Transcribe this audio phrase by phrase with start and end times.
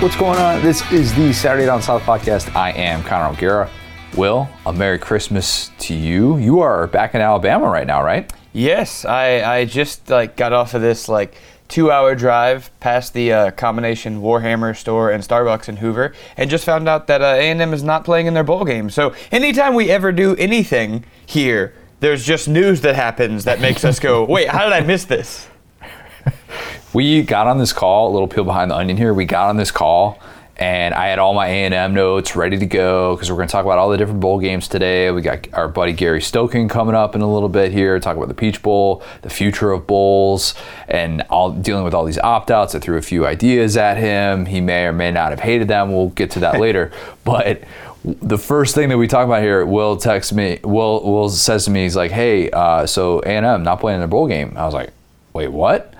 [0.00, 0.60] What's going on?
[0.60, 2.54] This is the Saturday Down South podcast.
[2.54, 3.70] I am Connor O'Gara.
[4.14, 6.36] Will, a Merry Christmas to you.
[6.36, 8.30] You are back in Alabama right now, right?
[8.52, 11.34] Yes, I, I just like got off of this like
[11.68, 16.66] two hour drive past the uh, combination Warhammer store and Starbucks in Hoover, and just
[16.66, 18.90] found out that uh, A&M is not playing in their bowl game.
[18.90, 23.98] So anytime we ever do anything here, there's just news that happens that makes us
[23.98, 25.48] go, wait, how did I miss this?
[26.96, 29.12] We got on this call, a little peel behind the onion here.
[29.12, 30.18] We got on this call
[30.56, 33.66] and I had all my A&M notes ready to go because we're going to talk
[33.66, 35.10] about all the different bowl games today.
[35.10, 38.28] We got our buddy Gary Stokan coming up in a little bit here, talk about
[38.28, 40.54] the Peach Bowl, the future of bowls,
[40.88, 42.74] and all dealing with all these opt-outs.
[42.74, 44.46] I threw a few ideas at him.
[44.46, 45.92] He may or may not have hated them.
[45.92, 46.92] We'll get to that later.
[47.24, 47.62] But
[48.06, 50.60] the first thing that we talk about here, Will texts me.
[50.64, 54.08] Will Will says to me, he's like, "Hey, uh, so A&M not playing in a
[54.08, 54.94] bowl game." I was like,
[55.34, 55.92] "Wait, what?"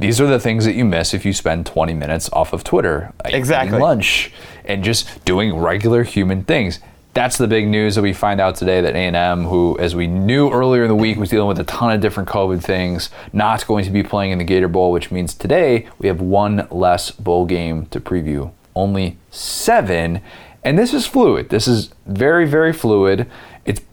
[0.00, 3.12] These are the things that you miss if you spend 20 minutes off of Twitter,
[3.22, 3.78] like exactly.
[3.78, 4.32] lunch,
[4.64, 6.80] and just doing regular human things.
[7.12, 10.50] That's the big news that we find out today that A&M, who, as we knew
[10.50, 13.84] earlier in the week, was dealing with a ton of different COVID things, not going
[13.84, 17.44] to be playing in the Gator Bowl, which means today we have one less bowl
[17.44, 18.52] game to preview.
[18.74, 20.22] Only seven,
[20.64, 21.50] and this is fluid.
[21.50, 23.30] This is very, very fluid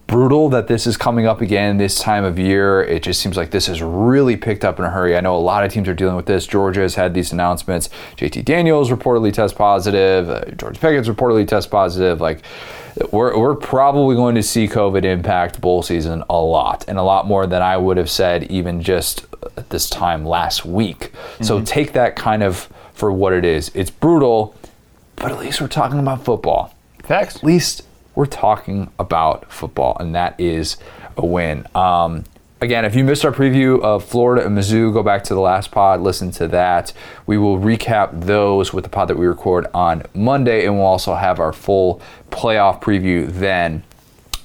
[0.07, 2.81] brutal that this is coming up again this time of year.
[2.81, 5.15] It just seems like this has really picked up in a hurry.
[5.17, 6.47] I know a lot of teams are dealing with this.
[6.47, 7.89] Georgia has had these announcements.
[8.15, 10.29] JT Daniels reportedly test positive.
[10.29, 12.21] Uh, George Pickens reportedly test positive.
[12.21, 12.41] Like,
[13.11, 17.27] we're, we're probably going to see COVID impact bowl season a lot, and a lot
[17.27, 21.11] more than I would have said even just at this time last week.
[21.11, 21.43] Mm-hmm.
[21.43, 23.69] So take that kind of for what it is.
[23.75, 24.55] It's brutal,
[25.17, 26.73] but at least we're talking about football.
[27.03, 27.37] Facts.
[27.37, 27.86] At least
[28.17, 30.77] we're talking about football, and that is
[31.17, 31.67] a win.
[31.75, 32.23] Um,
[32.59, 35.69] again, if you missed our preview of Florida and Mizzou, go back to the last
[35.69, 36.93] pod, listen to that.
[37.27, 41.13] We will recap those with the pod that we record on Monday, and we'll also
[41.13, 43.83] have our full playoff preview then.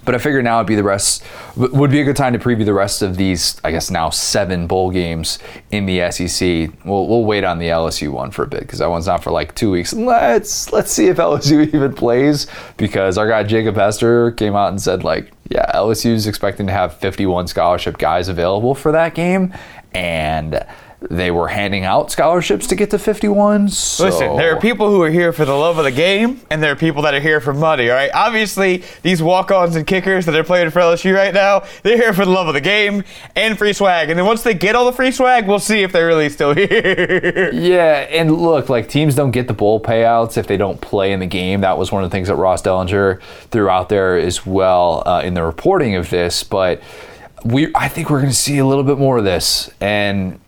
[0.04, 1.24] But I figured now would be the rest
[1.56, 4.66] would be a good time to preview the rest of these, I guess now seven
[4.66, 5.38] bowl games
[5.70, 6.70] in the SEC.
[6.84, 9.30] We'll, we'll wait on the LSU one for a bit because that one's not for
[9.30, 9.92] like two weeks.
[9.92, 12.46] Let's let's see if LSU even plays
[12.76, 16.72] because our guy Jacob Hester came out and said like, yeah, LSU is expecting to
[16.72, 19.54] have 51 scholarship guys available for that game,
[19.94, 20.64] and
[21.10, 23.68] they were handing out scholarships to get to 51.
[23.68, 24.04] So.
[24.04, 26.72] Listen, there are people who are here for the love of the game, and there
[26.72, 27.90] are people that are here for money.
[27.90, 31.96] All right, obviously these walk-ons and kickers that are playing for LSU right now, they're
[31.96, 33.04] here for the love of the game
[33.34, 34.10] and free swag.
[34.10, 36.54] And then once they get all the free swag, we'll see if they're really still
[36.54, 37.50] here.
[37.52, 41.20] yeah, and look, like teams don't get the bowl payouts if they don't play in
[41.20, 41.62] the game.
[41.62, 43.20] That was one of the things that Ross Dellenger
[43.50, 46.82] threw out there as well uh, in the reporting of this, but.
[47.44, 50.38] We, I think we're going to see a little bit more of this, and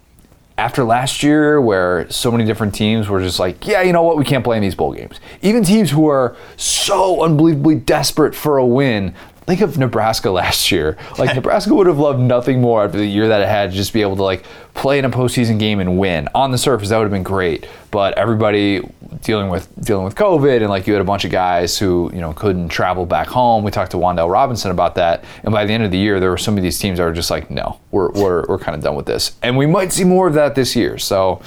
[0.57, 4.17] after last year where so many different teams were just like, yeah, you know what,
[4.17, 5.19] we can't play in these bowl games.
[5.43, 9.15] Even teams who are so unbelievably desperate for a win,
[9.47, 10.97] think of Nebraska last year.
[11.19, 13.93] Like Nebraska would have loved nothing more after the year that it had to just
[13.93, 14.45] be able to like
[14.75, 16.29] play in a postseason game and win.
[16.35, 17.67] On the surface, that would have been great.
[17.91, 18.83] But everybody
[19.23, 22.21] dealing with dealing with COVID and like you had a bunch of guys who you
[22.21, 23.65] know couldn't travel back home.
[23.65, 26.31] We talked to Wan'Dale Robinson about that, and by the end of the year, there
[26.31, 28.83] were some of these teams that were just like, no, we're we're we're kind of
[28.83, 30.99] done with this, and we might see more of that this year.
[30.99, 31.41] So.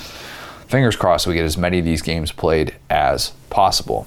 [0.68, 4.06] Fingers crossed we get as many of these games played as possible.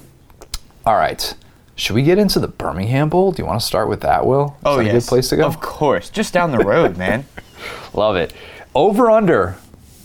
[0.85, 1.35] All right.
[1.81, 3.33] Should we get into the Birmingham Bowl?
[3.33, 4.49] Do you want to start with that, Will?
[4.59, 4.93] Is oh, that yes.
[4.93, 5.47] a good place to go?
[5.47, 6.11] Of course.
[6.11, 7.25] Just down the road, man.
[7.95, 8.35] Love it.
[8.75, 9.57] Over under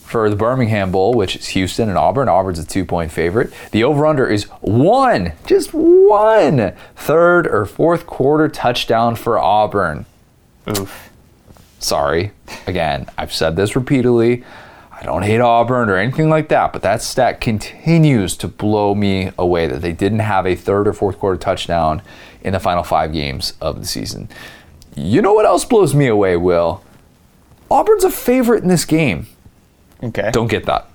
[0.05, 2.29] for the Birmingham Bowl, which is Houston and Auburn.
[2.29, 3.51] Auburn's a two point favorite.
[3.71, 10.05] The over under is one, just one third or fourth quarter touchdown for Auburn.
[10.69, 11.09] Oof.
[11.79, 12.31] Sorry.
[12.67, 14.45] Again, I've said this repeatedly.
[14.97, 19.31] I don't hate Auburn or anything like that, but that stat continues to blow me
[19.37, 22.01] away that they didn't have a third or fourth quarter touchdown
[22.41, 24.29] in the final five games of the season.
[24.95, 26.81] You know what else blows me away, Will?
[27.69, 29.27] Auburn's a favorite in this game.
[30.01, 30.31] Okay.
[30.31, 30.87] Don't get that.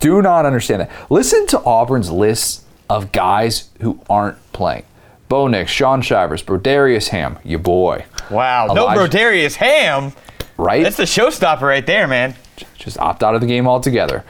[0.00, 0.90] Do not understand that.
[1.08, 4.84] Listen to Auburn's list of guys who aren't playing.
[5.28, 8.06] Bo Nix, Shaun Shivers, Broderius Ham, your boy.
[8.28, 8.66] Wow.
[8.66, 10.12] Elijah, no Broderius Ham.
[10.56, 10.82] Right?
[10.82, 12.34] That's the showstopper right there, man
[12.78, 14.24] just opt out of the game altogether.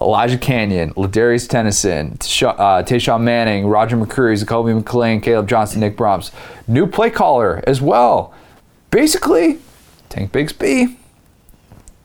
[0.00, 2.14] Elijah Canion, Ladarius Tennison,
[2.46, 6.32] uh, Tashawn Manning, Roger McCreary, Zakoby McClain, Caleb Johnson, Nick Brahms.
[6.66, 8.34] New play caller as well.
[8.90, 9.58] Basically,
[10.08, 10.96] Tank Bigsby.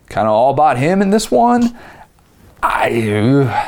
[0.07, 1.77] Kind of all about him in this one.
[2.69, 2.89] I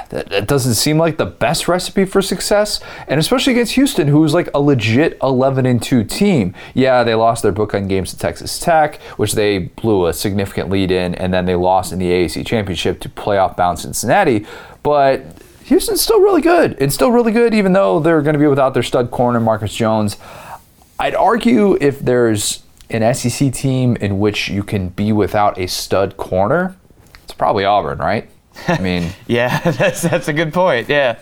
[0.09, 4.49] that, doesn't seem like the best recipe for success, and especially against Houston, who's like
[4.53, 6.53] a legit 11 and 2 team.
[6.73, 10.91] Yeah, they lost their bookend games to Texas Tech, which they blew a significant lead
[10.91, 14.45] in, and then they lost in the AAC championship to playoff bound Cincinnati.
[14.83, 15.23] But
[15.63, 16.75] Houston's still really good.
[16.77, 19.73] It's still really good, even though they're going to be without their stud corner, Marcus
[19.73, 20.17] Jones.
[20.99, 26.17] I'd argue if there's an SEC team in which you can be without a stud
[26.17, 26.75] corner,
[27.23, 28.29] it's probably Auburn, right?
[28.67, 30.89] I mean, yeah, that's that's a good point.
[30.89, 31.19] Yeah.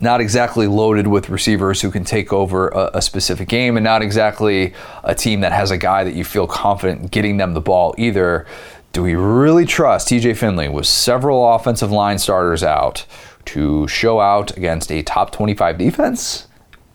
[0.00, 4.02] Not exactly loaded with receivers who can take over a, a, specific game, and not
[4.02, 4.74] exactly
[5.04, 8.44] a team that has a guy that you feel confident getting them the ball either.
[8.92, 13.06] Do we really trust TJ Finley with several offensive line starters out
[13.46, 16.48] to show out against a top 25 defense?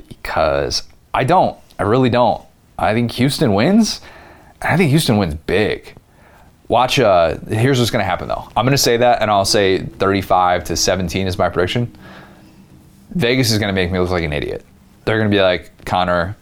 [0.08, 0.84] Because
[1.14, 1.58] I don't.
[1.80, 2.44] I really don't.
[2.78, 4.02] I think Houston wins.
[4.62, 5.96] I think Houston wins big.
[6.70, 7.00] Watch.
[7.00, 8.48] Uh, here's what's going to happen though.
[8.56, 11.94] I'm going to say that, and I'll say 35 to 17 is my prediction.
[13.10, 14.64] Vegas is going to make me look like an idiot.
[15.04, 16.38] They're going to be like Connor.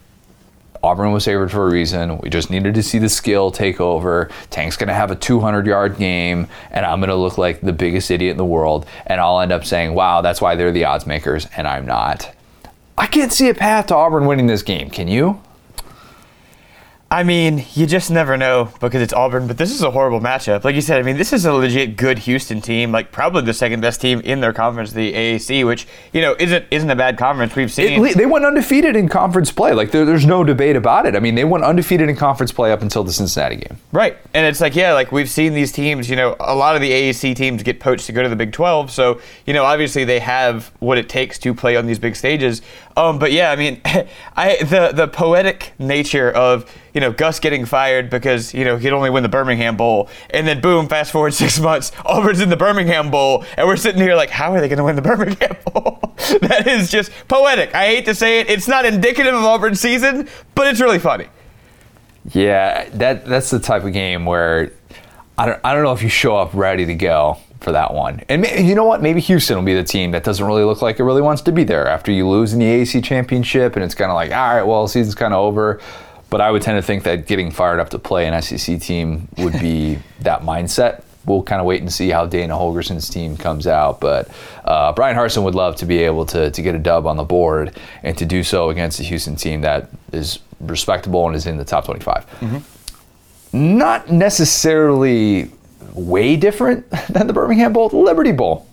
[0.82, 2.18] Auburn was favored for a reason.
[2.18, 4.30] We just needed to see the skill take over.
[4.50, 7.72] Tank's going to have a 200 yard game, and I'm going to look like the
[7.72, 8.86] biggest idiot in the world.
[9.06, 12.32] And I'll end up saying, wow, that's why they're the odds makers, and I'm not.
[12.98, 14.90] I can't see a path to Auburn winning this game.
[14.90, 15.40] Can you?
[17.10, 20.62] I mean, you just never know because it's Auburn, but this is a horrible matchup.
[20.62, 23.54] Like you said, I mean, this is a legit good Houston team, like probably the
[23.54, 27.16] second best team in their conference, the AAC, which you know isn't isn't a bad
[27.16, 27.56] conference.
[27.56, 29.72] We've seen it, they went undefeated in conference play.
[29.72, 31.16] Like there, there's no debate about it.
[31.16, 33.78] I mean, they went undefeated in conference play up until the Cincinnati game.
[33.90, 36.10] Right, and it's like yeah, like we've seen these teams.
[36.10, 38.52] You know, a lot of the AAC teams get poached to go to the Big
[38.52, 42.16] 12, so you know obviously they have what it takes to play on these big
[42.16, 42.60] stages.
[42.98, 43.80] Um, but yeah, I mean,
[44.36, 48.92] I the the poetic nature of you know Gus getting fired because you know he'd
[48.92, 52.56] only win the Birmingham Bowl, and then boom, fast forward six months, Auburn's in the
[52.56, 55.56] Birmingham Bowl, and we're sitting here like, how are they going to win the Birmingham
[55.72, 56.00] Bowl?
[56.40, 57.72] that is just poetic.
[57.72, 61.28] I hate to say it, it's not indicative of Auburn's season, but it's really funny.
[62.32, 64.72] Yeah, that that's the type of game where
[65.38, 68.22] I don't I don't know if you show up ready to go for that one.
[68.28, 69.02] And you know what?
[69.02, 71.52] Maybe Houston will be the team that doesn't really look like it really wants to
[71.52, 74.54] be there after you lose in the AAC championship, and it's kind of like, all
[74.54, 75.80] right, well, the season's kind of over.
[76.30, 79.28] But I would tend to think that getting fired up to play an SEC team
[79.38, 81.02] would be that mindset.
[81.24, 84.00] We'll kind of wait and see how Dana Holgorsen's team comes out.
[84.00, 84.30] But
[84.64, 87.24] uh, Bryan Harsin would love to be able to, to get a dub on the
[87.24, 91.56] board and to do so against a Houston team that is respectable and is in
[91.56, 92.26] the top 25.
[92.40, 93.78] Mm-hmm.
[93.78, 95.50] Not necessarily
[95.94, 98.66] way different than the Birmingham Bowl, the Liberty Bowl.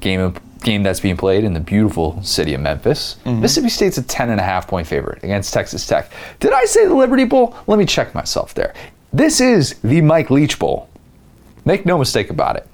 [0.00, 3.16] Game of game that's being played in the beautiful city of Memphis.
[3.24, 3.40] Mm-hmm.
[3.40, 6.10] Mississippi State's a 10 and a half point favorite against Texas Tech.
[6.38, 7.56] Did I say the Liberty Bowl?
[7.66, 8.74] Let me check myself there.
[9.12, 10.88] This is the Mike Leach Bowl.
[11.64, 12.66] Make no mistake about it.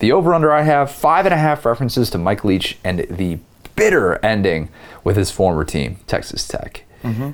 [0.00, 3.38] The over under I have five and a half references to Mike Leach and the
[3.74, 4.68] bitter ending
[5.04, 6.84] with his former team, Texas Tech.
[7.02, 7.30] Mm-hmm.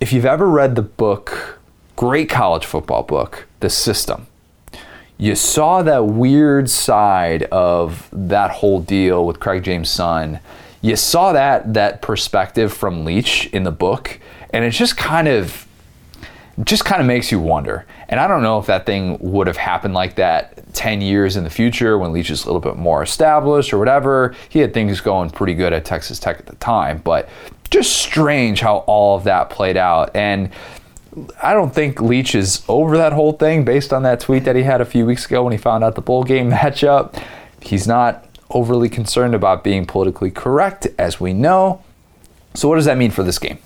[0.00, 1.60] If you've ever read the book,
[1.96, 4.26] great college football book, The System,
[5.18, 10.40] you saw that weird side of that whole deal with Craig James' son.
[10.80, 14.18] You saw that that perspective from Leach in the book,
[14.50, 15.66] and it just kind of
[16.62, 17.84] just kind of makes you wonder.
[18.08, 21.42] And I don't know if that thing would have happened like that 10 years in
[21.42, 24.36] the future when Leach is a little bit more established or whatever.
[24.48, 27.28] He had things going pretty good at Texas Tech at the time, but
[27.70, 30.14] just strange how all of that played out.
[30.14, 30.50] And
[31.42, 34.62] I don't think Leach is over that whole thing based on that tweet that he
[34.62, 37.22] had a few weeks ago when he found out the bowl game matchup.
[37.60, 41.82] He's not overly concerned about being politically correct, as we know.
[42.54, 43.58] So, what does that mean for this game?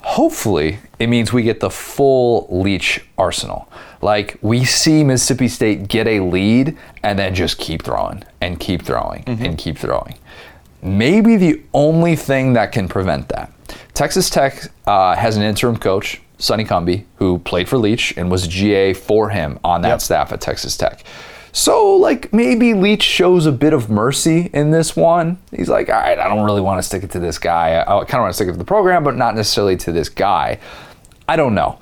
[0.00, 3.68] Hopefully, it means we get the full Leach arsenal.
[4.00, 8.82] Like, we see Mississippi State get a lead and then just keep throwing and keep
[8.82, 9.44] throwing mm-hmm.
[9.44, 10.16] and keep throwing.
[10.82, 13.52] Maybe the only thing that can prevent that.
[13.94, 18.46] Texas Tech uh, has an interim coach Sonny Cumbie, who played for Leach and was
[18.46, 20.00] GA for him on that yep.
[20.00, 21.04] staff at Texas Tech.
[21.52, 25.38] So, like, maybe Leach shows a bit of mercy in this one.
[25.50, 27.80] He's like, all right, I don't really want to stick it to this guy.
[27.80, 30.10] I kind of want to stick it to the program, but not necessarily to this
[30.10, 30.58] guy.
[31.26, 31.78] I don't know.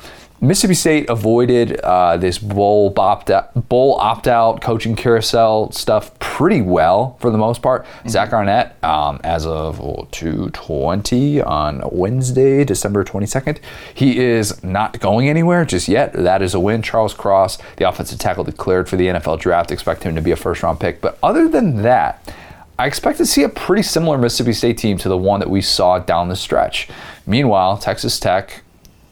[0.46, 6.60] Mississippi State avoided uh, this bowl opt out, bowl opt out coaching carousel stuff pretty
[6.60, 7.84] well for the most part.
[7.84, 8.08] Mm-hmm.
[8.10, 13.58] Zach Arnett, um, as of 2:20 on Wednesday, December 22nd,
[13.94, 16.12] he is not going anywhere just yet.
[16.12, 16.82] That is a win.
[16.82, 19.70] Charles Cross, the offensive tackle, declared for the NFL draft.
[19.70, 21.00] Expect him to be a first round pick.
[21.00, 22.34] But other than that.
[22.76, 25.60] I expect to see a pretty similar Mississippi State team to the one that we
[25.60, 26.88] saw down the stretch.
[27.24, 28.63] Meanwhile, Texas Tech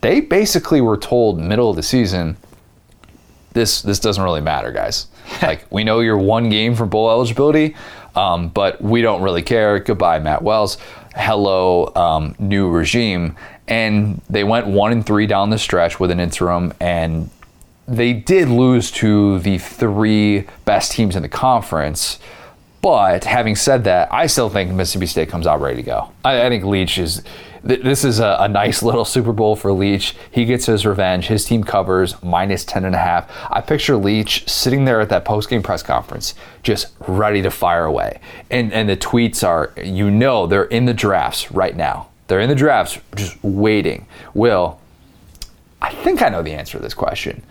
[0.02, 2.36] they basically were told middle of the season,
[3.54, 5.06] this this doesn't really matter, guys.
[5.42, 7.74] like we know you're one game from bowl eligibility,
[8.14, 9.78] um, but we don't really care.
[9.78, 10.76] Goodbye, Matt Wells.
[11.14, 13.36] Hello, um, new regime.
[13.68, 17.30] And they went one and three down the stretch with an interim, and
[17.86, 22.18] they did lose to the three best teams in the conference.
[22.80, 26.10] But having said that, I still think Mississippi State comes out ready to go.
[26.24, 27.22] I, I think Leach is.
[27.66, 30.14] Th- This is a, a nice little Super Bowl for Leach.
[30.30, 31.26] He gets his revenge.
[31.26, 33.30] His team covers minus 10 and a half.
[33.50, 38.20] I picture Leach sitting there at that post-game press conference, just ready to fire away.
[38.50, 42.08] And and the tweets are, you know, they're in the drafts right now.
[42.28, 44.06] They're in the drafts, just waiting.
[44.32, 44.80] Will,
[45.82, 47.42] I think I know the answer to this question.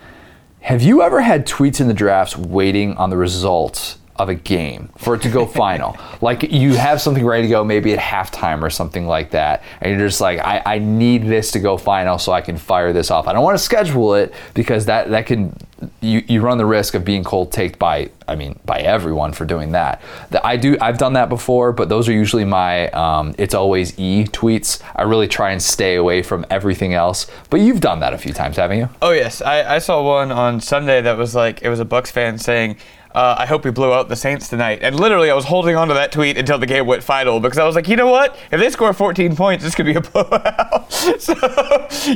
[0.60, 4.90] Have you ever had tweets in the drafts waiting on the results of a game
[4.98, 5.96] for it to go final?
[6.20, 9.98] like you have something ready to go maybe at halftime or something like that, and
[9.98, 13.10] you're just like, I, I need this to go final so I can fire this
[13.10, 13.26] off.
[13.26, 15.56] I don't want to schedule it because that that can
[16.00, 19.44] you, you run the risk of being cold taked by I mean by everyone for
[19.44, 20.00] doing that.
[20.30, 23.98] The- I do I've done that before, but those are usually my um, it's always
[23.98, 24.80] e tweets.
[24.94, 27.26] I really try and stay away from everything else.
[27.50, 28.88] But you've done that a few times, haven't you?
[29.00, 32.12] Oh yes, I, I saw one on Sunday that was like it was a Bucks
[32.12, 32.76] fan saying,
[33.14, 35.88] uh, "I hope we blew out the Saints tonight." And literally, I was holding on
[35.88, 38.36] to that tweet until the game went final because I was like, you know what?
[38.50, 40.92] If they score 14 points, this could be a blowout.
[41.18, 41.34] so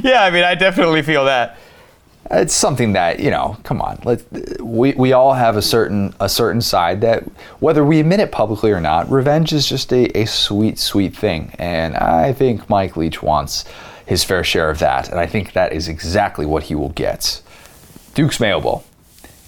[0.03, 1.59] yeah, I mean, I definitely feel that.
[2.31, 4.21] it's something that you know come on let
[4.61, 7.23] we, we all have a certain a certain side that
[7.61, 11.55] whether we admit it publicly or not revenge is just a, a sweet sweet thing
[11.61, 13.65] and i think mike leach wants
[14.07, 17.41] his fair share of that and i think that is exactly what he will get
[18.15, 18.83] duke's mayo bowl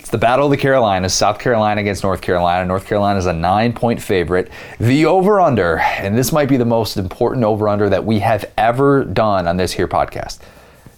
[0.09, 3.33] it's the battle of the carolinas south carolina against north carolina north carolina is a
[3.35, 4.51] nine point favorite
[4.81, 8.51] the over under and this might be the most important over under that we have
[8.57, 10.39] ever done on this here podcast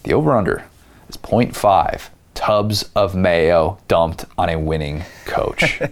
[0.04, 0.64] the over under
[1.08, 5.82] is 0.5 tubs of mayo dumped on a winning coach.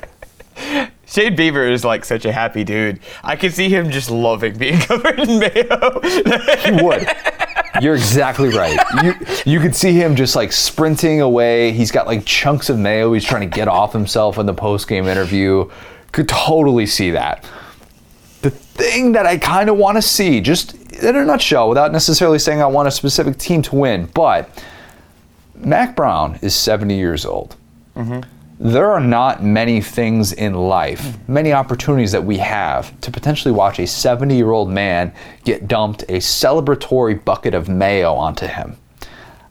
[1.06, 2.98] Shane Beamer is like such a happy dude.
[3.22, 6.00] I can see him just loving being covered in mayo.
[6.02, 7.08] he would.
[7.80, 8.78] You're exactly right.
[9.02, 11.72] You you could see him just like sprinting away.
[11.72, 13.12] He's got like chunks of mayo.
[13.12, 15.70] He's trying to get off himself in the post game interview.
[16.12, 17.44] Could totally see that.
[18.42, 22.38] The thing that I kind of want to see, just in a nutshell, without necessarily
[22.38, 24.64] saying I want a specific team to win, but
[25.54, 27.56] Mack Brown is 70 years old.
[27.96, 28.28] Mm-hmm.
[28.62, 31.28] There are not many things in life, mm.
[31.28, 35.14] many opportunities that we have to potentially watch a 70 year old man
[35.44, 38.76] get dumped a celebratory bucket of mayo onto him.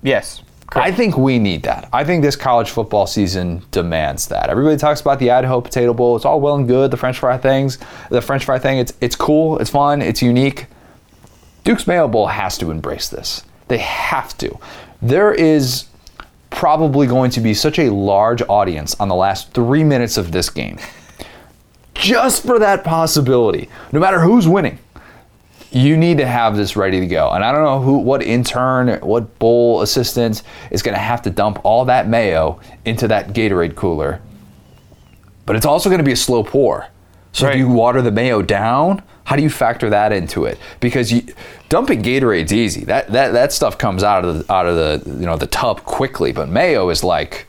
[0.04, 0.44] yes.
[0.74, 1.90] I think we need that.
[1.92, 4.52] I think this college football season demands that.
[4.52, 6.16] Everybody talks about the Idaho Potato Bowl.
[6.16, 6.92] It's all well and good.
[6.92, 7.80] The French fry things,
[8.12, 8.78] the French fry thing.
[8.78, 9.58] It's it's cool.
[9.58, 10.04] It's fun.
[10.04, 10.68] It's unique.
[11.64, 13.44] Duke's Mayo Bowl has to embrace this.
[13.68, 14.60] They have to.
[15.02, 15.89] There is
[16.50, 20.50] probably going to be such a large audience on the last three minutes of this
[20.50, 20.78] game,
[21.94, 23.70] just for that possibility.
[23.92, 24.80] No matter who's winning
[25.72, 27.30] you need to have this ready to go.
[27.32, 30.42] And I don't know who, what intern, what bowl assistant
[30.72, 34.20] is going to have to dump all that mayo into that Gatorade cooler.
[35.46, 36.88] But it's also going to be a slow pour.
[37.32, 37.54] So Right.
[37.54, 39.04] do you water the mayo down?
[39.30, 40.58] How do you factor that into it?
[40.80, 41.22] Because you,
[41.70, 42.84] dumping Gatorade's easy.
[42.86, 45.84] That, that that stuff comes out of the out of the you know the tub
[45.84, 46.32] quickly.
[46.32, 47.46] But mayo is like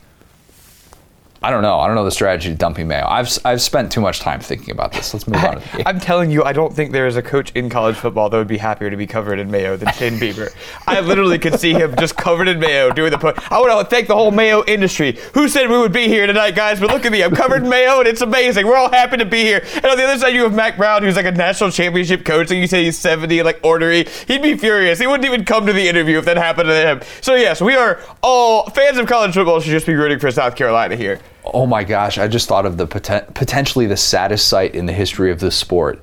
[1.43, 1.79] I don't know.
[1.79, 3.03] I don't know the strategy to dumping mayo.
[3.07, 5.11] I've I've spent too much time thinking about this.
[5.11, 5.59] Let's move on.
[5.59, 5.87] To.
[5.89, 8.47] I'm telling you, I don't think there is a coach in college football that would
[8.47, 10.49] be happier to be covered in mayo than Shane Beamer.
[10.85, 13.51] I literally could see him just covered in mayo doing the put.
[13.51, 15.17] I want to thank the whole mayo industry.
[15.33, 16.79] Who said we would be here tonight, guys?
[16.79, 18.67] But look at me, I'm covered in mayo and it's amazing.
[18.67, 19.65] We're all happy to be here.
[19.77, 22.51] And on the other side, you have Mack Brown, who's like a national championship coach,
[22.51, 24.05] and you say he's 70, like ornery.
[24.27, 24.99] He'd be furious.
[24.99, 27.01] He wouldn't even come to the interview if that happened to him.
[27.21, 29.59] So yes, we are all fans of college football.
[29.59, 31.19] Should just be rooting for South Carolina here.
[31.43, 34.93] Oh my gosh, I just thought of the poten- potentially the saddest sight in the
[34.93, 36.01] history of this sport.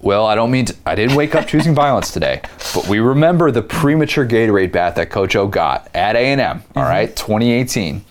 [0.00, 2.42] Well, I don't mean to, I didn't wake up choosing violence today,
[2.74, 6.80] but we remember the premature Gatorade bath that Coach O got at A&M, all mm-hmm.
[6.80, 8.04] right, 2018.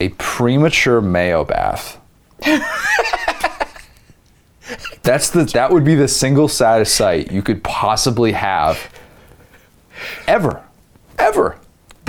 [0.00, 1.98] A premature mayo bath.
[5.02, 8.92] That's the that would be the single saddest sight you could possibly have
[10.26, 10.62] ever.
[11.18, 11.59] Ever.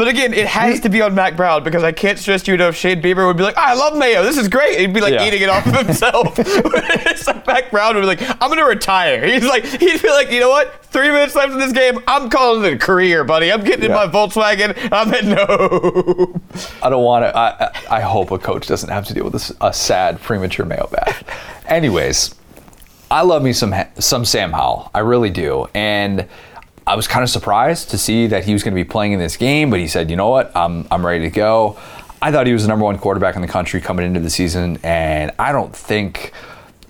[0.01, 2.55] But again, it has to be on Mack Brown because I can't stress to you
[2.55, 2.74] enough.
[2.75, 4.24] Shane Beamer would be like, "I love mayo.
[4.24, 5.27] This is great." He'd be like Yeah.
[5.27, 6.34] eating it off of himself.
[6.39, 10.31] it's like Mack Brown would be like, "I'm gonna retire." He's like, he'd be like,
[10.31, 10.84] "You know what?
[10.86, 12.00] Three minutes left in this game.
[12.08, 13.53] I'm calling it a career, buddy.
[13.53, 14.75] I'm getting in my Volkswagen.
[14.91, 16.41] I'm heading home."
[16.81, 17.38] I don't want to.
[17.38, 20.65] I, I I hope a coach doesn't have to deal with this, a sad premature
[20.65, 21.24] mayo bath.
[21.67, 22.34] Anyways,
[23.12, 24.89] I love me some some Sam Howell.
[24.96, 26.27] I really do, and
[26.91, 29.19] I was kind of surprised to see that he was going to be playing in
[29.19, 29.69] this game.
[29.69, 30.53] But he said, "You know what?
[30.53, 31.79] I'm I'm ready to go."
[32.21, 34.77] I thought he was the number one quarterback in the country coming into the season,
[34.83, 36.33] and I don't think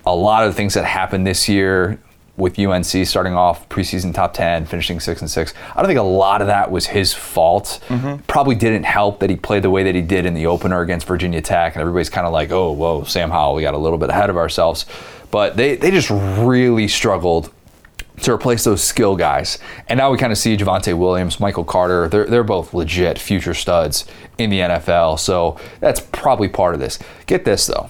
[0.04, 2.00] a lot of the things that happened this year
[2.36, 5.54] with UNC starting off preseason top 10, finishing 6 and 6.
[5.76, 7.80] I don't think a lot of that was his fault.
[7.88, 8.24] Mm-hmm.
[8.24, 11.06] Probably didn't help that he played the way that he did in the opener against
[11.06, 14.00] Virginia Tech and everybody's kind of like, "Oh, whoa, Sam Howell, we got a little
[14.00, 14.88] bit ahead of ourselves."
[15.30, 17.52] But they they just really struggled
[18.22, 19.60] to replace those skill guys.
[19.88, 22.08] And now we kind of see Javonte Williams, Michael Carter.
[22.08, 24.06] They're, they're both legit future studs
[24.38, 25.20] in the NFL.
[25.20, 27.00] So that's probably part of this.
[27.26, 27.90] Get this, though.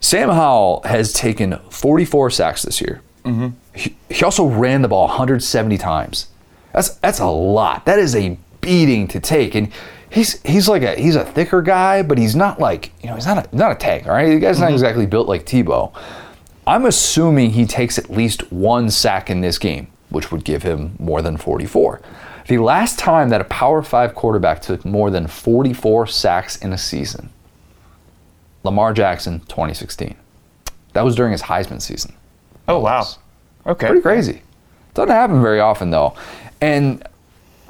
[0.00, 3.02] Sam Howell has taken 44 sacks this year.
[3.24, 3.48] Mm-hmm.
[3.74, 6.28] He, he also ran the ball 170 times.
[6.72, 7.86] That's that's a lot.
[7.86, 9.54] That is a beating to take.
[9.54, 9.72] And
[10.10, 13.26] he's he's like a he's a thicker guy, but he's not like you know he's
[13.26, 14.06] not a, not a tank.
[14.06, 14.64] All right, the guy's mm-hmm.
[14.64, 15.92] not exactly built like Tebow.
[16.68, 20.94] I'm assuming he takes at least one sack in this game, which would give him
[20.98, 22.02] more than 44.
[22.46, 26.78] The last time that a Power 5 quarterback took more than 44 sacks in a
[26.78, 27.30] season,
[28.64, 30.14] Lamar Jackson, 2016.
[30.92, 32.14] That was during his Heisman season.
[32.68, 33.06] Oh, wow.
[33.66, 33.86] Okay.
[33.86, 34.42] Pretty crazy.
[34.92, 36.14] Doesn't happen very often, though.
[36.60, 37.02] And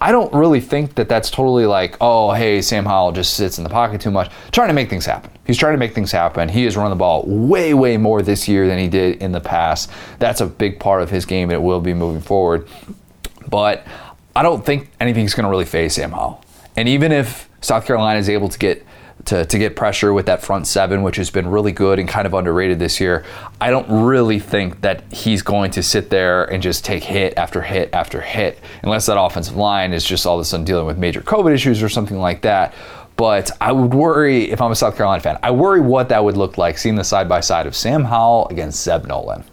[0.00, 3.64] I don't really think that that's totally like, oh, hey, Sam Howell just sits in
[3.64, 4.31] the pocket too much.
[4.52, 5.31] Trying to make things happen.
[5.45, 6.49] He's trying to make things happen.
[6.49, 9.40] He has run the ball way, way more this year than he did in the
[9.40, 9.90] past.
[10.21, 12.69] That's a big part of his game, and it will be moving forward.
[13.49, 13.85] But
[14.37, 16.45] I don't think anything's going to really phase Sam Howell.
[16.76, 18.87] And even if South Carolina is able to get
[19.26, 22.26] to, to get pressure with that front seven, which has been really good and kind
[22.26, 23.25] of underrated this year.
[23.60, 27.60] I don't really think that he's going to sit there and just take hit after
[27.60, 30.98] hit after hit, unless that offensive line is just all of a sudden dealing with
[30.98, 32.75] major COVID issues or something like that.
[33.16, 35.38] But I would worry if I'm a South Carolina fan.
[35.42, 38.46] I worry what that would look like seeing the side by side of Sam Howell
[38.48, 39.44] against Zeb Noland.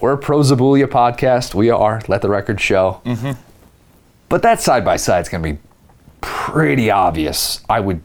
[0.00, 1.54] We're a pro Zabulia podcast.
[1.54, 2.02] We are.
[2.08, 3.00] Let the record show.
[3.04, 3.40] Mm-hmm.
[4.28, 5.58] But that side by side is going to be
[6.20, 7.60] pretty obvious.
[7.70, 8.02] I would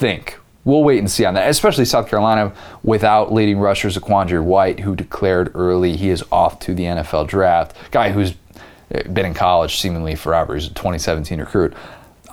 [0.00, 0.38] think.
[0.64, 2.52] We'll wait and see on that, especially South Carolina
[2.82, 7.76] without leading rusher ZaQuandre White, who declared early he is off to the NFL draft.
[7.92, 8.34] Guy who's
[9.12, 10.54] been in college seemingly forever.
[10.54, 11.72] He's a 2017 recruit.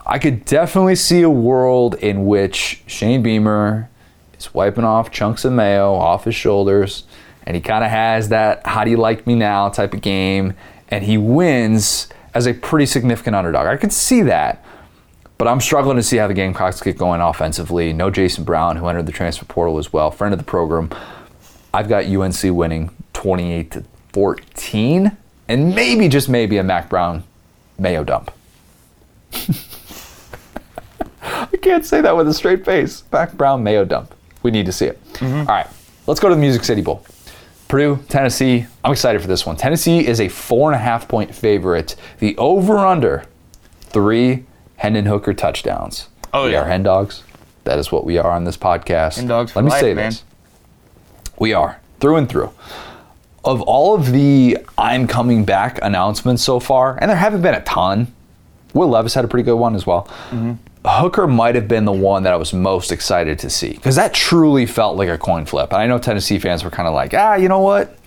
[0.06, 3.90] I could definitely see a world in which Shane Beamer
[4.38, 7.04] is wiping off chunks of mayo off his shoulders,
[7.46, 10.54] and he kind of has that "How do you like me now?" type of game,
[10.90, 13.68] and he wins as a pretty significant underdog.
[13.68, 14.64] I could see that.
[15.38, 17.94] But I'm struggling to see how the Gamecocks get going offensively.
[17.94, 20.90] No Jason Brown, who entered the transfer portal as well, friend of the program.
[21.74, 25.16] I've got UNC winning 28 to 14,
[25.48, 27.24] and maybe just maybe a Mack Brown
[27.78, 28.32] Mayo dump.
[31.22, 33.04] I can't say that with a straight face.
[33.12, 34.16] Mack Brown Mayo dump.
[34.42, 35.04] We need to see it.
[35.14, 35.40] Mm-hmm.
[35.42, 35.68] All right,
[36.08, 37.06] let's go to the Music City Bowl.
[37.68, 38.66] Purdue, Tennessee.
[38.84, 39.56] I'm excited for this one.
[39.58, 41.96] Tennessee is a four and a half point favorite.
[42.20, 43.26] The over under
[43.82, 44.46] three
[44.78, 46.08] Hendon Hooker touchdowns.
[46.34, 46.62] Oh, we yeah.
[46.62, 47.24] are Hen Dogs.
[47.66, 49.18] That is what we are on this podcast.
[49.18, 50.12] Hen Dogs Let me life, say man.
[50.12, 50.24] this.
[51.38, 52.52] We are, through and through.
[53.44, 57.64] Of all of the I'm coming back announcements so far, and there haven't been a
[57.64, 58.14] ton,
[58.74, 60.08] Will Levis had a pretty good one as well.
[60.30, 60.54] Mm-hmm.
[60.86, 64.14] Hooker might have been the one that I was most excited to see because that
[64.14, 65.74] truly felt like a coin flip.
[65.74, 67.98] And I know Tennessee fans were kind of like, ah, you know what?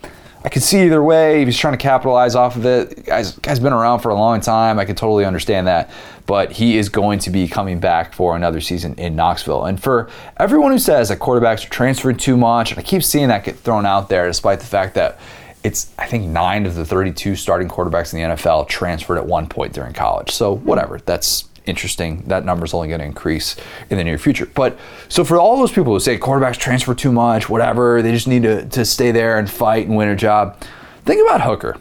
[0.42, 1.44] I could see either way.
[1.44, 4.79] He's trying to capitalize off of it, guys, guy's been around for a long time.
[4.79, 5.90] I could totally understand that.
[6.24, 9.66] But he is going to be coming back for another season in Knoxville.
[9.66, 13.29] And for everyone who says that quarterbacks are transferring too much, and I keep seeing
[13.29, 15.18] that get thrown out there, despite the fact that
[15.62, 19.46] it's I think nine of the 32 starting quarterbacks in the NFL transferred at one
[19.46, 20.31] point during college.
[20.31, 22.24] So whatever, that's interesting.
[22.26, 23.56] That number is only going to increase
[23.88, 24.46] in the near future.
[24.46, 24.78] But
[25.09, 28.42] so for all those people who say quarterbacks transfer too much, whatever, they just need
[28.42, 30.62] to, to stay there and fight and win a job.
[31.04, 31.78] Think about Hooker.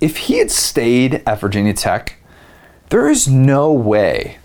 [0.00, 2.16] If he had stayed at Virginia Tech,
[2.88, 4.38] there is no way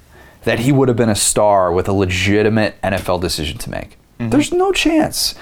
[0.44, 3.98] that he would have been a star with a legitimate NFL decision to make.
[4.20, 4.30] Mm-hmm.
[4.30, 5.36] There's no chance.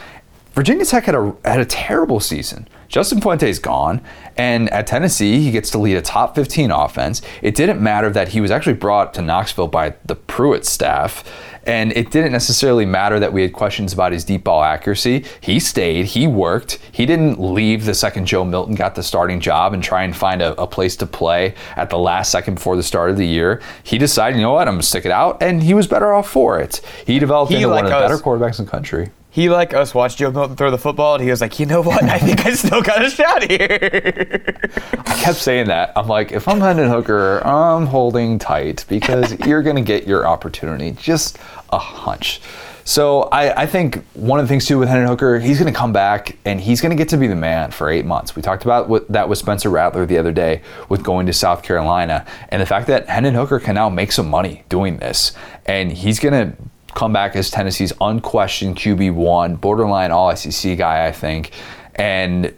[0.53, 2.67] Virginia Tech had a had a terrible season.
[2.87, 4.01] Justin Fuente is gone,
[4.37, 7.21] and at Tennessee, he gets to lead a top 15 offense.
[7.41, 11.23] It didn't matter that he was actually brought to Knoxville by the Pruitt staff,
[11.65, 15.23] and it didn't necessarily matter that we had questions about his deep ball accuracy.
[15.39, 19.73] He stayed, he worked, he didn't leave the second Joe Milton got the starting job
[19.73, 22.83] and try and find a, a place to play at the last second before the
[22.83, 23.61] start of the year.
[23.83, 26.29] He decided, you know what, I'm gonna stick it out, and he was better off
[26.29, 26.81] for it.
[27.05, 29.11] He developed He, into like one of the us- better quarterbacks in the country.
[29.33, 31.81] He, like us, watched Joe Milton throw the football, and he was like, you know
[31.81, 32.03] what?
[32.03, 34.59] I think I still got a shot here.
[35.07, 35.91] I kept saying that.
[35.95, 40.27] I'm like, if I'm Hendon Hooker, I'm holding tight because you're going to get your
[40.27, 40.91] opportunity.
[40.91, 41.39] Just
[41.71, 42.41] a hunch.
[42.85, 45.75] So I, I think one of the things too with Hendon Hooker, he's going to
[45.77, 48.35] come back and he's going to get to be the man for eight months.
[48.35, 51.63] We talked about what, that with Spencer Rattler the other day with going to South
[51.63, 55.31] Carolina and the fact that Hendon Hooker can now make some money doing this,
[55.65, 56.57] and he's going to
[56.95, 61.51] come back as Tennessee's unquestioned QB one, borderline All SEC guy, I think,
[61.95, 62.53] and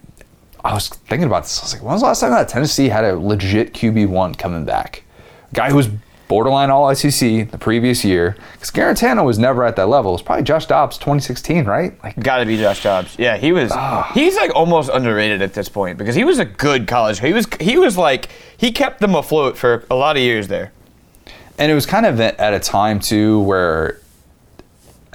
[0.64, 1.60] I was thinking about this.
[1.60, 4.34] I was like, when was the last time that Tennessee had a legit QB one
[4.34, 5.04] coming back?
[5.52, 5.90] A guy who was
[6.28, 8.36] borderline All SEC the previous year.
[8.54, 10.10] Because Guarantano was never at that level.
[10.10, 12.04] It was probably Josh Dobbs 2016, right?
[12.04, 13.16] Like, Got to be Josh Dobbs.
[13.20, 13.72] Yeah, he was.
[13.72, 14.10] Ah.
[14.16, 17.20] He's like almost underrated at this point because he was a good college.
[17.20, 17.46] He was.
[17.62, 20.72] He was like he kept them afloat for a lot of years there.
[21.60, 24.00] and it was kind of at a time too where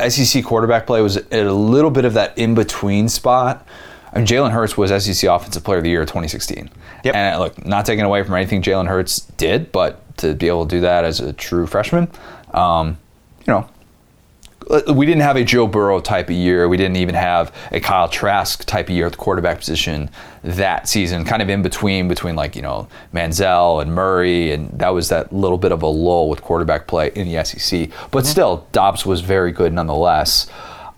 [0.09, 3.67] SEC quarterback play was at a little bit of that in between spot.
[4.13, 6.71] I mean, Jalen Hurts was SEC Offensive Player of the Year 2016.
[7.05, 7.15] Yep.
[7.15, 10.77] And look, not taking away from anything Jalen Hurts did, but to be able to
[10.77, 12.09] do that as a true freshman,
[12.53, 12.99] um,
[13.47, 13.69] you know,
[14.69, 16.69] Uh, we didn't have a Joe Burrow type of year.
[16.69, 20.11] We didn't even have a Kyle Trask type of year at the quarterback position
[20.43, 21.25] that season.
[21.25, 25.33] Kind of in between, between like you know Manziel and Murray, and that was that
[25.33, 27.91] little bit of a lull with quarterback play in the SEC.
[28.11, 28.27] But mm-hmm.
[28.27, 30.47] still, Dobbs was very good nonetheless.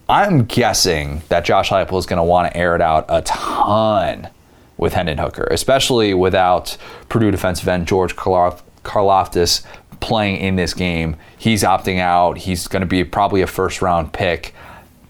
[0.09, 4.29] I'm guessing that Josh Heupel is going to want to air it out a ton
[4.77, 6.77] with Hendon Hooker, especially without
[7.09, 9.65] Purdue defensive end George Karlof- Karlaftis
[10.01, 11.17] playing in this game.
[11.43, 12.39] He's opting out.
[12.39, 14.55] He's going to be probably a first round pick.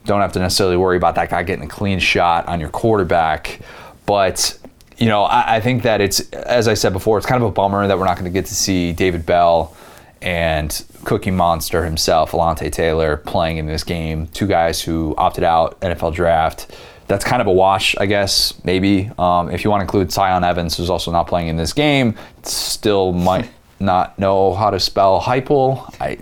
[0.06, 3.60] Don't have to necessarily worry about that guy getting a clean shot on your quarterback.
[4.06, 4.58] But,
[4.96, 7.52] you know, I, I think that it's, as I said before, it's kind of a
[7.52, 9.76] bummer that we're not going to get to see David Bell
[10.22, 14.26] and Cookie Monster himself, Alontae Taylor, playing in this game.
[14.28, 16.74] Two guys who opted out NFL draft.
[17.08, 19.10] That's kind of a wash, I guess, maybe.
[19.18, 22.14] Um, if you want to include Tiyon Evans, who's also not playing in this game,
[22.42, 23.50] still might
[23.82, 25.94] not know how to spell Hypel.
[26.00, 26.18] I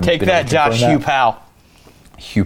[0.00, 1.00] Take that, Josh that.
[1.00, 1.42] Powell.
[2.18, 2.44] Hugh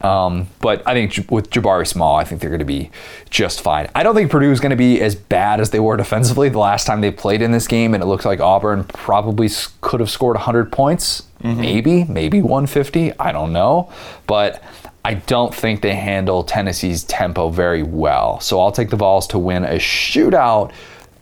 [0.00, 2.90] Um, but I think with Jabari Small, I think they're going to be
[3.28, 3.88] just fine.
[3.94, 6.58] I don't think Purdue is going to be as bad as they were defensively the
[6.58, 9.48] last time they played in this game, and it looks like Auburn probably
[9.82, 13.12] could have scored 100 points, maybe, maybe 150.
[13.18, 13.92] I don't know,
[14.26, 14.62] but
[15.04, 18.40] I don't think they handle Tennessee's tempo very well.
[18.40, 20.72] So I'll take the Vols to win a shootout.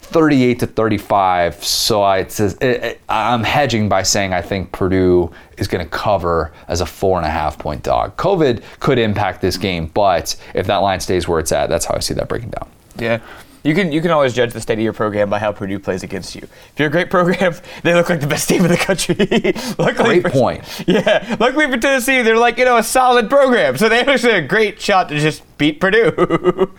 [0.08, 1.64] 38 to 35.
[1.64, 5.90] So I, it's, it, it, I'm hedging by saying I think Purdue is going to
[5.90, 8.16] cover as a four and a half point dog.
[8.16, 11.94] COVID could impact this game, but if that line stays where it's at, that's how
[11.94, 12.68] I see that breaking down.
[12.98, 13.20] Yeah.
[13.64, 16.02] You can you can always judge the state of your program by how Purdue plays
[16.02, 16.42] against you.
[16.42, 19.14] If you're a great program, they look like the best team in the country.
[19.78, 20.84] luckily Great for, point.
[20.86, 24.34] Yeah, luckily for Tennessee, they're like you know a solid program, so they have actually
[24.34, 26.70] a great shot to just beat Purdue.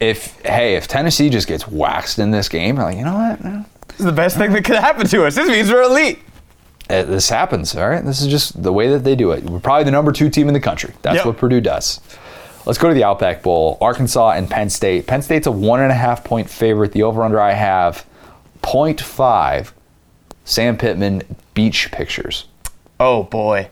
[0.00, 3.42] If hey, if Tennessee just gets waxed in this game, you're like you know what,
[3.88, 5.34] this is the best thing that could happen to us.
[5.34, 6.18] This means we're elite.
[6.90, 7.74] eh, this happens.
[7.74, 9.44] All right, this is just the way that they do it.
[9.44, 10.92] We're probably the number two team in the country.
[11.02, 11.26] That's Yep.
[11.26, 12.00] what Purdue does.
[12.68, 13.78] Let's go to the Outback Bowl.
[13.80, 15.06] Arkansas and Penn State.
[15.06, 16.92] Penn State's a one and a half point favorite.
[16.92, 18.04] The over under I have
[18.60, 19.72] 0.5.
[20.44, 21.22] Sam Pittman
[21.54, 22.44] beach pictures.
[23.00, 23.70] Oh boy.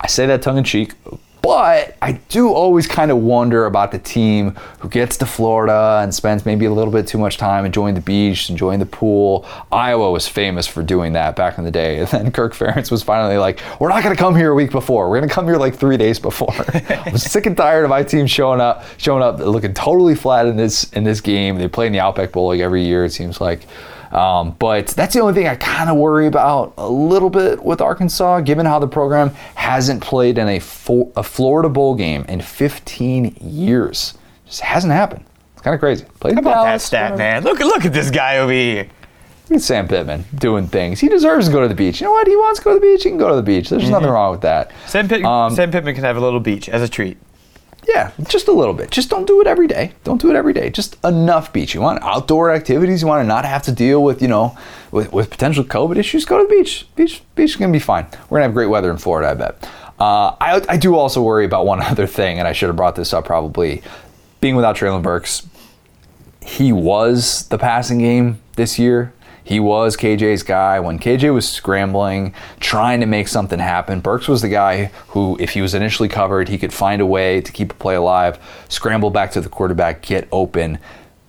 [0.00, 0.94] I say that tongue in cheek,
[1.42, 6.14] but I do always kind of wonder about the team who gets to Florida and
[6.14, 9.46] spends maybe a little bit too much time enjoying the beach, enjoying the pool.
[9.70, 11.98] Iowa was famous for doing that back in the day.
[11.98, 14.70] And then Kirk Ferentz was finally like, we're not going to come here a week
[14.70, 15.08] before.
[15.08, 16.52] We're going to come here like three days before.
[16.74, 20.46] I was sick and tired of my team showing up, showing up looking totally flat
[20.46, 21.58] in this in this game.
[21.58, 23.66] They play in the Outback Bowl like every year, it seems like.
[24.12, 27.80] Um, but that's the only thing I kind of worry about a little bit with
[27.80, 32.40] Arkansas, given how the program hasn't played in a, fo- a Florida Bowl game in
[32.40, 34.14] 15 years.
[34.46, 35.24] Just hasn't happened.
[35.54, 36.04] It's kind of crazy.
[36.20, 37.18] Played How about that stat, whatever.
[37.18, 37.44] man?
[37.44, 38.88] Look look at this guy over here.
[39.50, 41.00] Look at Sam Pittman doing things.
[41.00, 42.00] He deserves to go to the beach.
[42.00, 42.26] You know what?
[42.28, 43.02] He wants to go to the beach.
[43.02, 43.68] He can go to the beach.
[43.70, 44.70] There's nothing wrong with that.
[44.86, 47.18] Sam, Pitt- Um, Sam Pittman can have a little beach as a treat.
[47.88, 48.90] Yeah, just a little bit.
[48.90, 49.92] Just don't do it every day.
[50.04, 50.68] Don't do it every day.
[50.68, 51.74] Just enough beach.
[51.74, 53.00] You want outdoor activities.
[53.00, 54.56] You want to not have to deal with, you know,
[54.90, 56.26] with, with potential COVID issues.
[56.26, 56.86] Go to the beach.
[56.96, 58.06] Beach, beach is gonna be fine.
[58.28, 59.68] We're gonna have great weather in Florida, I bet.
[59.98, 62.94] Uh, I, I do also worry about one other thing, and I should have brought
[62.94, 63.82] this up probably.
[64.40, 65.46] Being without Treylon Burks,
[66.42, 69.12] he was the passing game this year.
[69.48, 70.78] He was KJ's guy.
[70.78, 75.50] When KJ was scrambling, trying to make something happen, Burks was the guy who, if
[75.50, 79.08] he was initially covered, he could find a way to keep a play alive, scramble
[79.08, 80.78] back to the quarterback, get open.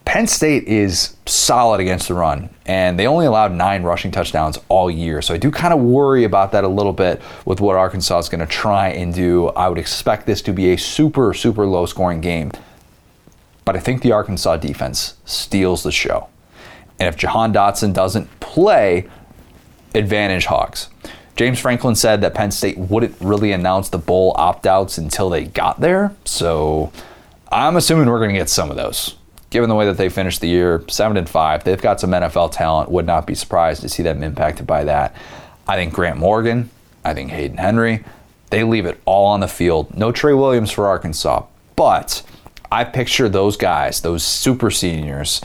[0.04, 4.92] Penn State is solid against the run, and they only allowed nine rushing touchdowns all
[4.92, 5.22] year.
[5.22, 8.28] So I do kind of worry about that a little bit with what Arkansas is
[8.28, 9.48] going to try and do.
[9.50, 12.52] I would expect this to be a super, super low scoring game
[13.70, 16.28] but I think the Arkansas defense steals the show.
[17.00, 19.08] And if Jahan Dotson doesn't play,
[19.96, 20.90] advantage Hawks.
[21.36, 25.46] James Franklin said that Penn State wouldn't really announce the bowl opt outs until they
[25.46, 26.14] got there.
[26.26, 26.92] So
[27.50, 29.16] I'm assuming we're going to get some of those.
[29.50, 32.52] Given the way that they finished the year, 7 and 5, they've got some NFL
[32.52, 32.92] talent.
[32.92, 35.16] Would not be surprised to see them impacted by that.
[35.68, 36.70] I think Grant Morgan,
[37.06, 38.04] I think Hayden Henry,
[38.50, 39.96] they leave it all on the field.
[39.98, 42.22] No Trey Williams for Arkansas, but
[42.72, 45.42] I picture those guys, those super seniors,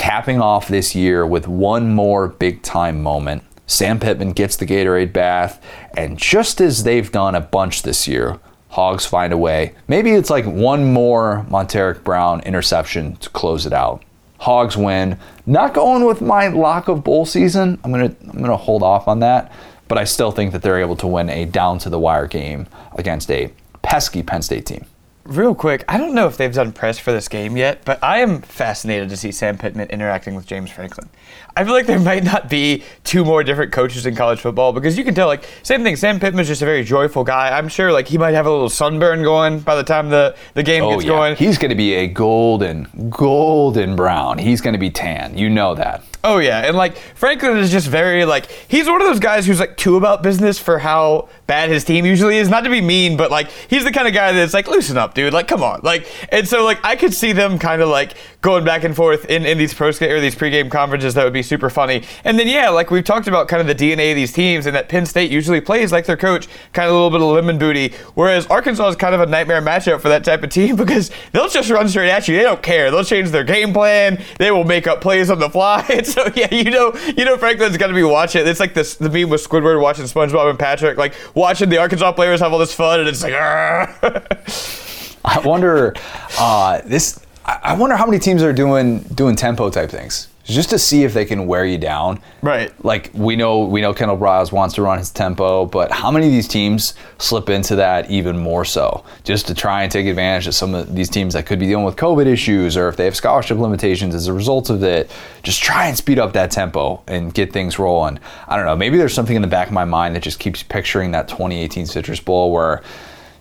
[0.00, 3.42] capping off this year with one more big time moment.
[3.66, 5.62] Sam Pittman gets the Gatorade bath,
[5.94, 9.74] and just as they've done a bunch this year, Hogs find a way.
[9.88, 14.02] Maybe it's like one more Montaric Brown interception to close it out.
[14.38, 15.18] Hogs win.
[15.44, 17.78] Not going with my lock of bowl season.
[17.84, 19.52] I'm gonna I'm gonna hold off on that,
[19.86, 22.68] but I still think that they're able to win a down to the wire game
[22.92, 24.86] against a pesky Penn State team.
[25.30, 28.18] Real quick, I don't know if they've done press for this game yet, but I
[28.18, 31.08] am fascinated to see Sam Pittman interacting with James Franklin.
[31.56, 34.98] I feel like there might not be two more different coaches in college football because
[34.98, 35.94] you can tell, like, same thing.
[35.94, 37.56] Sam Pittman's just a very joyful guy.
[37.56, 40.64] I'm sure, like, he might have a little sunburn going by the time the, the
[40.64, 41.36] game Oh gets yeah, going.
[41.36, 44.36] he's going to be a golden, golden brown.
[44.38, 45.38] He's going to be tan.
[45.38, 46.02] You know that.
[46.22, 49.58] Oh yeah, and like Franklin is just very like he's one of those guys who's
[49.58, 52.48] like too about business for how bad his team usually is.
[52.50, 55.14] Not to be mean, but like he's the kind of guy that's like loosen up,
[55.14, 55.32] dude.
[55.32, 58.64] Like come on, like and so like I could see them kind of like going
[58.64, 61.68] back and forth in, in these pro or these pregame conferences that would be super
[61.68, 62.04] funny.
[62.24, 64.74] And then yeah, like we've talked about kind of the DNA of these teams and
[64.74, 67.58] that Penn State usually plays like their coach, kind of a little bit of lemon
[67.58, 71.10] booty, whereas Arkansas is kind of a nightmare matchup for that type of team because
[71.32, 72.36] they'll just run straight at you.
[72.36, 72.90] They don't care.
[72.90, 74.22] They'll change their game plan.
[74.38, 75.84] They will make up plays on the fly.
[75.90, 78.46] And so yeah, you know, you know Franklin's gonna be watching.
[78.46, 82.12] It's like this the meme with Squidward watching SpongeBob and Patrick, like watching the Arkansas
[82.12, 83.34] players have all this fun, and it's like.
[85.22, 85.94] I wonder
[86.38, 87.20] uh, this.
[87.44, 91.14] I wonder how many teams are doing doing tempo type things just to see if
[91.14, 92.20] they can wear you down.
[92.42, 92.72] Right.
[92.84, 96.26] Like we know we know Kendall Briles wants to run his tempo, but how many
[96.26, 100.46] of these teams slip into that even more so, just to try and take advantage
[100.46, 103.04] of some of these teams that could be dealing with COVID issues or if they
[103.04, 105.10] have scholarship limitations as a result of it.
[105.42, 108.18] Just try and speed up that tempo and get things rolling.
[108.48, 108.76] I don't know.
[108.76, 111.86] Maybe there's something in the back of my mind that just keeps picturing that 2018
[111.86, 112.82] Citrus Bowl where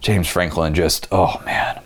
[0.02, 1.79] James Franklin just oh man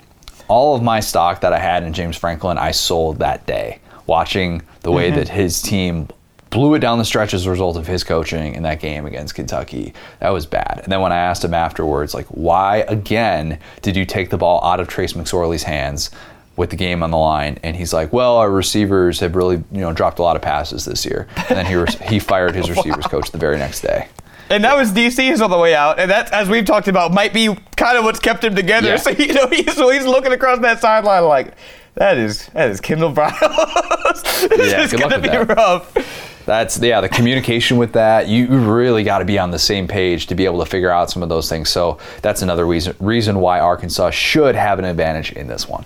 [0.47, 4.62] all of my stock that I had in James Franklin, I sold that day, watching
[4.82, 5.17] the way mm-hmm.
[5.17, 6.08] that his team
[6.53, 9.34] blew it down the stretch as a result of his coaching in that game against
[9.34, 9.93] Kentucky.
[10.19, 10.82] That was bad.
[10.84, 14.63] And then when I asked him afterwards, like, why again did you take the ball
[14.63, 16.12] out of Trace McSorley's hands?
[16.56, 19.82] With the game on the line, and he's like, "Well, our receivers have really, you
[19.82, 22.69] know, dropped a lot of passes this year." And then he re- he fired his
[22.75, 24.08] receivers coach the very next day.
[24.49, 27.34] And that was DC's on the way out, and that, as we've talked about, might
[27.34, 28.88] be kind of what's kept him together.
[28.89, 28.97] Yeah.
[28.97, 31.53] So you know, he's, so he's looking across that sideline like,
[31.95, 33.39] that is that is Kendall Briles.
[34.49, 35.47] this Yeah, is good gonna with be that.
[35.56, 36.41] rough.
[36.45, 38.27] That's yeah, the communication with that.
[38.27, 41.10] You really got to be on the same page to be able to figure out
[41.10, 41.69] some of those things.
[41.69, 45.86] So that's another reason reason why Arkansas should have an advantage in this one.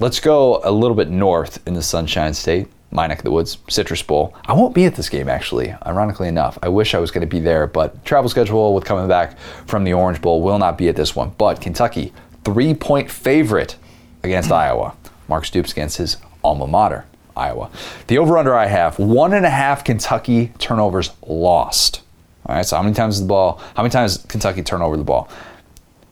[0.00, 3.58] Let's go a little bit north in the Sunshine State, my neck of the woods,
[3.68, 4.34] Citrus Bowl.
[4.46, 5.74] I won't be at this game actually.
[5.86, 9.08] Ironically enough, I wish I was going to be there, but travel schedule with coming
[9.08, 11.32] back from the Orange Bowl will not be at this one.
[11.38, 12.12] But Kentucky,
[12.44, 13.76] three point favorite
[14.22, 14.94] against Iowa.
[15.28, 17.04] Mark Stoops against his alma mater.
[17.36, 17.70] Iowa.
[18.08, 22.02] The over under I have one and a half Kentucky turnovers lost.
[22.46, 23.62] All right, so how many times is the ball?
[23.76, 25.28] How many times Kentucky turn over the ball?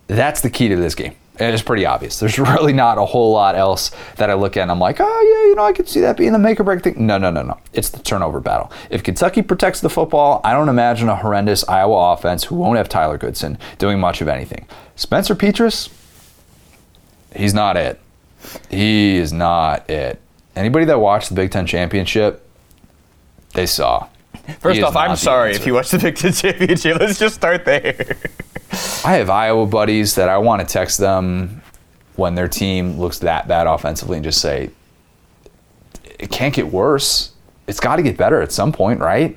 [0.07, 1.17] That's the key to this game.
[1.39, 2.19] And it's pretty obvious.
[2.21, 5.05] There's really not a whole lot else that I look at and I'm like, oh
[5.45, 7.07] yeah, you know, I could see that being the make or break thing.
[7.07, 7.59] No, no, no, no.
[7.73, 8.71] It's the turnover battle.
[8.91, 12.89] If Kentucky protects the football, I don't imagine a horrendous Iowa offense who won't have
[12.89, 14.67] Tyler Goodson doing much of anything.
[14.97, 15.91] Spencer Petras,
[17.35, 18.01] he's not it.
[18.71, 20.21] He is not it.
[20.55, 22.49] Anybody that watched the Big Ten championship,
[23.53, 24.09] they saw.
[24.61, 25.61] First off, I'm sorry answer.
[25.61, 26.97] if you watched the Big Ten championship.
[27.01, 28.17] Let's just start there.
[29.05, 31.63] I have Iowa buddies that I want to text them
[32.17, 34.71] when their team looks that bad offensively and just say,
[36.19, 37.33] it can't get worse.
[37.67, 39.37] It's got to get better at some point, right?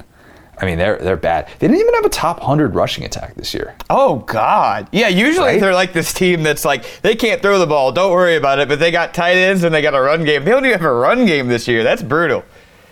[0.61, 1.47] I mean, they're they're bad.
[1.59, 3.75] They didn't even have a top 100 rushing attack this year.
[3.89, 4.89] Oh God!
[4.91, 5.61] Yeah, usually Right?
[5.61, 7.93] they're like this team that's like they can't throw the ball.
[7.93, 8.67] Don't worry about it.
[8.67, 10.43] But they got tight ends and they got a run game.
[10.43, 11.81] They don't even have a run game this year.
[11.83, 12.43] That's brutal.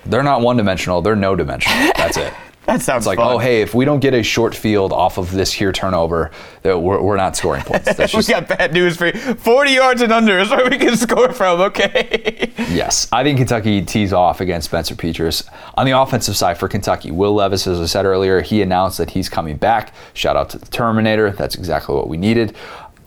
[0.05, 1.91] They're not one dimensional, they're no dimensional.
[1.97, 2.33] That's it.
[2.67, 3.33] That sounds It's like, fun.
[3.33, 6.31] oh, hey, if we don't get a short field off of this here turnover,
[6.63, 7.85] that we're, we're not scoring points.
[7.95, 9.13] That's we just got bad news for you.
[9.13, 11.61] 40 yards and under is where we can score from.
[11.61, 12.51] Okay.
[12.69, 15.47] Yes, I think Kentucky tees off against Spencer Petras.
[15.75, 19.11] On the offensive side for Kentucky, Will Levis, as I said earlier, he announced that
[19.11, 19.93] he's coming back.
[20.13, 21.31] Shout out to the Terminator.
[21.31, 22.53] That's exactly what we needed.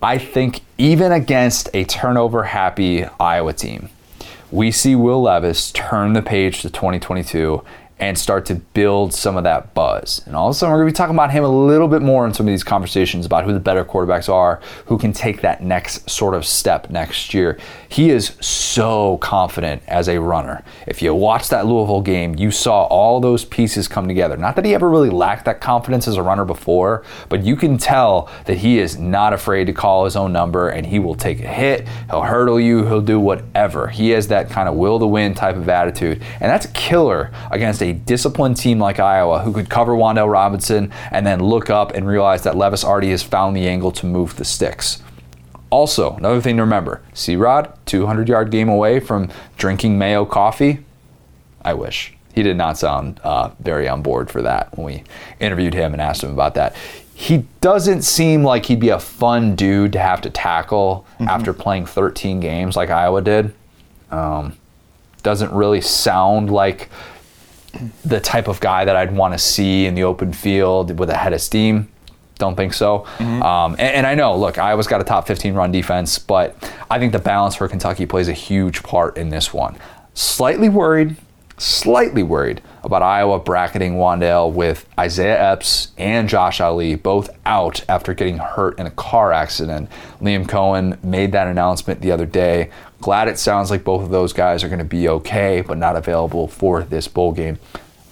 [0.02, 3.90] I think even against a turnover happy Iowa team,
[4.50, 7.62] we see Will Levis turn the page to 2022
[8.00, 10.22] and start to build some of that buzz.
[10.26, 12.00] And all of a sudden, we're going to be talking about him a little bit
[12.00, 15.42] more in some of these conversations about who the better quarterbacks are, who can take
[15.42, 17.58] that next sort of step next year.
[17.88, 20.64] He is so confident as a runner.
[20.86, 24.36] If you watch that Louisville game, you saw all those pieces come together.
[24.36, 27.76] Not that he ever really lacked that confidence as a runner before, but you can
[27.76, 31.40] tell that he is not afraid to call his own number and he will take
[31.40, 33.88] a hit, he'll hurdle you, he'll do whatever.
[33.88, 36.22] He has that kind of will to win type of attitude.
[36.40, 40.92] And that's a killer against a disciplined team like Iowa who could cover Wan'Dale Robinson
[41.10, 44.36] and then look up and realize that Levis already has found the angle to move
[44.36, 45.02] the sticks.
[45.70, 50.84] Also, another thing to remember C Rod, 200 yard game away from drinking Mayo coffee.
[51.62, 52.14] I wish.
[52.34, 55.04] He did not sound uh, very on board for that when we
[55.40, 56.74] interviewed him and asked him about that.
[57.14, 61.28] He doesn't seem like he'd be a fun dude to have to tackle mm-hmm.
[61.28, 63.52] after playing 13 games like Iowa did.
[64.10, 64.56] Um,
[65.22, 66.88] doesn't really sound like
[68.04, 71.16] the type of guy that I'd want to see in the open field with a
[71.16, 71.88] head of steam.
[72.36, 73.00] Don't think so.
[73.18, 73.42] Mm-hmm.
[73.42, 76.56] Um, and, and, I know, look, Iowa's got a top 15 run defense, but
[76.90, 79.76] I think the balance for Kentucky plays a huge part in this one.
[80.14, 81.16] Slightly worried,
[81.58, 88.14] slightly worried about Iowa bracketing Wan'Dale with Isaiah Epps and Josh Ali both out after
[88.14, 89.90] getting hurt in a car accident.
[90.20, 92.70] Liam Coen made that announcement the other day.
[93.00, 95.96] Glad it sounds like both of those guys are going to be okay, but not
[95.96, 97.58] available for this bowl game.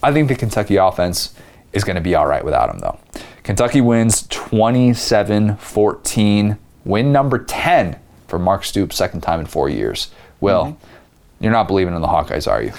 [0.02, 1.34] I think the Kentucky offense
[1.72, 2.98] is going to be all right without him, though.
[3.42, 10.10] Kentucky wins 27 14, win number 10 for Mark Stoops, second time in four years.
[10.40, 11.44] Will, mm-hmm.
[11.44, 12.72] you're not believing in the Hawkeyes, are you?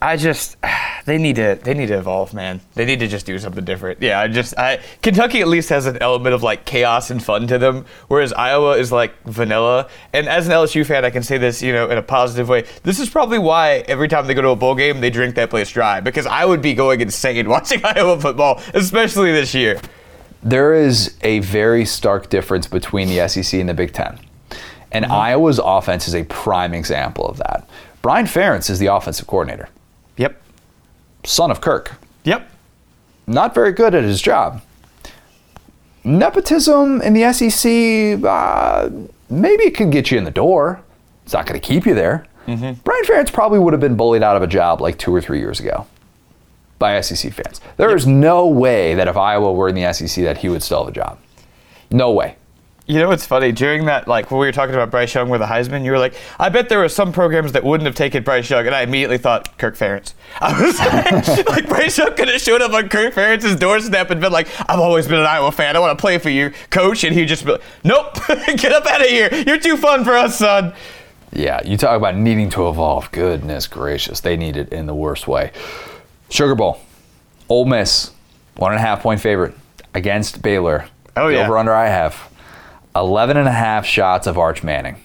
[0.00, 0.56] I just
[1.04, 2.60] they need to they need to evolve, man.
[2.74, 4.02] They need to just do something different.
[4.02, 7.46] Yeah, I just I Kentucky at least has an element of like chaos and fun
[7.48, 9.88] to them, whereas Iowa is like vanilla.
[10.12, 12.66] And as an LSU fan, I can say this, you know, in a positive way.
[12.82, 15.50] This is probably why every time they go to a bowl game, they drink that
[15.50, 19.80] place dry because I would be going insane watching Iowa football, especially this year.
[20.42, 24.18] There is a very stark difference between the SEC and the Big 10.
[24.92, 25.12] And mm-hmm.
[25.12, 27.68] Iowa's offense is a prime example of that.
[28.00, 29.68] Brian Ferentz is the offensive coordinator
[31.24, 31.92] son of Kirk.
[32.24, 32.50] Yep.
[33.26, 34.62] Not very good at his job.
[36.02, 38.90] Nepotism in the SEC, uh,
[39.28, 40.80] maybe it could get you in the door.
[41.24, 42.26] It's not going to keep you there.
[42.46, 42.80] Mm-hmm.
[42.82, 45.38] Brian Ferentz probably would have been bullied out of a job like two or three
[45.38, 45.86] years ago
[46.78, 47.60] by SEC fans.
[47.76, 47.98] There yep.
[47.98, 50.88] is no way that if Iowa were in the SEC that he would still have
[50.88, 51.18] a job.
[51.90, 52.36] No way.
[52.86, 53.52] You know what's funny?
[53.52, 55.98] During that, like when we were talking about Bryce Young with the Heisman, you were
[55.98, 58.82] like, "I bet there were some programs that wouldn't have taken Bryce Young," and I
[58.82, 60.14] immediately thought Kirk Ferentz.
[60.40, 64.20] I was like, like Bryce Young could have showed up on Kirk Ferentz's doorstep and
[64.20, 65.76] been like, "I've always been an Iowa fan.
[65.76, 68.86] I want to play for you, coach," and he'd just be like, "Nope, get up
[68.86, 69.32] out of here.
[69.46, 70.72] You're too fun for us, son."
[71.32, 73.12] Yeah, you talk about needing to evolve.
[73.12, 75.52] Goodness gracious, they need it in the worst way.
[76.28, 76.80] Sugar Bowl,
[77.48, 78.10] Ole Miss,
[78.56, 79.54] one and a half point favorite
[79.94, 80.88] against Baylor.
[81.16, 81.44] Oh yeah.
[81.44, 82.29] Over under I have.
[82.94, 84.96] 11 and a half shots of Arch Manning.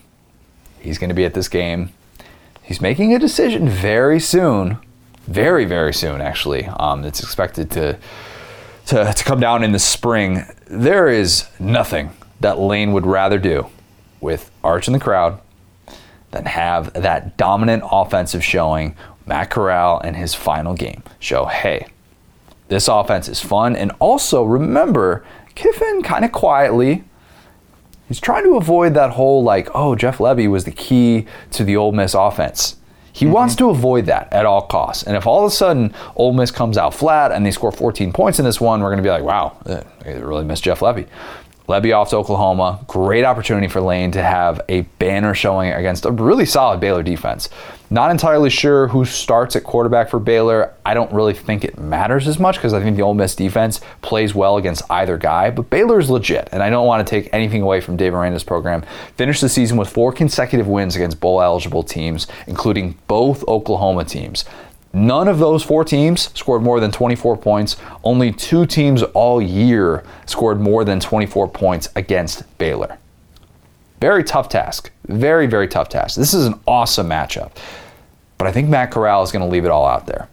[0.80, 1.90] He's going to be at this game.
[2.62, 4.80] He's making a decision very soon,
[5.28, 6.66] very, very soon, actually.
[6.66, 7.98] Um, it's expected to,
[8.88, 10.46] to, to come down in the spring.
[10.68, 13.68] There is nothing that Lane would rather do
[14.20, 15.40] with Arch in the crowd
[16.32, 18.96] than have that dominant offensive showing
[19.26, 21.04] Matt Corral in his final game.
[21.20, 21.88] Show, hey,
[22.68, 23.76] this offense is fun.
[23.76, 25.24] And also remember,
[25.56, 27.04] Kiffin kind of quietly
[28.08, 31.76] He's trying to avoid that whole like, oh, Jeff Lebby was the key to the
[31.76, 32.78] Ole Miss offense.
[33.12, 33.34] He mm-hmm.
[33.34, 35.04] wants to avoid that at all costs.
[35.04, 38.12] And if all of a sudden Ole Miss comes out flat and they score 14
[38.12, 39.84] points in this one, we're going to be like, wow, they
[40.22, 41.08] really missed Jeff Lebby.
[41.68, 42.80] Lebby off to Oklahoma.
[42.88, 47.50] Great opportunity for Lane to have a banner showing against a really solid Baylor defense.
[47.90, 50.74] Not entirely sure who starts at quarterback for Baylor.
[50.86, 53.80] I don't really think it matters as much because I think the Ole Miss defense
[54.02, 55.52] plays well against either guy.
[55.52, 58.84] But Baylor's legit, and I don't want to take anything away from Dave Aranda's program.
[59.18, 64.46] Finished the season with four consecutive wins against bowl eligible teams, including both Oklahoma teams.
[64.96, 67.76] None of those four teams scored more than 24 points.
[68.02, 72.98] Only two teams all year scored more than 24 points against Baylor.
[74.00, 74.92] Very tough task.
[75.08, 76.16] Very, very tough task.
[76.16, 77.52] This is an awesome matchup.
[78.38, 80.30] But I think Matt Corral is going to leave it all out there.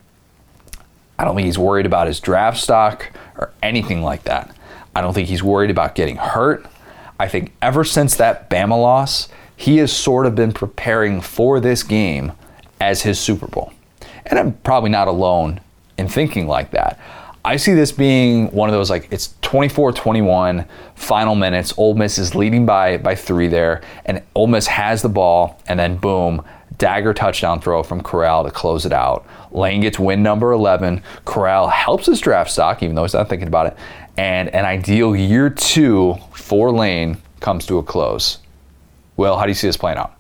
[1.18, 4.54] I don't think he's worried about his draft stock or anything like that.
[4.94, 6.64] I don't think he's worried about getting hurt.
[7.18, 11.82] I think ever since that Bama loss, he has sort of been preparing for this
[11.82, 12.30] game
[12.80, 13.72] as his Super Bowl.
[14.26, 15.60] And I'm probably not alone
[15.98, 16.98] in thinking like that.
[17.44, 21.74] I see this being one of those like it's 24-21 final minutes.
[21.76, 25.78] Ole Miss is leading by by three there, and Ole Miss has the ball, and
[25.78, 26.44] then boom,
[26.78, 29.26] dagger touchdown throw from Corral to close it out.
[29.50, 31.02] Lane gets win number 11.
[31.24, 33.76] Corral helps his draft stock, even though he's not thinking about it.
[34.16, 38.38] And an ideal year two for Lane comes to a close.
[39.16, 40.14] Well, how do you see this playing out?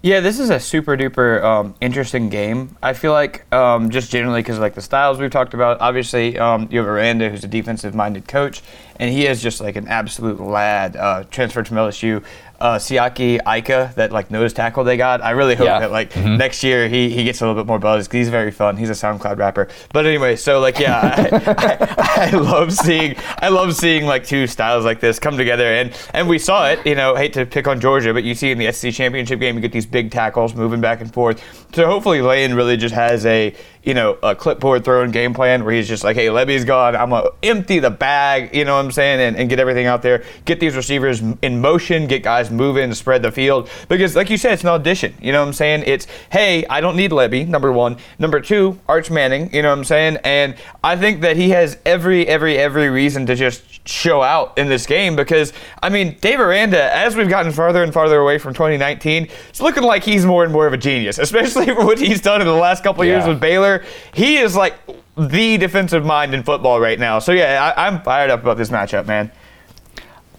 [0.00, 2.76] Yeah, this is a super duper um, interesting game.
[2.80, 5.80] I feel like um, just generally because like the styles we've talked about.
[5.80, 8.62] Obviously, um, you have Aranda, who's a defensive-minded coach,
[9.00, 10.94] and he is just like an absolute lad.
[10.94, 12.22] Uh, transferred from LSU
[12.60, 15.22] uh, Siaki Ika, that like nose tackle they got.
[15.22, 15.78] I really hope yeah.
[15.80, 16.36] that like mm-hmm.
[16.36, 18.76] next year he, he gets a little bit more buzz because he's very fun.
[18.76, 19.68] He's a SoundCloud rapper.
[19.92, 24.46] But anyway, so like yeah, I, I, I, love seeing I love seeing like two
[24.46, 26.84] styles like this come together and and we saw it.
[26.84, 29.54] You know, hate to pick on Georgia, but you see in the SEC championship game
[29.54, 31.42] you get these big tackles moving back and forth.
[31.74, 35.74] So hopefully Lane really just has a you know, a clipboard throwing game plan where
[35.74, 36.96] he's just like, hey, Lebby's gone.
[36.96, 39.86] I'm going to empty the bag, you know what I'm saying, and, and, get everything
[39.86, 43.70] out there, get these receivers in motion, get guys moving, spread the field.
[43.88, 45.14] Because, like you said, it's an audition.
[45.20, 45.84] You know what I'm saying?
[45.86, 47.96] It's, hey, I don't need Lebby, number one.
[48.18, 50.18] Number two, Arch Manning, you know what I'm saying?
[50.24, 54.68] And I think that he has every, every, every reason to just show out in
[54.68, 55.52] this game because,
[55.82, 59.82] I mean, Dave Aranda, as we've gotten farther and farther away from 2019, it's looking
[59.82, 62.52] like he's more and more of a genius, especially for what he's done in the
[62.52, 63.16] last couple yeah.
[63.16, 63.77] years with Baylor
[64.12, 64.74] he is like
[65.16, 67.18] the defensive mind in football right now.
[67.18, 69.30] So yeah, I, I'm fired up about this matchup, man.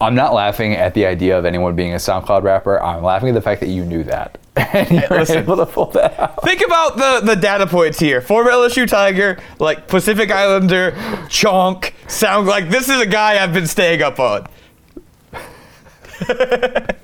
[0.02, 2.82] I'm not laughing at the idea of anyone being a SoundCloud rapper.
[2.82, 4.38] I'm laughing at the fact that you knew that.
[4.56, 6.42] and you were able to pull that out.
[6.44, 8.22] Think about the, the data points here.
[8.22, 10.92] Former LSU Tiger, like Pacific Islander,
[11.28, 14.48] Chonk, sound like this is a guy I've been staying up on.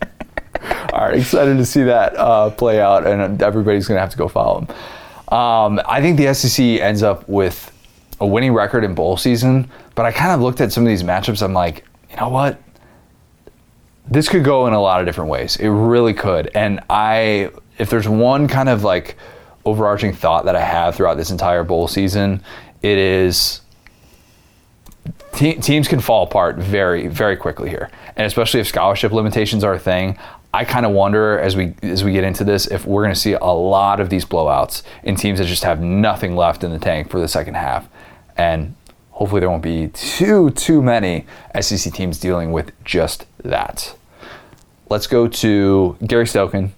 [0.93, 4.17] All right, excited to see that uh, play out, and everybody's going to have to
[4.17, 4.67] go follow him.
[5.29, 7.71] Um, I think the SEC ends up with
[8.19, 11.03] a winning record in bowl season, but I kind of looked at some of these
[11.03, 11.41] matchups.
[11.41, 12.61] I'm like, you know what?
[14.07, 15.55] This could go in a lot of different ways.
[15.57, 16.51] It really could.
[16.53, 19.17] And I, if there's one kind of like
[19.65, 22.43] overarching thought that I have throughout this entire bowl season,
[22.83, 23.61] it is
[25.33, 27.89] te- teams can fall apart very, very quickly here.
[28.15, 30.17] And especially if scholarship limitations are a thing,
[30.55, 33.19] I kind of wonder as we as we get into this if we're going to
[33.19, 36.79] see a lot of these blowouts in teams that just have nothing left in the
[36.79, 37.89] tank for the second half,
[38.37, 38.73] and
[39.11, 41.25] hopefully there won't be too too many
[41.59, 43.97] SEC teams dealing with just that.
[44.89, 46.69] Let's go to Gary Stokan.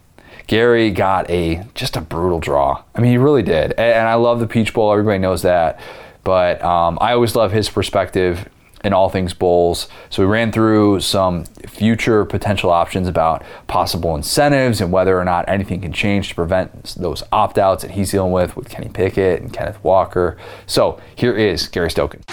[0.47, 2.81] Gary got a just a brutal draw.
[2.95, 4.91] I mean, he really did, and I love the Peach Bowl.
[4.91, 5.79] Everybody knows that,
[6.23, 8.49] but um, I always love his perspective
[8.87, 9.89] in all things bowls.
[10.09, 15.47] So we ran through some future potential options about possible incentives and whether or not
[15.47, 19.41] anything can change to prevent those opt outs that he's dealing with with Kenny Pickett
[19.41, 20.37] and Kenneth Walker.
[20.65, 22.23] So here is Gary Stokan.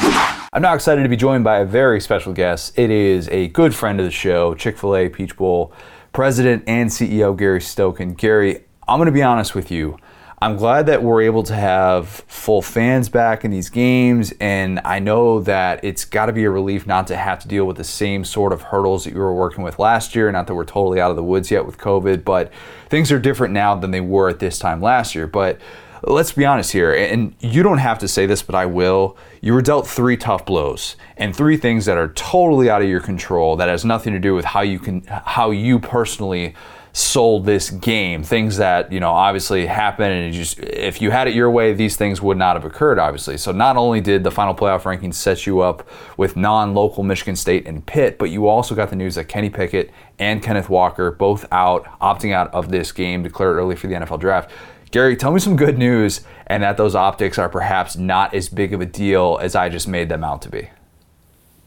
[0.52, 2.78] I'm now excited to be joined by a very special guest.
[2.78, 5.72] It is a good friend of the show, Chick fil A Peach Bowl
[6.12, 8.16] president and CEO Gary Stokan.
[8.16, 9.98] Gary, I'm going to be honest with you.
[10.44, 14.98] I'm glad that we're able to have full fans back in these games, and I
[14.98, 17.84] know that it's got to be a relief not to have to deal with the
[17.84, 20.30] same sort of hurdles that you were working with last year.
[20.30, 22.52] Not that we're totally out of the woods yet with COVID, but
[22.90, 25.26] things are different now than they were at this time last year.
[25.26, 25.58] But
[26.02, 29.16] let's be honest here, and you don't have to say this, but I will.
[29.40, 33.00] You were dealt three tough blows and three things that are totally out of your
[33.00, 36.54] control that has nothing to do with how you can how you personally
[36.94, 38.22] sold this game.
[38.22, 41.96] Things that, you know, obviously happen and just if you had it your way, these
[41.96, 43.36] things would not have occurred, obviously.
[43.36, 47.66] So not only did the final playoff rankings set you up with non-local Michigan State
[47.66, 49.90] and Pitt, but you also got the news that Kenny Pickett
[50.20, 54.20] and Kenneth Walker both out, opting out of this game, declared early for the NFL
[54.20, 54.52] draft.
[54.92, 58.72] Gary, tell me some good news and that those optics are perhaps not as big
[58.72, 60.70] of a deal as I just made them out to be.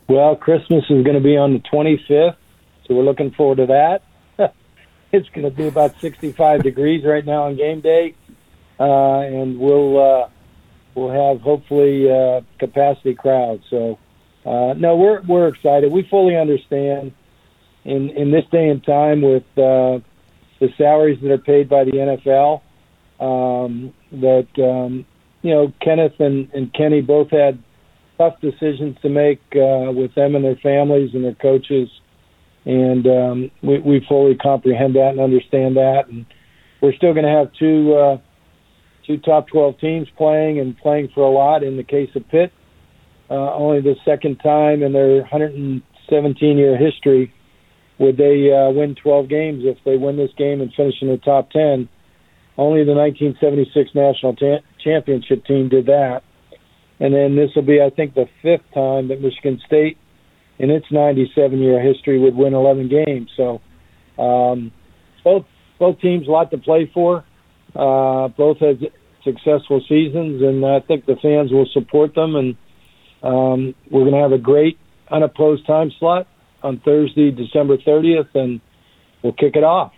[0.07, 2.37] Well, Christmas is going to be on the 25th,
[2.87, 4.03] so we're looking forward to that
[5.11, 8.15] it's going to be about 65 degrees right now on game day,
[8.79, 10.29] uh, and we'll uh,
[10.95, 13.63] we'll have hopefully uh, capacity crowds.
[13.69, 13.97] So
[14.45, 15.91] uh, no, we're we're excited.
[15.91, 17.13] We fully understand
[17.85, 19.99] in in this day and time with uh,
[20.59, 22.61] the salaries that are paid by the NFL
[23.19, 25.05] um, that um,
[25.41, 27.59] you know Kenneth and, and Kenny both had
[28.17, 31.89] tough decisions to make uh, with them and their families and their coaches
[32.67, 36.09] and um, we, we fully comprehend that and understand that.
[36.09, 36.25] And
[36.81, 38.17] we're still going to have two uh,
[39.07, 41.63] two top 12 teams playing and playing for a lot.
[41.63, 42.51] In the case of Pitt,
[43.29, 47.33] uh, only the second time in their 117 year history
[47.99, 51.17] would they uh, win 12 games if they win this game and finish in the
[51.17, 51.87] top 10.
[52.57, 56.21] Only the 1976 national ta- championship team did that.
[56.99, 59.97] And then this will be, I think, the fifth time that Michigan State
[60.59, 63.29] in its 97 year history would win 11 games.
[63.35, 63.61] So
[64.17, 64.71] um,
[65.23, 65.45] both
[65.79, 67.23] both teams a lot to play for.
[67.75, 68.79] Uh, both had
[69.23, 72.35] successful seasons, and I think the fans will support them.
[72.35, 72.55] And
[73.21, 74.79] um, we're going to have a great
[75.11, 76.27] unopposed time slot
[76.63, 78.61] on Thursday, December 30th, and
[79.21, 79.93] we'll kick it off.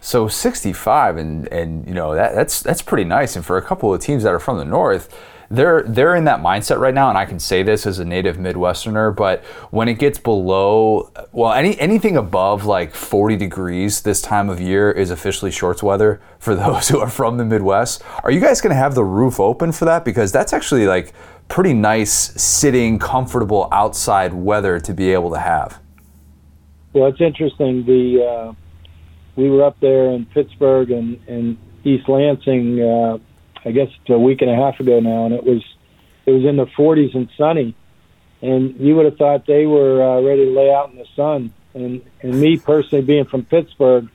[0.00, 3.34] So 65, and and you know that that's that's pretty nice.
[3.34, 5.12] And for a couple of teams that are from the north,
[5.50, 7.08] they're they're in that mindset right now.
[7.08, 11.52] And I can say this as a native Midwesterner, but when it gets below, well,
[11.52, 16.54] any anything above like 40 degrees this time of year is officially shorts weather for
[16.56, 18.02] those who are from the Midwest.
[18.22, 20.04] Are you guys going to have the roof open for that?
[20.04, 21.12] Because that's actually like
[21.48, 25.80] pretty nice sitting, comfortable outside weather to be able to have.
[26.92, 27.86] Well, it's interesting.
[27.86, 28.52] The uh,
[29.36, 33.18] we were up there in Pittsburgh and, and East Lansing, uh,
[33.64, 35.62] I guess a week and a half ago now, and it was
[36.26, 37.74] it was in the 40s and sunny,
[38.42, 41.52] and you would have thought they were uh, ready to lay out in the sun.
[41.74, 44.08] And and me personally, being from Pittsburgh,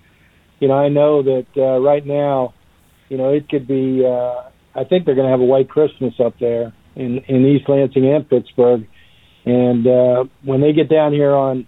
[0.60, 2.54] you know, I know that uh, right now,
[3.10, 4.06] you know, it could be.
[4.06, 4.44] Uh,
[4.76, 8.08] I think they're going to have a white Christmas up there in in East Lansing
[8.08, 8.88] and Pittsburgh,
[9.46, 11.68] and uh, when they get down here on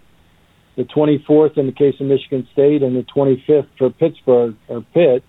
[0.76, 5.24] the 24th in the case of Michigan State, and the 25th for Pittsburgh or Pitt,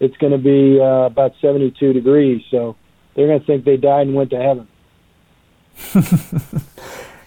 [0.00, 2.42] it's going to be uh, about 72 degrees.
[2.50, 2.76] So
[3.14, 4.66] they're going to think they died and went to heaven.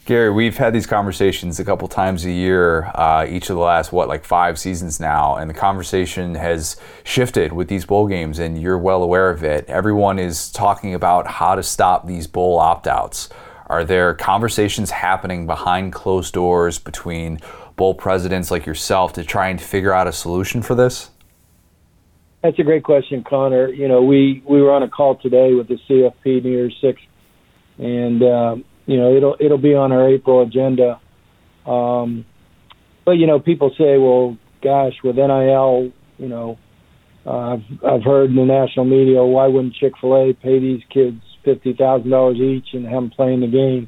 [0.05, 3.93] Gary, we've had these conversations a couple times a year, uh, each of the last,
[3.93, 8.61] what, like five seasons now, and the conversation has shifted with these bowl games, and
[8.61, 9.65] you're well aware of it.
[9.69, 13.29] Everyone is talking about how to stop these bowl opt outs.
[13.67, 17.39] Are there conversations happening behind closed doors between
[17.77, 21.11] bowl presidents like yourself to try and figure out a solution for this?
[22.43, 23.69] That's a great question, Connor.
[23.69, 26.99] You know, we we were on a call today with the CFP New Year's Six,
[27.77, 30.99] and um, you know it'll it'll be on our April agenda.
[31.65, 32.25] Um,
[33.05, 36.57] but you know, people say, well, gosh, with NIL, you know,
[37.25, 40.81] uh, I've, I've heard in the national media, why wouldn't Chick Fil A pay these
[40.93, 43.87] kids fifty thousand dollars each and have them playing the game.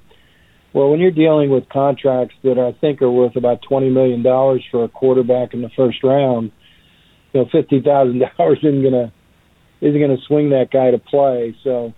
[0.74, 4.64] Well, when you're dealing with contracts that I think are worth about twenty million dollars
[4.72, 6.54] for a quarterback in the first round,
[7.36, 9.12] you know, fifty thousand dollars isn't gonna
[9.82, 11.56] isn't gonna swing that guy to play.
[11.64, 11.94] So,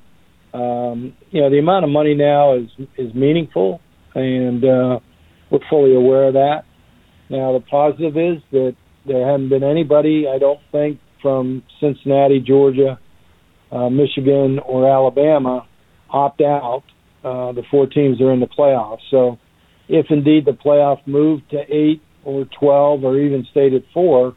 [0.54, 3.80] um, you know, the amount of money now is is meaningful,
[4.16, 5.00] and uh,
[5.52, 6.64] we're fully aware of that.
[7.30, 8.76] Now, the positive is that
[9.06, 13.00] there haven't been anybody, I don't think, from Cincinnati, Georgia,
[13.72, 15.68] uh, Michigan, or Alabama
[16.10, 16.84] opt out.
[17.24, 19.02] Uh, the four teams are in the playoffs.
[19.12, 19.38] So,
[19.88, 24.36] if indeed the playoff moved to eight or twelve or even stayed at four,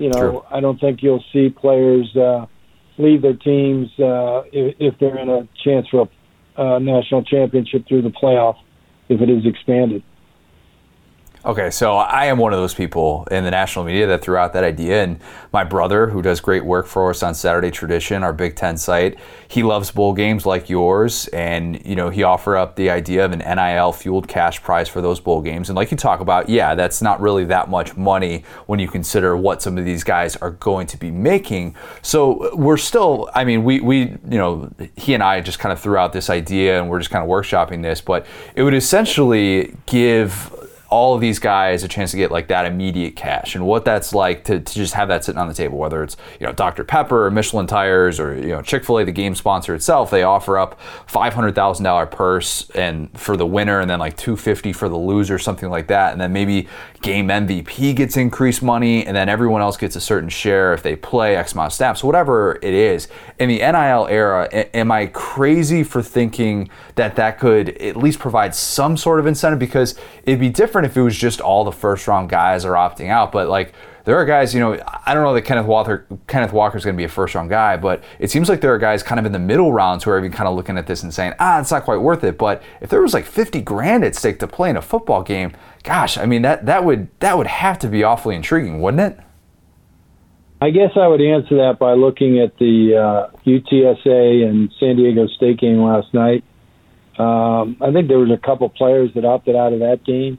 [0.00, 0.42] you know, True.
[0.50, 2.46] I don't think you'll see players uh,
[2.96, 6.08] leave their teams uh, if, if they're in a chance for
[6.56, 8.56] a uh, national championship through the playoff
[9.10, 10.02] if it is expanded.
[11.42, 14.52] Okay, so I am one of those people in the national media that threw out
[14.52, 15.02] that idea.
[15.02, 15.18] And
[15.54, 19.18] my brother, who does great work for us on Saturday Tradition, our Big Ten site,
[19.48, 21.28] he loves bowl games like yours.
[21.28, 25.00] And, you know, he offered up the idea of an NIL fueled cash prize for
[25.00, 25.70] those bowl games.
[25.70, 29.34] And like you talk about, yeah, that's not really that much money when you consider
[29.34, 31.74] what some of these guys are going to be making.
[32.02, 35.80] So we're still, I mean, we, we you know, he and I just kind of
[35.80, 39.74] threw out this idea and we're just kind of workshopping this, but it would essentially
[39.86, 40.54] give
[40.90, 43.54] all of these guys a chance to get like that immediate cash.
[43.54, 46.16] And what that's like to, to just have that sitting on the table whether it's
[46.38, 50.10] you know dr pepper or michelin tires or you know chick-fil-a the game sponsor itself
[50.10, 50.78] they offer up
[51.08, 55.86] $500000 purse and for the winner and then like 250 for the loser something like
[55.88, 56.12] that.
[56.12, 56.68] And then maybe
[57.02, 60.94] game mvp gets increased money and then everyone else gets a certain share if they
[60.94, 65.82] play x amount of snaps whatever it is in the nil era am i crazy
[65.82, 69.94] for thinking that that could at least provide some sort of incentive because
[70.24, 73.32] it'd be different if it was just all the first round guys are opting out,
[73.32, 73.72] but like
[74.04, 76.96] there are guys, you know, I don't know that Kenneth Walker Kenneth Walker is going
[76.96, 79.26] to be a first round guy, but it seems like there are guys kind of
[79.26, 81.60] in the middle rounds who are even kind of looking at this and saying, ah,
[81.60, 82.38] it's not quite worth it.
[82.38, 85.52] But if there was like 50 grand at stake to play in a football game,
[85.82, 89.24] gosh, I mean that that would that would have to be awfully intriguing, wouldn't it?
[90.62, 95.26] I guess I would answer that by looking at the uh, UTSA and San Diego
[95.26, 96.44] State game last night.
[97.18, 100.38] Um, I think there was a couple players that opted out of that game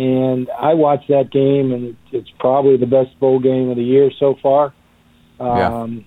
[0.00, 4.10] and I watched that game, and it's probably the best bowl game of the year
[4.18, 4.72] so far.
[5.38, 6.02] Um, yeah.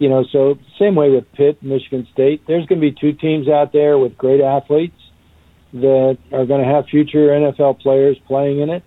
[0.00, 2.42] You know, so same way with Pitt, Michigan State.
[2.46, 4.99] There's going to be two teams out there with great athletes
[5.72, 8.82] that are going to have future NFL players playing in it,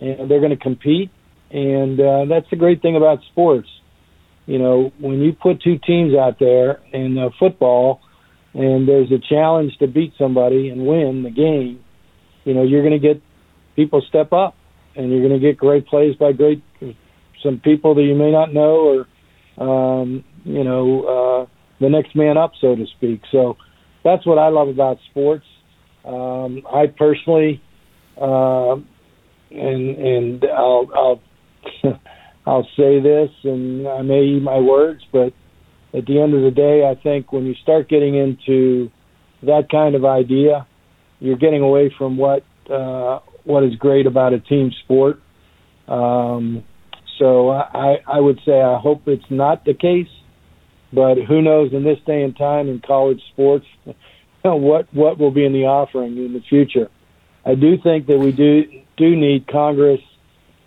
[0.00, 1.10] and they're going to compete.
[1.50, 3.68] And uh, that's the great thing about sports.
[4.46, 8.00] You know, when you put two teams out there in uh, football,
[8.54, 11.80] and there's a challenge to beat somebody and win the game,
[12.44, 13.22] you know, you're going to get
[13.76, 14.54] people step up,
[14.96, 16.62] and you're going to get great plays by great
[17.42, 19.06] some people that you may not know,
[19.58, 21.46] or um, you know, uh,
[21.80, 23.20] the next man up, so to speak.
[23.30, 23.56] So
[24.04, 25.44] that's what I love about sports.
[26.04, 27.62] Um, I personally,
[28.20, 28.74] uh,
[29.50, 31.22] and and I'll I'll
[32.46, 35.32] I'll say this, and I may eat my words, but
[35.94, 38.90] at the end of the day, I think when you start getting into
[39.42, 40.66] that kind of idea,
[41.20, 45.20] you're getting away from what uh, what is great about a team sport.
[45.88, 46.64] Um,
[47.18, 50.10] so I, I would say I hope it's not the case,
[50.92, 53.66] but who knows in this day and time in college sports
[54.50, 56.90] what what will be in the offering in the future.
[57.44, 58.64] I do think that we do
[58.96, 60.00] do need Congress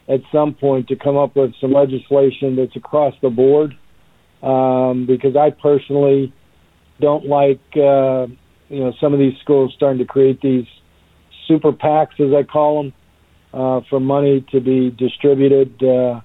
[0.08, 3.76] at some point to come up with some legislation that's across the board,
[4.44, 6.34] um, because I personally
[7.00, 8.28] don't like uh,
[8.70, 10.66] you know some of these schools starting to create these
[11.48, 12.94] super PACs, as I call them,
[13.54, 15.82] uh, for money to be distributed.
[15.84, 16.22] Uh,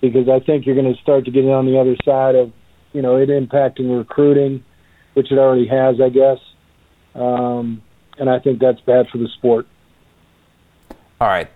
[0.00, 2.52] because I think you're going to start to get on the other side of,
[2.92, 4.64] you know, it impacting recruiting,
[5.14, 6.38] which it already has, I guess.
[7.16, 7.82] Um,
[8.18, 9.66] and I think that's bad for the sport.
[11.20, 11.48] All right,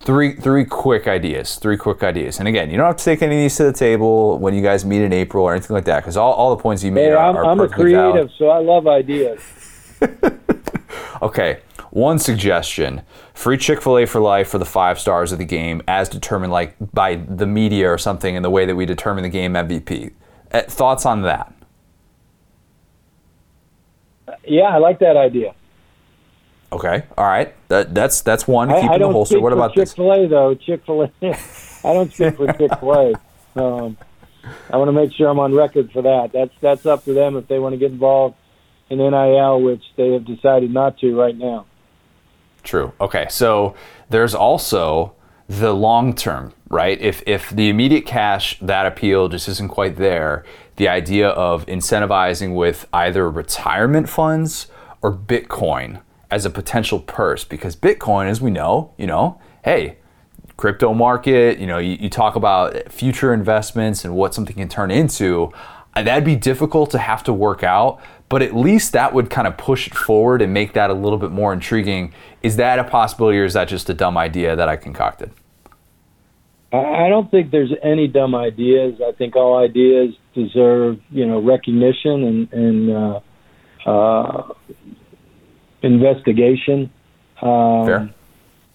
[0.00, 1.56] three three quick ideas.
[1.56, 2.38] Three quick ideas.
[2.38, 4.62] And again, you don't have to take any of these to the table when you
[4.62, 7.12] guys meet in April or anything like that, because all, all the points you made
[7.12, 8.32] are, I'm, are I'm a creative, valid.
[8.36, 9.40] so I love ideas.
[11.22, 13.00] okay, one suggestion:
[13.32, 16.52] free Chick Fil A for life for the five stars of the game, as determined
[16.52, 20.12] like by the media or something in the way that we determine the game MVP.
[20.52, 21.52] Uh, thoughts on that?
[24.48, 25.54] Yeah, I like that idea.
[26.70, 27.54] Okay, all right.
[27.68, 28.70] That, that's that's one.
[28.70, 29.40] I, Keep I in the holster.
[29.40, 30.54] What about Chick Fil A though?
[30.54, 31.12] Chick Fil A.
[31.84, 33.12] I don't speak for Chick Fil A.
[33.60, 33.96] Um,
[34.70, 36.30] I want to make sure I'm on record for that.
[36.32, 38.36] That's that's up to them if they want to get involved
[38.90, 41.66] in NIL, which they have decided not to right now.
[42.62, 42.92] True.
[43.00, 43.74] Okay, so
[44.10, 45.14] there's also
[45.48, 47.00] the long term, right?
[47.00, 50.44] If if the immediate cash that appeal just isn't quite there,
[50.78, 54.68] the idea of incentivizing with either retirement funds
[55.02, 56.00] or Bitcoin
[56.30, 59.98] as a potential purse, because Bitcoin, as we know, you know, hey,
[60.56, 64.90] crypto market, you know, you, you talk about future investments and what something can turn
[64.90, 65.52] into.
[65.94, 69.48] Uh, that'd be difficult to have to work out, but at least that would kind
[69.48, 72.12] of push it forward and make that a little bit more intriguing.
[72.42, 75.32] Is that a possibility or is that just a dumb idea that I concocted?
[76.70, 79.00] I don't think there's any dumb ideas.
[79.04, 83.20] I think all ideas deserve, you know, recognition and, and uh,
[83.88, 84.54] uh,
[85.82, 86.90] investigation.
[87.42, 88.14] Um, Fair.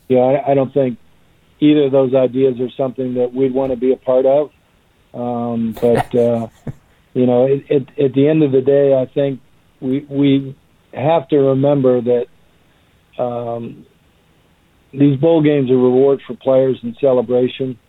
[0.09, 0.99] Yeah, I, I don't think
[1.59, 4.51] either of those ideas are something that we'd want to be a part of.
[5.13, 6.47] Um, but uh,
[7.13, 9.39] you know, it, it, at the end of the day, I think
[9.79, 10.55] we we
[10.93, 13.85] have to remember that um,
[14.91, 17.79] these bowl games are reward for players and celebration.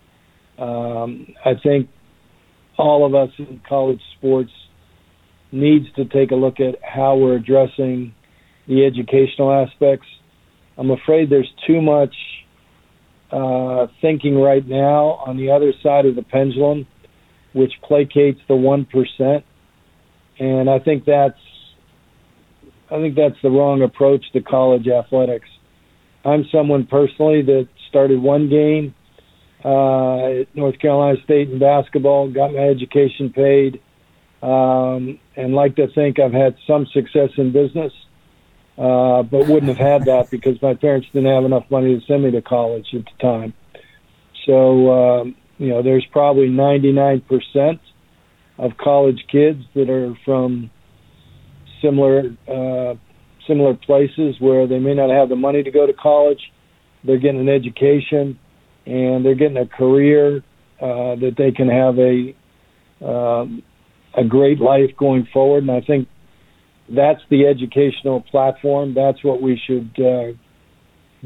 [0.58, 1.88] Um, I think
[2.76, 4.50] all of us in college sports
[5.52, 8.14] needs to take a look at how we're addressing
[8.66, 10.06] the educational aspects.
[10.76, 12.14] I'm afraid there's too much
[13.30, 16.86] uh, thinking right now on the other side of the pendulum
[17.52, 19.44] which placates the one percent,
[20.38, 21.38] and I think that's
[22.90, 25.48] I think that's the wrong approach to college athletics.
[26.24, 28.94] I'm someone personally that started one game
[29.64, 33.80] uh, at North Carolina State in basketball, got my education paid,
[34.42, 37.92] um, and like to think I've had some success in business,
[38.76, 42.24] uh, but wouldn't have had that because my parents didn't have enough money to send
[42.24, 43.54] me to college at the time.
[44.44, 47.78] So um, you know, there's probably 99%
[48.58, 50.70] of college kids that are from
[51.82, 52.94] similar uh,
[53.46, 56.52] similar places where they may not have the money to go to college.
[57.04, 58.38] They're getting an education
[58.86, 60.38] and they're getting a career
[60.80, 62.34] uh, that they can have a
[63.04, 63.62] um,
[64.16, 65.64] a great life going forward.
[65.64, 66.08] And I think
[66.88, 68.94] that's the educational platform.
[68.94, 70.32] That's what we should uh,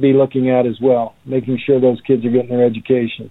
[0.01, 3.31] be looking at as well, making sure those kids are getting their education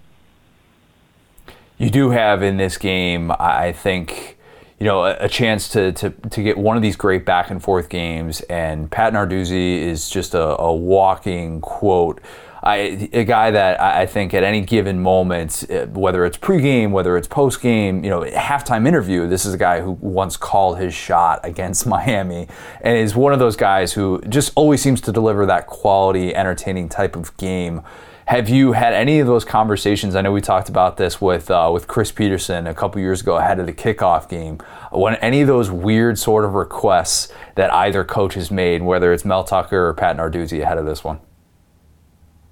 [1.78, 4.38] you do have in this game, I think,
[4.80, 7.62] you know, a, a, chance to, to, to get one of these great back and
[7.62, 8.42] forth games.
[8.42, 12.20] And Pat Narduzzi is just a, a walking quote.
[12.68, 17.16] I, a guy that I think at any given moment, uh, whether it's pregame, whether
[17.16, 21.40] it's postgame, you know, halftime interview, this is a guy who once called his shot
[21.44, 22.50] against Miami
[22.82, 26.90] and is one of those guys who just always seems to deliver that quality, entertaining
[26.90, 27.84] type of game
[28.28, 30.14] have you had any of those conversations?
[30.14, 33.38] I know we talked about this with uh, with Chris Petersen a couple years ago
[33.38, 34.58] ahead of the kickoff game.
[34.92, 39.24] When any of those weird sort of requests that either coach has made, whether it's
[39.24, 41.22] Mel Tucker or Pat Narduzzi ahead of this one?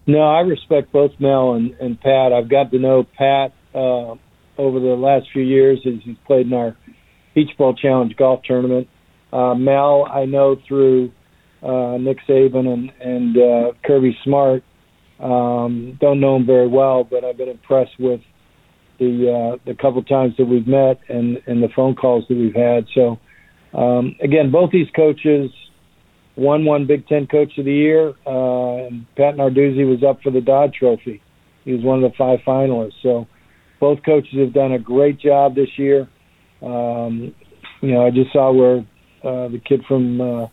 [0.08, 2.32] No, I respect both Mel and, and Pat.
[2.32, 4.16] I've got to know Pat uh,
[4.58, 6.78] over the last few years as he's played in our
[7.34, 8.88] Peach Bowl Challenge golf tournament.
[9.34, 11.12] Uh, Mel, I know through
[11.64, 14.64] uh, Nick Saban and, and uh, Kirby Smart.
[15.20, 18.22] Um, don't know him very well, but I've been impressed with
[19.00, 22.56] the uh, the couple times that we've met and, and the phone calls that we've
[22.56, 22.86] had.
[22.94, 23.20] So
[23.78, 25.52] um, again, both these coaches
[26.36, 30.32] won one Big Ten Coach of the Year, uh, and Pat Narduzzi was up for
[30.32, 31.22] the Dodd Trophy.
[31.64, 33.02] He was one of the five finalists.
[33.02, 33.28] So
[33.80, 36.08] both coaches have done a great job this year.
[36.62, 37.34] Um,
[37.82, 38.80] you know, I just saw where
[39.24, 40.44] uh, the kid from uh,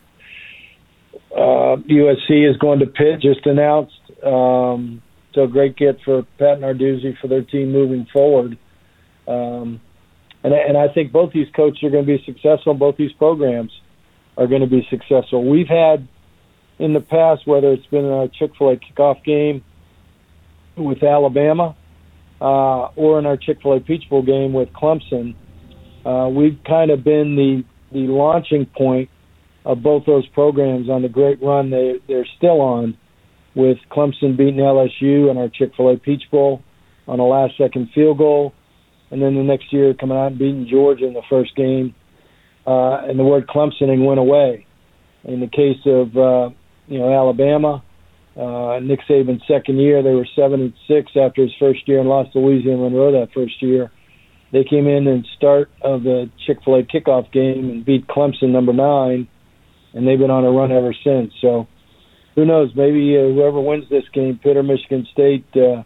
[1.35, 3.93] uh, USC is going to Pitt, just announced.
[4.23, 5.01] Um,
[5.33, 8.57] so great get for Pat Narduzzi for their team moving forward.
[9.27, 9.81] Um,
[10.43, 12.73] and, and I think both these coaches are going to be successful.
[12.73, 13.71] In both these programs
[14.37, 15.47] are going to be successful.
[15.47, 16.07] We've had
[16.79, 19.63] in the past, whether it's been a Chick Fil A kickoff game
[20.75, 21.75] with Alabama
[22.41, 25.35] uh, or in our Chick Fil A Peach Bowl game with Clemson,
[26.05, 29.09] uh, we've kind of been the the launching point
[29.65, 32.97] of both those programs on the great run they they're still on,
[33.55, 36.61] with Clemson beating LSU in our Chick Fil A Peach Bowl
[37.07, 38.53] on a last second field goal,
[39.11, 41.93] and then the next year coming out and beating Georgia in the first game,
[42.65, 44.65] uh, and the word Clemsoning went away.
[45.23, 46.49] In the case of uh,
[46.87, 47.83] you know Alabama,
[48.35, 52.09] uh, Nick Saban's second year, they were seven and six after his first year and
[52.09, 53.91] lost to Louisiana Monroe that first year.
[54.51, 58.49] They came in and start of the Chick Fil A kickoff game and beat Clemson
[58.49, 59.27] number nine,
[59.93, 61.33] and they've been on a run ever since.
[61.41, 61.67] So
[62.35, 62.71] who knows?
[62.75, 65.83] Maybe uh, whoever wins this game, Pitt or Michigan State, uh,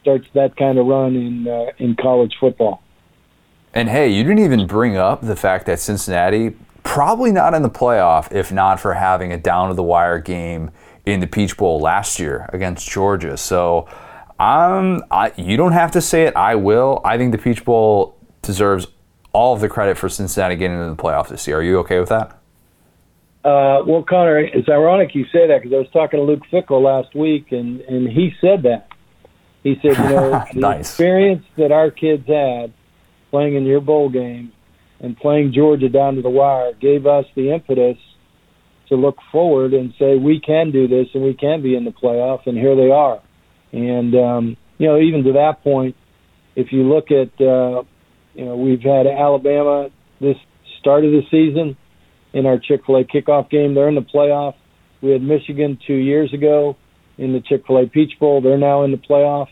[0.00, 2.82] starts that kind of run in uh, in college football.
[3.74, 7.70] And hey, you didn't even bring up the fact that Cincinnati probably not in the
[7.70, 10.70] playoff if not for having a down to the wire game
[11.04, 13.36] in the Peach Bowl last year against Georgia.
[13.36, 13.88] So,
[14.38, 16.36] um, I, you don't have to say it.
[16.36, 17.00] I will.
[17.04, 18.86] I think the Peach Bowl deserves
[19.32, 21.58] all of the credit for Cincinnati getting into the playoff this year.
[21.58, 22.38] Are you okay with that?
[23.44, 26.82] Uh, well, Connor, it's ironic you say that because I was talking to Luke Fickell
[26.82, 28.88] last week, and and he said that.
[29.62, 30.80] He said, you know, the nice.
[30.80, 32.72] experience that our kids had
[33.30, 34.52] playing in your bowl game
[35.00, 37.96] and playing Georgia down to the wire gave us the impetus
[38.88, 41.90] to look forward and say we can do this and we can be in the
[41.90, 43.22] playoff, and here they are.
[43.72, 45.96] And um, you know, even to that point,
[46.56, 47.82] if you look at, uh,
[48.34, 50.36] you know, we've had Alabama this
[50.80, 51.76] start of the season
[52.32, 53.74] in our Chick Fil A kickoff game.
[53.74, 54.54] They're in the playoff.
[55.02, 56.76] We had Michigan two years ago
[57.16, 58.40] in the Chick Fil A Peach Bowl.
[58.40, 59.48] They're now in the playoff.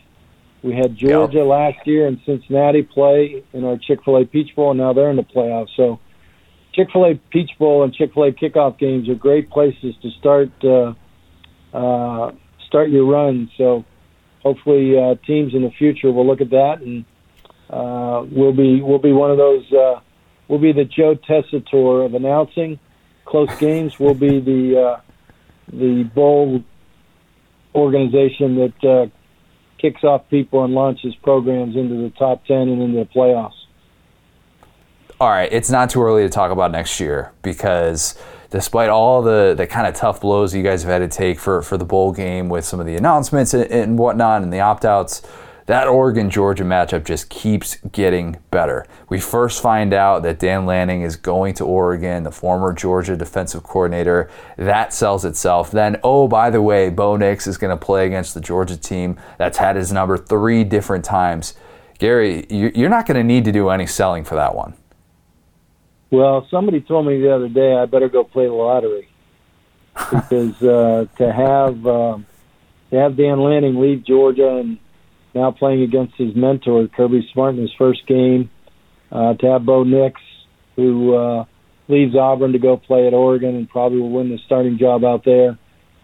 [0.67, 1.47] We had Georgia Yep.
[1.47, 5.09] last year and Cincinnati play in our Chick Fil A Peach Bowl, and now they're
[5.09, 5.69] in the playoff.
[5.77, 5.97] So,
[6.73, 10.09] Chick Fil A Peach Bowl and Chick Fil A kickoff games are great places to
[10.19, 10.93] start uh,
[11.73, 12.33] uh,
[12.67, 13.49] start your run.
[13.57, 13.85] So,
[14.43, 17.05] hopefully, uh, teams in the future will look at that, and
[17.69, 19.71] uh, we'll be we'll be one of those.
[19.71, 20.01] Uh,
[20.49, 22.77] we'll be the Joe Tessitore of announcing
[23.23, 23.97] close games.
[23.97, 25.01] We'll be the uh,
[25.71, 26.61] the bowl
[27.73, 29.07] organization that uh,
[29.77, 33.53] kicks off people and launches programs into the top ten and into the playoffs.
[35.19, 38.17] all right, it's not too early to talk about next year because
[38.49, 41.61] despite all the, the kind of tough blows you guys have had to take for,
[41.61, 44.85] for the bowl game with some of the announcements and, and whatnot and the opt
[44.85, 45.21] outs,
[45.67, 48.85] that Oregon Georgia matchup just keeps getting better.
[49.09, 53.63] We first find out that Dan Lanning is going to Oregon, the former Georgia defensive
[53.63, 54.29] coordinator.
[54.57, 55.69] That sells itself.
[55.69, 59.19] Then, oh, by the way, Bo Nix is going to play against the Georgia team
[59.37, 61.53] that's had his number three different times.
[61.99, 64.73] Gary, you- you're not going to need to do any selling for that one.
[66.11, 69.09] Well, somebody told me the other day I better go play the lottery
[70.11, 72.25] because uh, to have um,
[72.91, 74.77] to have Dan Lanning leave Georgia and
[75.37, 78.49] now playing against his mentor Kirby Smart in his first game,
[79.11, 80.19] uh, to have Bo Nix
[80.75, 81.45] who uh,
[81.87, 85.25] leaves Auburn to go play at Oregon and probably will win the starting job out
[85.25, 85.57] there.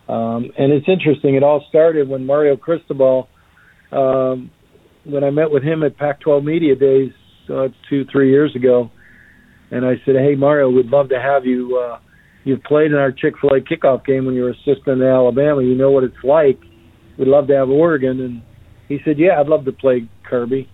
[0.08, 1.36] Um, and it's interesting.
[1.36, 3.30] It all started when Mario Cristobal,
[3.92, 4.50] um,
[5.04, 7.12] when I met with him at Pac-12 Media Days
[7.50, 8.90] uh, two, three years ago
[9.74, 11.78] and I said, "Hey Mario, we'd love to have you.
[11.78, 12.00] Uh,
[12.44, 15.64] you've played in our Chick Fil A kickoff game when you were assistant in Alabama.
[15.64, 16.60] You know what it's like.
[17.18, 18.42] We'd love to have Oregon." And
[18.88, 20.70] he said, "Yeah, I'd love to play Kirby."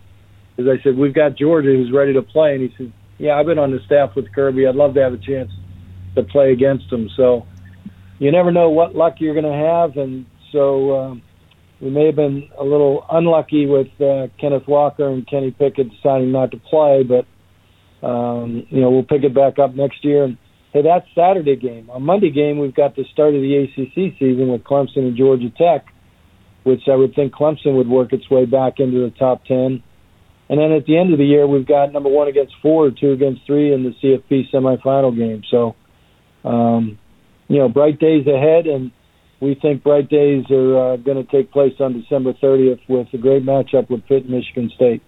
[0.56, 3.46] Because I said, "We've got Georgia who's ready to play," and he said, "Yeah, I've
[3.46, 4.68] been on the staff with Kirby.
[4.68, 5.52] I'd love to have a chance
[6.16, 7.46] to play against him." So
[8.20, 10.96] you never know what luck you're going to have, and so.
[10.96, 11.22] Um,
[11.82, 16.32] we may have been a little unlucky with uh, Kenneth Walker and Kenny Pickett deciding
[16.32, 17.26] not to play, but
[18.06, 20.26] um, you know, we'll pick it back up next year.
[20.26, 20.38] And
[20.74, 21.90] hey, that's Saturday game.
[21.90, 25.50] On Monday game, we've got the start of the ACC season with Clemson and Georgia
[25.58, 25.86] Tech,
[26.70, 29.84] which I would think Clemson would work its way back into the top ten.
[30.50, 33.12] And then at the end of the year, we've got number one against four, two
[33.12, 35.44] against three in the CFP semifinal game.
[35.50, 35.76] So,
[36.44, 36.98] um,
[37.48, 38.92] you know, bright days ahead, and
[39.40, 43.18] we think bright days are uh, going to take place on December 30th with a
[43.18, 45.02] great matchup with Pitt and Michigan State.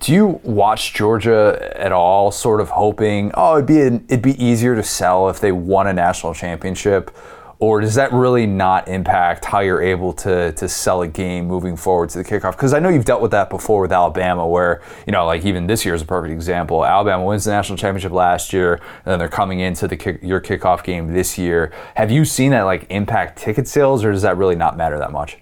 [0.00, 4.42] Do you watch Georgia at all, sort of hoping, oh, it'd be an, it'd be
[4.42, 7.10] easier to sell if they won a national championship,
[7.58, 11.76] or does that really not impact how you're able to to sell a game moving
[11.76, 12.52] forward to the kickoff?
[12.52, 15.66] Because I know you've dealt with that before with Alabama, where you know, like even
[15.66, 16.84] this year is a perfect example.
[16.84, 20.40] Alabama wins the national championship last year, and then they're coming into the kick, your
[20.40, 21.72] kickoff game this year.
[21.94, 25.12] Have you seen that like impact ticket sales, or does that really not matter that
[25.12, 25.38] much?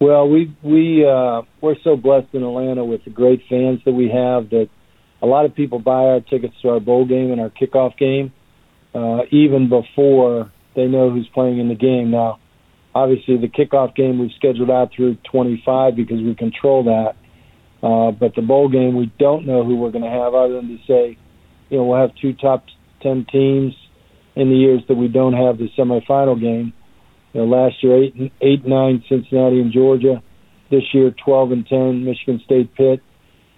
[0.00, 4.08] Well, we we uh, we're so blessed in Atlanta with the great fans that we
[4.08, 4.68] have that
[5.20, 8.32] a lot of people buy our tickets to our bowl game and our kickoff game
[8.94, 12.10] uh, even before they know who's playing in the game.
[12.10, 12.40] Now,
[12.94, 17.16] obviously, the kickoff game we've scheduled out through 25 because we control that.
[17.82, 20.68] Uh, but the bowl game, we don't know who we're going to have, other than
[20.68, 21.18] to say,
[21.68, 22.64] you know, we'll have two top
[23.02, 23.74] 10 teams
[24.34, 26.72] in the years that we don't have the semifinal game.
[27.32, 30.22] You know, last year eight eight nine Cincinnati and Georgia.
[30.70, 33.00] This year twelve and ten Michigan State Pitt.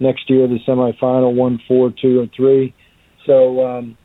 [0.00, 2.74] Next year the semifinal one four two and three.
[3.26, 3.96] So um,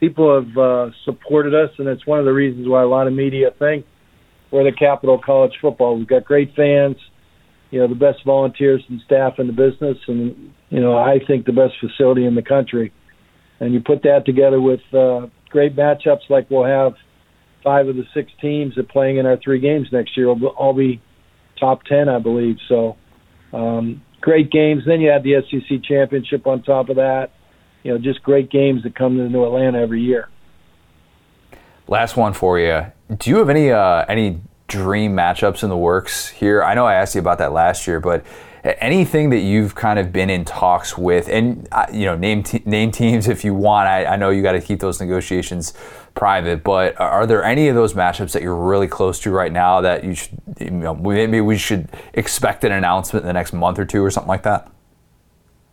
[0.00, 3.12] people have uh, supported us, and it's one of the reasons why a lot of
[3.12, 3.86] media think
[4.50, 5.98] we're the capital of college football.
[5.98, 6.96] We've got great fans,
[7.70, 11.46] you know, the best volunteers and staff in the business, and you know, I think
[11.46, 12.92] the best facility in the country.
[13.60, 16.92] And you put that together with uh, great matchups like we'll have
[17.64, 20.74] five of the six teams that playing in our three games next year will all
[20.74, 21.02] be
[21.58, 22.56] top ten, I believe.
[22.68, 22.96] So
[23.52, 24.82] um, great games.
[24.86, 27.30] Then you have the SEC championship on top of that.
[27.86, 30.28] You know, just great games that come into Atlanta every year.
[31.86, 32.86] Last one for you.
[33.16, 36.64] Do you have any uh, any dream matchups in the works here?
[36.64, 38.26] I know I asked you about that last year, but
[38.64, 42.64] anything that you've kind of been in talks with, and uh, you know, name te-
[42.64, 43.86] name teams if you want.
[43.86, 45.72] I, I know you got to keep those negotiations
[46.14, 49.80] private, but are there any of those matchups that you're really close to right now
[49.82, 53.78] that you should, you know, maybe we should expect an announcement in the next month
[53.78, 54.68] or two or something like that?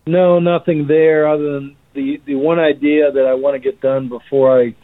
[0.05, 4.09] No, nothing there other than the the one idea that I want to get done
[4.09, 4.75] before I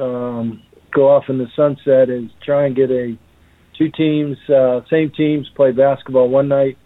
[0.00, 0.62] um,
[0.92, 3.16] go off in the sunset is try and get a
[3.76, 6.76] two teams, uh, same teams play basketball one night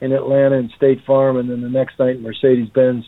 [0.00, 3.04] in Atlanta and State Farm, and then the next night Mercedes Benz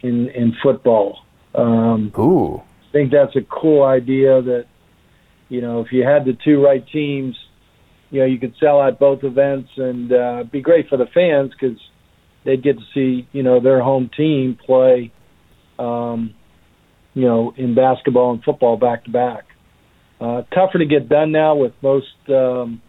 [0.00, 1.20] in in football.
[1.54, 4.40] Um, Ooh, I think that's a cool idea.
[4.42, 4.66] That
[5.48, 7.36] you know, if you had the two right teams,
[8.10, 11.52] you know, you could sell out both events and uh, be great for the fans
[11.52, 11.78] because
[12.44, 15.12] they'd get to see you know their home team play.
[15.80, 16.34] Um,
[17.14, 19.44] you know, in basketball and football back to back.
[20.20, 22.80] Uh, tougher to get done now with most, um,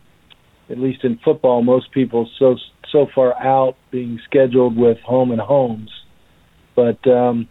[0.70, 2.56] at least in football, most people so
[2.92, 5.90] so far out being scheduled with home and homes.
[6.76, 7.48] But um,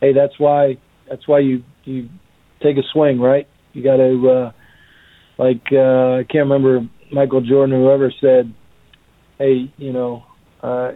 [0.00, 0.76] hey, that's why
[1.08, 2.08] that's why you you
[2.62, 3.48] take a swing, right?
[3.72, 4.52] You got to uh,
[5.42, 8.54] like uh, I can't remember Michael Jordan or whoever said,
[9.38, 10.24] hey, you know,
[10.62, 10.92] uh,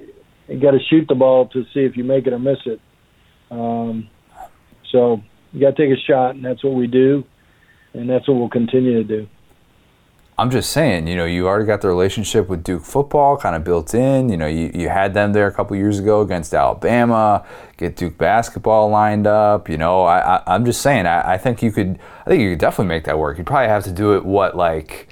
[0.48, 2.80] you got to shoot the ball to see if you make it or miss it.
[3.50, 4.08] Um,
[4.90, 5.22] so
[5.52, 7.24] you got to take a shot, and that's what we do,
[7.94, 9.28] and that's what we'll continue to do.
[10.40, 13.64] I'm just saying, you know, you already got the relationship with Duke football kind of
[13.64, 14.28] built in.
[14.28, 17.44] You know, you, you had them there a couple years ago against Alabama,
[17.76, 19.68] get Duke basketball lined up.
[19.68, 22.50] You know, I, I, am just saying, I, I think you could, I think you
[22.50, 23.36] could definitely make that work.
[23.36, 25.08] You'd probably have to do it, what, like,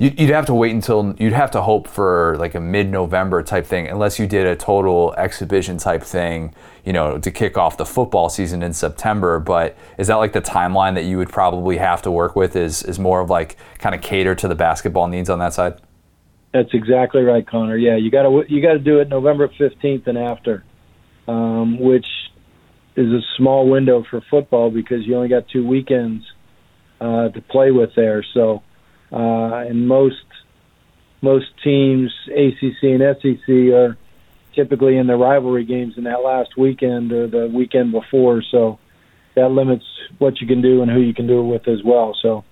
[0.00, 3.86] you'd have to wait until you'd have to hope for like a mid-November type thing,
[3.86, 6.54] unless you did a total exhibition type thing,
[6.86, 9.38] you know, to kick off the football season in September.
[9.38, 12.56] But is that like the timeline that you would probably have to work with?
[12.56, 15.74] Is is more of like kind of cater to the basketball needs on that side?
[16.52, 17.76] That's exactly right, Connor.
[17.76, 20.64] Yeah, you got to you got to do it November fifteenth and after,
[21.28, 22.06] um, which
[22.96, 26.24] is a small window for football because you only got two weekends
[27.00, 28.24] uh, to play with there.
[28.34, 28.62] So
[29.12, 30.16] uh, and most
[31.22, 33.96] most teams, ACC and SEC, are
[34.54, 38.42] typically in the rivalry games in that last weekend or the weekend before.
[38.42, 38.78] So
[39.34, 39.84] that limits
[40.18, 42.16] what you can do and who you can do it with as well.
[42.20, 42.44] So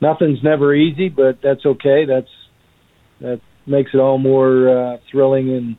[0.00, 2.04] nothing's never easy, but that's okay.
[2.04, 2.30] That's
[3.20, 5.76] that makes it all more uh, thrilling and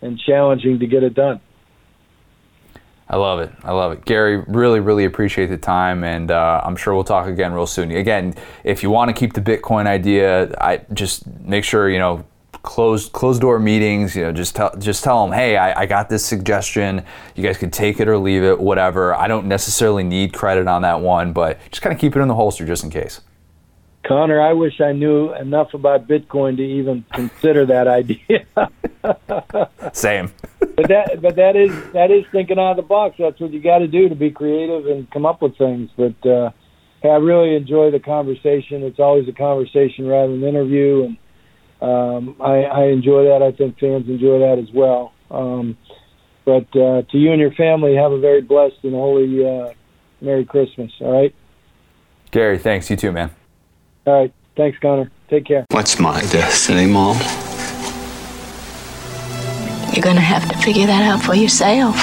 [0.00, 1.40] and challenging to get it done.
[3.12, 3.52] I love it.
[3.62, 4.06] I love it.
[4.06, 7.90] Gary, really, really appreciate the time, and uh, I'm sure we'll talk again real soon.
[7.90, 8.34] Again,
[8.64, 12.24] if you want to keep the Bitcoin idea, I just make sure you know
[12.62, 14.16] closed closed door meetings.
[14.16, 17.04] You know, just tell just tell them, hey, I, I got this suggestion.
[17.34, 19.14] You guys can take it or leave it, whatever.
[19.14, 22.28] I don't necessarily need credit on that one, but just kind of keep it in
[22.28, 23.20] the holster just in case.
[24.04, 28.46] Connor, I wish I knew enough about Bitcoin to even consider that idea.
[29.92, 30.32] Same.
[30.58, 33.16] but that but that is that is thinking out of the box.
[33.18, 35.90] That's what you got to do to be creative and come up with things.
[35.96, 36.50] But uh,
[37.04, 38.82] I really enjoy the conversation.
[38.82, 41.16] It's always a conversation rather than an interview, and
[41.80, 43.42] um, I, I enjoy that.
[43.42, 45.12] I think fans enjoy that as well.
[45.30, 45.76] Um,
[46.44, 49.72] but uh, to you and your family, have a very blessed and holy uh,
[50.20, 50.90] Merry Christmas.
[51.00, 51.34] All right.
[52.32, 52.90] Gary, thanks.
[52.90, 53.30] You too, man.
[54.06, 54.32] All right.
[54.56, 55.10] Thanks, Connor.
[55.28, 55.64] Take care.
[55.70, 57.16] What's my destiny, Mom?
[59.94, 61.96] You're gonna have to figure that out for yourself.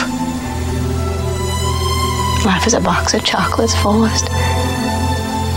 [2.45, 4.25] Life is a box of chocolates, Forrest.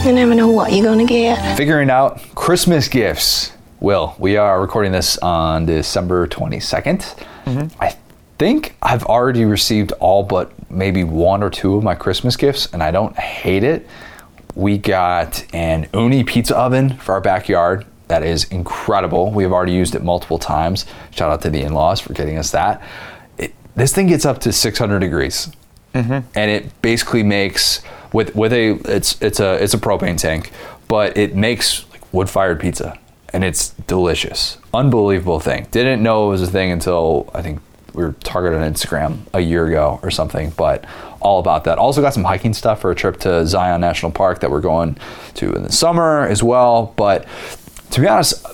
[0.05, 1.57] You never know what you're gonna get.
[1.57, 3.53] Figuring out Christmas gifts.
[3.81, 6.99] Will, we are recording this on December 22nd.
[7.45, 7.83] Mm-hmm.
[7.83, 7.97] I
[8.39, 12.83] think I've already received all but maybe one or two of my Christmas gifts, and
[12.83, 13.87] I don't hate it.
[14.55, 17.87] We got an Ooni pizza oven for our backyard.
[18.09, 19.31] That is incredible.
[19.31, 20.85] We have already used it multiple times.
[21.13, 22.83] Shout out to the in laws for getting us that.
[23.39, 25.51] It, this thing gets up to 600 degrees
[25.95, 26.27] mm-hmm.
[26.35, 27.83] and it basically makes
[28.13, 30.53] with with a it's it's a it's a propane tank,
[30.89, 32.99] but it makes like wood fired pizza,
[33.33, 35.67] and it's delicious, unbelievable thing.
[35.71, 37.61] Didn't know it was a thing until I think
[37.95, 40.85] we were targeted on Instagram a year ago or something, but
[41.23, 41.79] all about that.
[41.79, 44.99] Also got some hiking stuff for a trip to Zion National Park that we're going
[45.35, 46.93] to in the summer as well.
[46.97, 47.27] But
[47.91, 48.45] to be honest,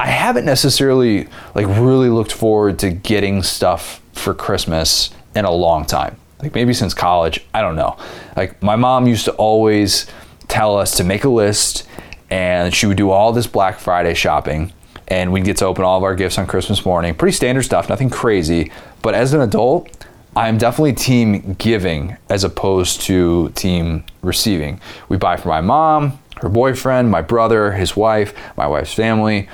[0.00, 5.84] I haven't necessarily like really looked forward to getting stuff for Christmas in a long
[5.84, 6.16] time.
[6.40, 7.96] Like maybe since college, I don't know.
[8.36, 10.06] Like my mom used to always
[10.46, 11.86] tell us to make a list
[12.30, 14.72] and she would do all this Black Friday shopping
[15.08, 17.14] and we'd get to open all of our gifts on Christmas morning.
[17.14, 18.70] Pretty standard stuff, nothing crazy.
[19.02, 20.06] But as an adult,
[20.38, 24.80] I'm definitely team giving as opposed to team receiving.
[25.08, 29.48] We buy for my mom, her boyfriend, my brother, his wife, my wife's family.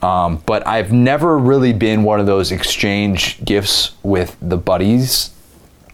[0.00, 5.30] Um, but I've never really been one of those exchange gifts with the buddies.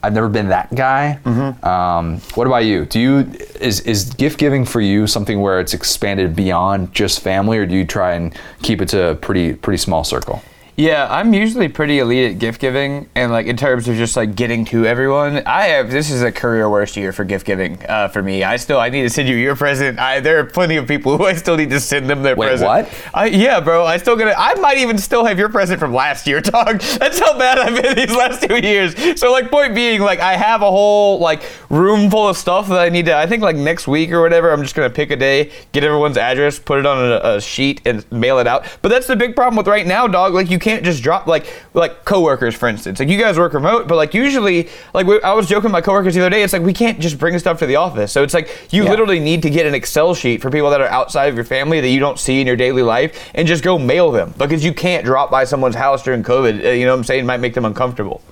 [0.04, 1.18] I've never been that guy.
[1.64, 2.84] Um, what about you?
[2.84, 3.18] Do you
[3.60, 7.74] is is gift giving for you something where it's expanded beyond just family, or do
[7.74, 8.32] you try and
[8.62, 10.40] keep it to a pretty pretty small circle?
[10.78, 14.36] Yeah, I'm usually pretty elite at gift giving, and like in terms of just like
[14.36, 15.42] getting to everyone.
[15.44, 18.44] I have this is a career worst year for gift giving uh, for me.
[18.44, 19.98] I still I need to send you your present.
[19.98, 22.46] I there are plenty of people who I still need to send them their Wait,
[22.46, 22.68] present.
[22.68, 23.10] what?
[23.12, 23.86] I, yeah, bro.
[23.86, 24.36] I still gonna.
[24.38, 26.78] I might even still have your present from last year, dog.
[26.78, 29.18] That's how bad I've been these last two years.
[29.18, 32.78] So like, point being, like I have a whole like room full of stuff that
[32.78, 33.16] I need to.
[33.16, 36.16] I think like next week or whatever, I'm just gonna pick a day, get everyone's
[36.16, 38.64] address, put it on a, a sheet, and mail it out.
[38.80, 40.34] But that's the big problem with right now, dog.
[40.34, 42.98] Like you can't just drop like like coworkers, for instance.
[43.00, 45.80] Like you guys work remote, but like usually, like we, I was joking with my
[45.80, 46.42] coworkers the other day.
[46.42, 48.12] It's like we can't just bring stuff to the office.
[48.12, 48.90] So it's like you Yeah.
[48.90, 51.80] literally need to get an Excel sheet for people that are outside of your family
[51.80, 54.72] that you don't see in your daily life, and just go mail them because you
[54.74, 56.64] can't drop by someone's house during COVID.
[56.64, 57.24] Uh, you know what I'm saying?
[57.24, 58.22] It might make them uncomfortable.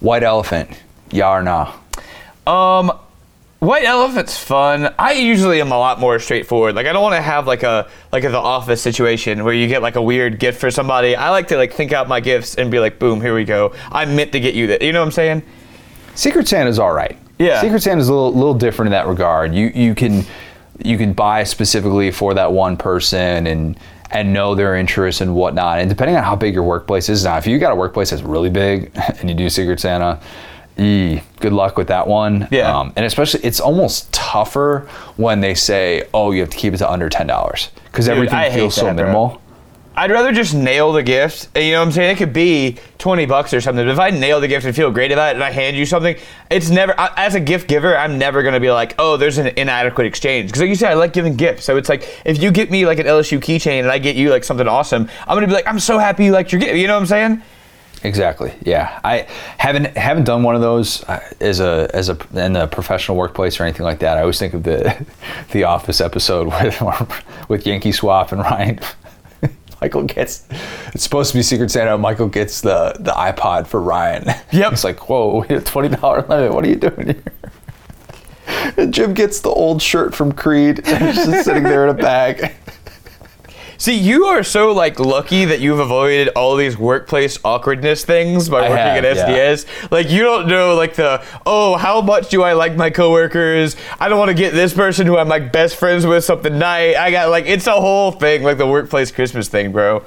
[0.00, 0.70] White elephant,
[1.10, 1.72] yeah or nah?
[2.46, 2.92] Um,
[3.64, 4.94] White Elephant's fun.
[4.98, 6.74] I usually am a lot more straightforward.
[6.74, 9.68] Like I don't want to have like a like a the office situation where you
[9.68, 11.16] get like a weird gift for somebody.
[11.16, 13.74] I like to like think out my gifts and be like, boom, here we go.
[13.90, 14.82] I meant to get you that.
[14.82, 15.42] You know what I'm saying?
[16.14, 17.16] Secret Santa's all right.
[17.38, 17.62] Yeah.
[17.62, 19.54] Secret Santa's a little, little different in that regard.
[19.54, 20.26] You you can
[20.82, 23.78] you can buy specifically for that one person and
[24.10, 25.78] and know their interests and whatnot.
[25.78, 28.22] And depending on how big your workplace is, now if you got a workplace that's
[28.22, 30.20] really big and you do Secret Santa,
[30.78, 32.48] ee, good luck with that one.
[32.50, 32.76] Yeah.
[32.78, 36.78] Um, and especially, it's almost tougher when they say, "Oh, you have to keep it
[36.78, 39.04] to under ten dollars," because everything I hate feels so that, bro.
[39.04, 39.40] minimal.
[39.96, 41.50] I'd rather just nail the gift.
[41.54, 42.10] and You know what I'm saying?
[42.10, 43.86] It could be 20 bucks or something.
[43.86, 45.86] But if I nail the gift and feel great about it and I hand you
[45.86, 46.16] something,
[46.50, 49.38] it's never, I- as a gift giver, I'm never going to be like, oh, there's
[49.38, 50.48] an inadequate exchange.
[50.48, 51.62] Because like you said, I like giving gifts.
[51.64, 54.30] So it's like, if you get me like an LSU keychain and I get you
[54.30, 56.74] like something awesome, I'm going to be like, I'm so happy you liked your gift.
[56.74, 57.42] You know what I'm saying?
[58.04, 58.52] Exactly.
[58.62, 59.26] Yeah, I
[59.56, 63.58] haven't haven't done one of those uh, as a as a in a professional workplace
[63.58, 64.18] or anything like that.
[64.18, 65.06] I always think of the
[65.52, 68.78] the Office episode with with Yankee Swap and Ryan.
[69.80, 70.46] Michael gets
[70.92, 71.96] it's supposed to be Secret Santa.
[71.96, 74.24] Michael gets the the iPod for Ryan.
[74.52, 74.72] Yep.
[74.74, 76.52] It's like, "Whoa, we had a twenty dollar limit.
[76.52, 77.22] What are you doing here?"
[78.76, 82.00] And Jim gets the old shirt from Creed, and it's just sitting there in a
[82.00, 82.54] bag.
[83.84, 88.60] See, you are so like lucky that you've avoided all these workplace awkwardness things by
[88.60, 89.52] I working have, at yeah.
[89.52, 89.90] SDS.
[89.92, 93.76] Like you don't know like the oh how much do I like my coworkers?
[94.00, 96.96] I don't want to get this person who I'm like best friends with something night.
[96.96, 100.02] I got like it's a whole thing like the workplace Christmas thing, bro.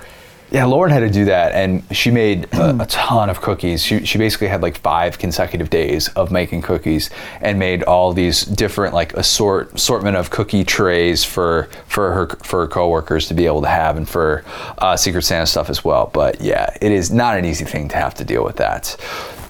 [0.50, 3.84] Yeah, Lauren had to do that, and she made a, a ton of cookies.
[3.84, 7.10] She, she basically had like five consecutive days of making cookies,
[7.42, 12.62] and made all these different like assort assortment of cookie trays for for her for
[12.62, 14.46] her coworkers to be able to have, and for
[14.78, 16.10] uh, Secret Santa stuff as well.
[16.14, 18.96] But yeah, it is not an easy thing to have to deal with that.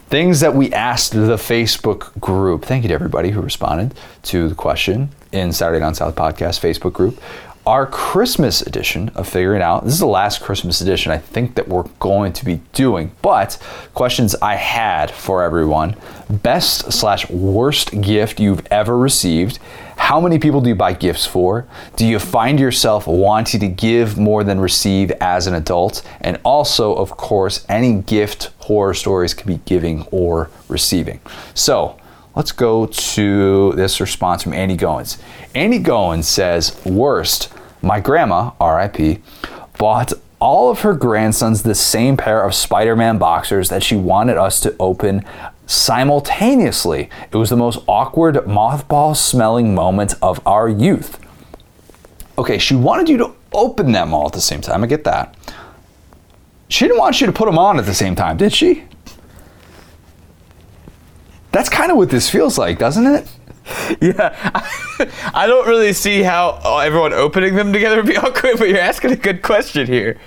[0.09, 2.63] Things that we asked the Facebook group.
[2.63, 3.93] Thank you to everybody who responded
[4.23, 7.21] to the question in Saturday Down South podcast Facebook group
[7.67, 9.83] our Christmas edition of Figuring Out.
[9.83, 13.11] This is the last Christmas edition I think that we're going to be doing.
[13.21, 13.61] But
[13.93, 15.97] questions I had for everyone:
[16.29, 19.59] best slash worst gift you've ever received.
[19.97, 21.67] How many people do you buy gifts for?
[21.97, 26.07] Do you find yourself wanting to give more than receive as an adult?
[26.21, 31.19] And also, of course, any gift horror stories can be giving or receiving.
[31.53, 31.99] So
[32.33, 35.17] let's go to this response from Andy Goins.
[35.53, 37.51] Andy Goins says, worst,
[37.81, 39.21] my grandma, RIP,
[39.77, 44.37] bought all of her grandsons the same pair of Spider Man boxers that she wanted
[44.37, 45.25] us to open
[45.65, 47.09] simultaneously.
[47.31, 51.19] It was the most awkward, mothball smelling moment of our youth.
[52.37, 54.83] Okay, she wanted you to open them all at the same time.
[54.83, 55.35] I get that.
[56.69, 58.83] She didn't want you to put them on at the same time, did she?
[61.51, 63.27] That's kind of what this feels like, doesn't it?
[64.01, 64.35] Yeah,
[65.33, 68.79] I don't really see how uh, everyone opening them together would be awkward, but you're
[68.79, 70.19] asking a good question here.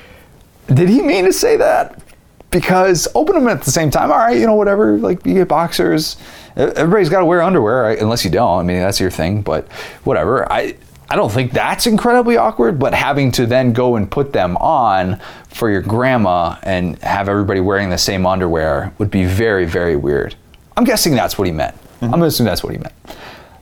[0.73, 2.03] Did he mean to say that?
[2.51, 4.11] Because open them at the same time.
[4.11, 4.99] All right, you know, whatever.
[4.99, 6.17] Like you get boxers.
[6.57, 8.01] Everybody's got to wear underwear, right?
[8.01, 8.59] unless you don't.
[8.59, 9.43] I mean, that's your thing.
[9.43, 9.71] But
[10.05, 10.51] whatever.
[10.53, 10.75] I
[11.09, 12.79] I don't think that's incredibly awkward.
[12.79, 17.61] But having to then go and put them on for your grandma and have everybody
[17.61, 20.35] wearing the same underwear would be very very weird.
[20.77, 21.77] I'm guessing that's what he meant.
[22.03, 22.95] I'm assuming that's what he meant.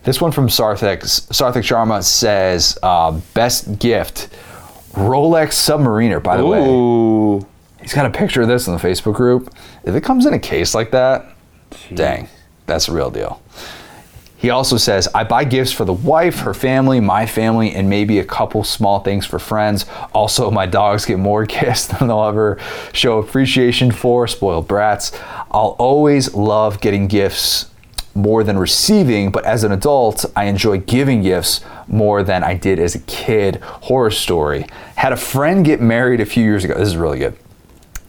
[0.08, 4.30] This one from Sarthik, Sarthik Sharma says, uh, best gift,
[4.92, 7.46] Rolex Submariner, by the way.
[7.82, 9.54] He's got a picture of this in the Facebook group.
[9.84, 11.36] If it comes in a case like that,
[11.92, 12.26] dang,
[12.64, 13.42] that's a real deal.
[14.38, 18.18] He also says, I buy gifts for the wife, her family, my family, and maybe
[18.18, 19.84] a couple small things for friends.
[20.14, 22.58] Also, my dogs get more gifts than they'll ever
[22.94, 25.12] show appreciation for, spoiled brats.
[25.50, 27.66] I'll always love getting gifts
[28.18, 32.78] more than receiving, but as an adult, I enjoy giving gifts more than I did
[32.78, 33.56] as a kid.
[33.56, 34.66] Horror story.
[34.96, 36.74] Had a friend get married a few years ago.
[36.74, 37.36] This is really good.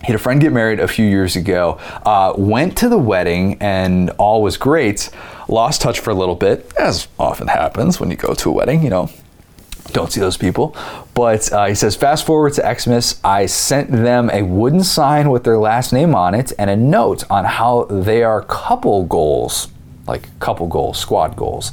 [0.01, 3.57] He had a friend get married a few years ago, uh, went to the wedding,
[3.59, 5.09] and all was great.
[5.49, 8.81] Lost touch for a little bit, as often happens when you go to a wedding,
[8.81, 9.09] you know,
[9.91, 10.75] don't see those people.
[11.13, 15.43] But uh, he says, fast forward to Xmas, I sent them a wooden sign with
[15.43, 19.67] their last name on it and a note on how they are couple goals,
[20.09, 21.71] like couple goals, squad goals.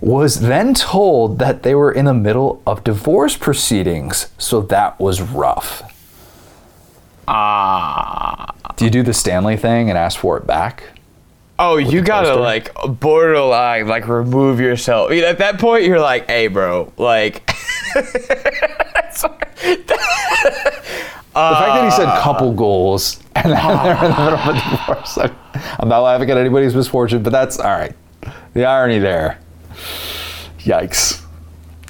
[0.00, 5.20] Was then told that they were in the middle of divorce proceedings, so that was
[5.20, 5.82] rough.
[7.28, 8.54] Ah.
[8.76, 10.84] Do you do the Stanley thing and ask for it back?
[11.58, 15.10] Oh, you gotta like borderline like remove yourself.
[15.10, 17.48] I mean, At that point, you're like, "Hey, bro, like."
[21.32, 23.82] The fact that he said uh, couple goals and then uh.
[23.84, 25.18] they're in the middle of a divorce.
[25.18, 25.36] I'm,
[25.78, 27.94] I'm not laughing at anybody's misfortune, but that's all right.
[28.54, 29.38] The irony there.
[30.58, 31.24] Yikes.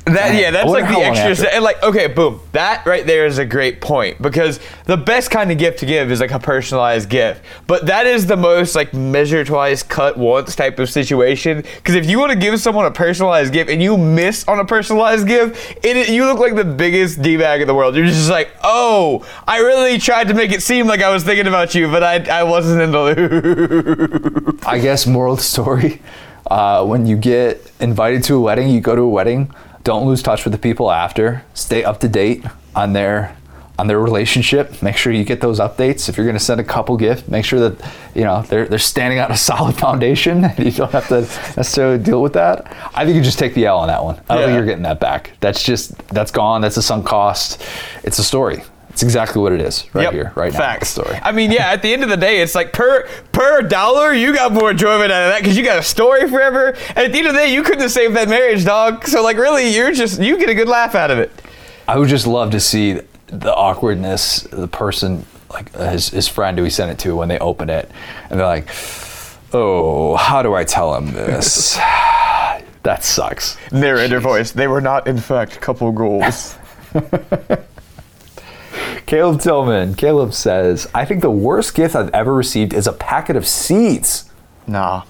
[0.07, 1.48] That yeah, that's like the extra.
[1.48, 5.53] And like, okay, boom, that right there is a great point because the best kind
[5.53, 7.42] of gift to give is like a personalized gift.
[7.66, 11.59] But that is the most like measure twice, cut once type of situation.
[11.59, 14.64] Because if you want to give someone a personalized gift and you miss on a
[14.64, 17.94] personalized gift, it you look like the biggest d bag in the world.
[17.94, 21.46] You're just like, oh, I really tried to make it seem like I was thinking
[21.46, 24.66] about you, but I I wasn't in the loop.
[24.66, 26.01] I guess moral story:
[26.51, 29.55] uh, when you get invited to a wedding, you go to a wedding.
[29.85, 31.43] Don't lose touch with the people after.
[31.55, 33.37] Stay up to date on their
[33.78, 34.83] on their relationship.
[34.83, 36.11] Make sure you get those updates.
[36.11, 38.78] If you're going to send a couple gift, make sure that you know they're they're
[38.78, 40.45] standing on a solid foundation.
[40.45, 42.66] and You don't have to necessarily deal with that.
[42.95, 44.20] I think you just take the L on that one.
[44.28, 44.47] I don't Yeah.
[44.49, 45.33] think you're getting that back.
[45.41, 46.61] That's just that's gone.
[46.61, 47.62] That's a sunk cost.
[48.05, 48.62] It's a story.
[49.01, 50.59] It's exactly what it is right Yep, here, right now.
[50.59, 50.90] Facts.
[50.90, 51.18] Story.
[51.22, 51.70] I mean, yeah.
[51.72, 55.10] At the end of the day, it's like per per dollar, you got more enjoyment
[55.10, 56.77] out of that because you got a story forever.
[56.89, 59.06] And at the end of the day, you couldn't have saved that marriage, dog.
[59.06, 61.32] So like, really, you're just you get a good laugh out of it.
[61.89, 66.64] I would just love to see the awkwardness, the person, like his, his friend who
[66.64, 67.90] he sent it to when they open it,
[68.28, 68.68] and they're like,
[69.55, 71.77] oh, how do I tell him this?
[72.82, 73.56] that sucks.
[73.72, 74.52] Narrator voice.
[74.52, 76.55] They were not, in fact, couple goals.
[79.06, 83.36] Caleb Tillman, Caleb says, I think the worst gift I've ever received is a packet
[83.36, 84.31] of seeds.
[84.66, 85.02] nah.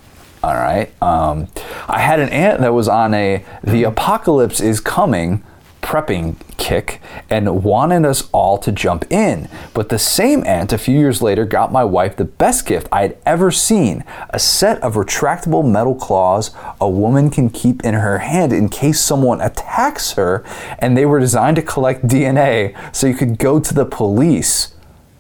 [0.43, 0.91] All right.
[1.03, 1.49] Um,
[1.87, 5.45] I had an aunt that was on a the apocalypse is coming
[5.82, 7.01] prepping kick
[7.31, 9.48] and wanted us all to jump in.
[9.74, 13.02] But the same aunt a few years later got my wife the best gift I
[13.02, 16.51] had ever seen a set of retractable metal claws
[16.81, 20.44] a woman can keep in her hand in case someone attacks her,
[20.78, 24.74] and they were designed to collect DNA so you could go to the police.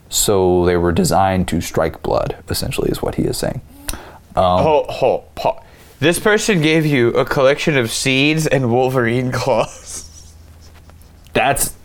[0.08, 3.60] So they were designed to strike blood, essentially, is what he is saying.
[4.36, 5.60] Oh, oh, pa-
[6.00, 10.09] This person gave you a collection of seeds and Wolverine claws.
[11.32, 11.76] That's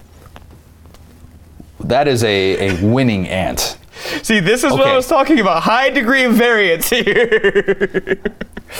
[1.80, 3.78] that is a, a winning ant.
[4.24, 5.64] See, this is what I was talking about.
[5.64, 8.20] High degree of variance here.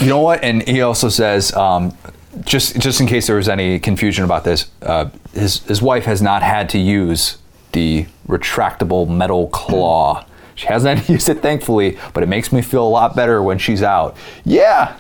[0.02, 0.44] You know what?
[0.44, 1.96] And he also says, um,
[2.44, 6.22] just just in case there was any confusion about this, uh, his his wife has
[6.22, 7.38] not had to use
[7.72, 10.26] the retractable metal claw.
[10.56, 13.42] She hasn't had to use it, thankfully, but it makes me feel a lot better
[13.44, 14.18] when she's out.
[14.44, 14.98] Yeah.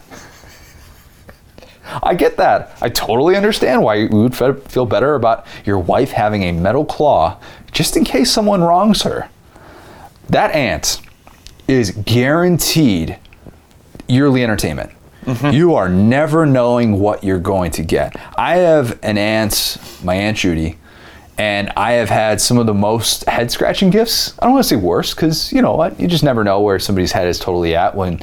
[2.03, 2.77] I get that.
[2.81, 7.39] I totally understand why you would feel better about your wife having a metal claw
[7.71, 9.29] just in case someone wrongs her.
[10.29, 11.01] That ant
[11.67, 13.19] is guaranteed
[14.07, 14.91] yearly entertainment.
[15.25, 15.55] Mm-hmm.
[15.55, 18.15] You are never knowing what you're going to get.
[18.37, 20.77] I have an aunt, my aunt Judy,
[21.37, 24.37] and I have had some of the most head scratching gifts.
[24.39, 25.99] I don't want to say worse because you know what?
[25.99, 28.19] You just never know where somebody's head is totally at when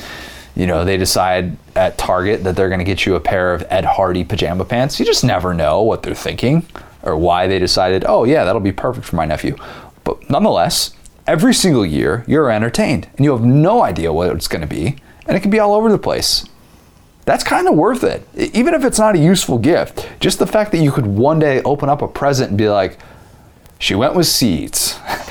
[0.54, 3.64] you know they decide at Target that they're going to get you a pair of
[3.70, 4.98] Ed Hardy pajama pants.
[4.98, 6.66] You just never know what they're thinking
[7.02, 9.56] or why they decided, oh yeah, that'll be perfect for my nephew.
[10.04, 10.94] But nonetheless,
[11.26, 14.96] every single year you're entertained and you have no idea what it's going to be,
[15.26, 16.46] and it can be all over the place
[17.24, 18.26] that's kind of worth it.
[18.54, 21.62] Even if it's not a useful gift, just the fact that you could one day
[21.62, 22.98] open up a present and be like,
[23.78, 24.98] she went with seeds.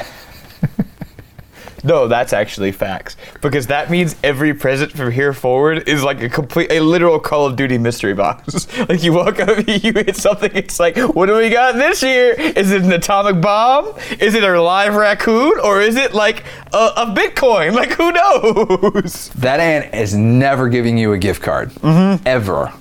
[1.84, 3.16] no, that's actually facts.
[3.42, 7.46] Because that means every present from here forward is like a complete, a literal Call
[7.46, 8.68] of Duty mystery box.
[8.90, 12.34] like you walk up, you hit something, it's like, what do we got this year?
[12.34, 13.96] Is it an atomic bomb?
[14.20, 15.60] Is it a live raccoon?
[15.64, 16.44] Or is it like
[16.74, 17.72] a, a Bitcoin?
[17.82, 19.30] Like who knows?
[19.30, 22.22] That aunt is never giving you a gift card, mm-hmm.
[22.28, 22.72] ever.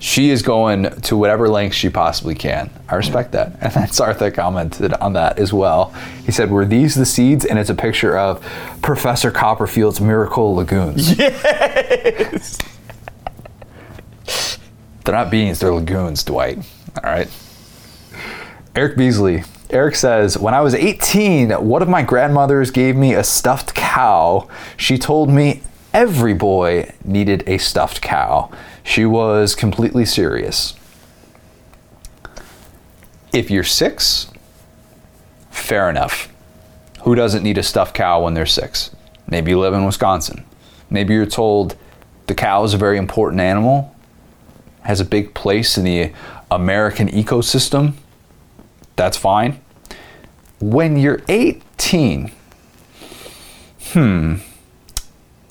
[0.00, 2.70] She is going to whatever lengths she possibly can.
[2.88, 3.58] I respect that.
[3.60, 5.94] And then Sartha commented on that as well.
[6.24, 7.44] He said, Were these the seeds?
[7.44, 8.42] And it's a picture of
[8.80, 11.14] Professor Copperfield's Miracle Legumes.
[11.20, 12.58] Yes.
[15.04, 16.58] They're not beans, they're legumes, Dwight.
[17.02, 17.28] All right.
[18.76, 19.44] Eric Beasley.
[19.68, 24.48] Eric says, When I was 18, one of my grandmothers gave me a stuffed cow.
[24.76, 28.50] She told me every boy needed a stuffed cow.
[28.82, 30.74] She was completely serious.
[33.32, 34.30] If you're six,
[35.50, 36.32] fair enough.
[37.02, 38.94] Who doesn't need a stuffed cow when they're six?
[39.26, 40.44] Maybe you live in Wisconsin.
[40.90, 41.76] Maybe you're told
[42.26, 43.94] the cow is a very important animal
[44.82, 46.12] has a big place in the
[46.50, 47.94] American ecosystem,
[48.96, 49.60] that's fine.
[50.60, 52.32] When you're 18,
[53.92, 54.34] hmm,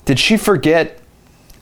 [0.04, 0.98] did she forget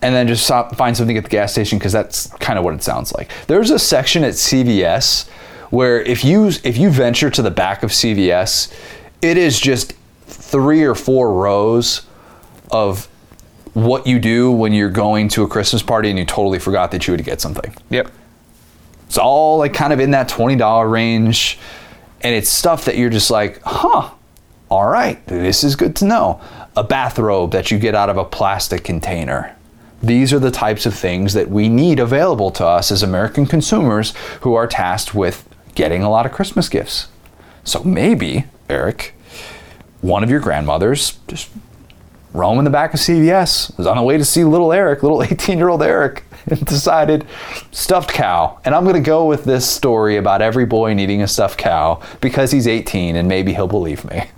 [0.01, 1.79] and then just stop, find something at the gas station?
[1.79, 3.31] Because that's kind of what it sounds like.
[3.47, 5.29] There's a section at CVS
[5.71, 8.73] where if you if you venture to the back of CVS,
[9.21, 9.93] it is just
[10.27, 12.07] three or four rows
[12.71, 13.09] of
[13.75, 17.07] what you do when you're going to a Christmas party and you totally forgot that
[17.07, 17.75] you to get something.
[17.91, 18.11] Yep.
[19.07, 21.59] It's all like kind of in that $20 range.
[22.21, 24.11] And it's stuff that you're just like, huh,
[24.71, 26.41] all right, this is good to know.
[26.79, 29.57] A bathrobe that you get out of a plastic container.
[30.01, 34.15] These are the types of things that we need available to us as American consumers
[34.43, 35.45] who are tasked with
[35.75, 37.09] getting a lot of Christmas gifts.
[37.65, 39.17] So maybe, Eric,
[40.03, 41.51] one of your grandmothers just
[42.33, 45.21] roam in the back of CVS, was on the way to see little Eric, little
[45.25, 47.27] 18 year old Eric, and decided
[47.73, 48.61] stuffed cow.
[48.65, 52.01] And I'm going to go with this story about every boy needing a stuffed cow
[52.21, 54.31] because he's 18 and maybe he'll believe me.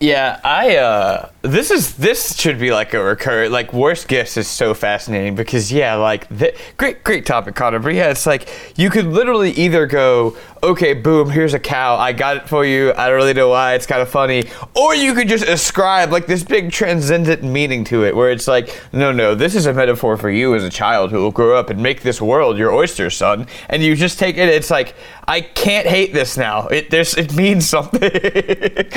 [0.00, 4.48] Yeah, I uh this is this should be like a recur like worst gifts is
[4.48, 8.90] so fascinating because yeah, like the, great great topic Connor, but yeah, it's like you
[8.90, 13.08] could literally either go, okay, boom, here's a cow, I got it for you, I
[13.08, 14.44] don't really know why, it's kind of funny,
[14.74, 18.80] or you could just ascribe like this big transcendent meaning to it where it's like,
[18.92, 21.70] no, no, this is a metaphor for you as a child who will grow up
[21.70, 24.94] and make this world your oyster, son, and you just take it, it's like
[25.28, 26.68] I can't hate this now.
[26.68, 27.96] It there's it means something.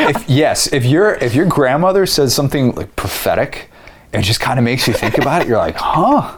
[0.10, 3.70] If, yes, if your if your grandmother says something like prophetic,
[4.14, 5.50] it just kind of makes you think about it.
[5.50, 6.38] You're like, huh?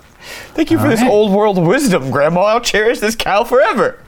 [0.56, 1.12] Thank you for this right.
[1.12, 2.42] old world wisdom, Grandma.
[2.42, 4.00] I'll cherish this cow forever.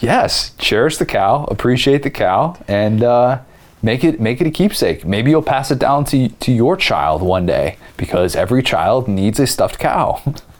[0.00, 3.38] Yes, cherish the cow, appreciate the cow, and uh,
[3.82, 5.04] make it make it a keepsake.
[5.04, 9.38] Maybe you'll pass it down to to your child one day because every child needs
[9.38, 10.20] a stuffed cow.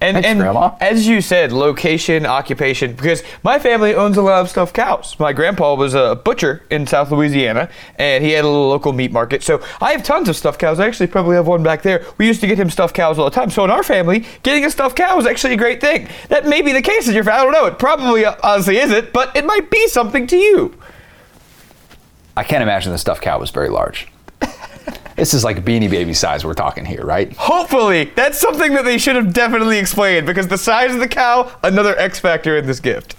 [0.00, 0.76] And, Thanks, and Grandma.
[0.80, 5.16] as you said, location, occupation, because my family owns a lot of stuffed cows.
[5.18, 9.10] My grandpa was a butcher in South Louisiana, and he had a little local meat
[9.10, 9.42] market.
[9.42, 10.78] So I have tons of stuffed cows.
[10.78, 12.06] I actually probably have one back there.
[12.16, 13.50] We used to get him stuffed cows all the time.
[13.50, 16.08] So in our family, getting a stuffed cow is actually a great thing.
[16.28, 17.40] That may be the case in your family.
[17.40, 17.66] I don't know.
[17.66, 20.78] It probably uh, honestly isn't, but it might be something to you.
[22.36, 24.06] I can't imagine the stuffed cow was very large.
[25.18, 27.32] this is like beanie baby size we're talking here, right?
[27.36, 31.50] Hopefully, that's something that they should have definitely explained because the size of the cow,
[31.62, 33.16] another X factor in this gift.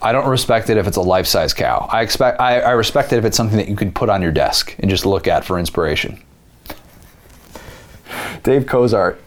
[0.00, 1.88] I don't respect it if it's a life-size cow.
[1.90, 4.32] I expect I, I respect it if it's something that you can put on your
[4.32, 6.22] desk and just look at for inspiration.
[8.42, 9.20] Dave Cozart.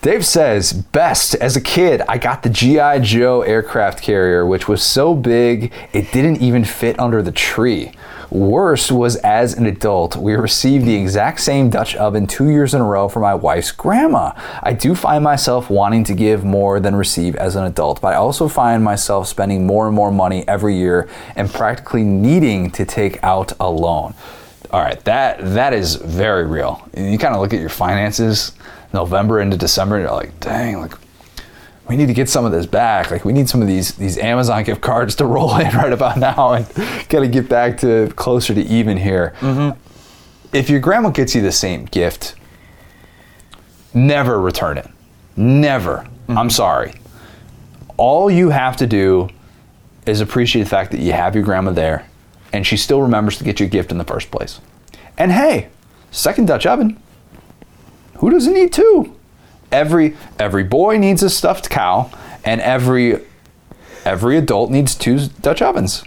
[0.00, 3.00] Dave says, best as a kid, I got the G.I.
[3.00, 7.92] Joe aircraft carrier, which was so big it didn't even fit under the tree.
[8.30, 12.82] Worst was as an adult, we received the exact same Dutch oven two years in
[12.82, 14.32] a row for my wife's grandma.
[14.62, 18.16] I do find myself wanting to give more than receive as an adult, but I
[18.16, 23.22] also find myself spending more and more money every year and practically needing to take
[23.24, 24.12] out a loan.
[24.70, 26.86] All right, that that is very real.
[26.94, 28.52] You kind of look at your finances,
[28.92, 30.92] November into December, and you're like, dang, like
[31.88, 33.10] we need to get some of this back.
[33.10, 36.18] Like we need some of these these Amazon gift cards to roll in right about
[36.18, 36.66] now, and
[37.08, 39.34] got to get back to closer to even here.
[39.40, 39.78] Mm-hmm.
[40.52, 42.34] If your grandma gets you the same gift,
[43.94, 44.88] never return it.
[45.36, 45.98] Never.
[45.98, 46.38] Mm-hmm.
[46.38, 46.94] I'm sorry.
[47.96, 49.28] All you have to do
[50.06, 52.08] is appreciate the fact that you have your grandma there,
[52.52, 54.60] and she still remembers to get you a gift in the first place.
[55.16, 55.68] And hey,
[56.10, 57.00] second Dutch oven.
[58.18, 59.17] Who doesn't need two?
[59.70, 62.10] Every every boy needs a stuffed cow,
[62.44, 63.24] and every
[64.04, 66.04] every adult needs two Dutch ovens.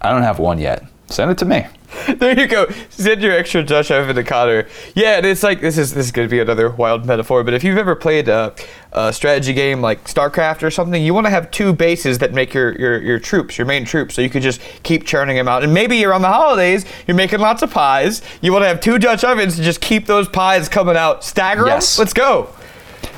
[0.00, 0.84] I don't have one yet.
[1.08, 1.66] Send it to me.
[2.18, 2.68] There you go.
[2.90, 4.66] Send your extra Dutch oven to Connor.
[4.94, 7.44] Yeah, and it's like this is this is going to be another wild metaphor.
[7.44, 8.54] But if you've ever played a,
[8.92, 12.54] a strategy game like StarCraft or something, you want to have two bases that make
[12.54, 15.64] your, your your troops, your main troops, so you could just keep churning them out.
[15.64, 18.22] And maybe you're on the holidays, you're making lots of pies.
[18.42, 21.24] You want to have two Dutch ovens to just keep those pies coming out.
[21.24, 21.66] Stagger?
[21.66, 21.98] Yes.
[21.98, 22.50] Let's go.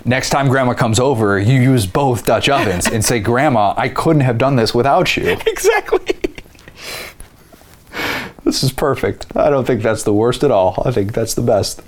[0.04, 4.22] Next time grandma comes over, you use both Dutch ovens and say, Grandma, I couldn't
[4.22, 5.36] have done this without you.
[5.46, 6.16] Exactly.
[8.50, 9.26] This is perfect.
[9.36, 10.82] I don't think that's the worst at all.
[10.84, 11.82] I think that's the best.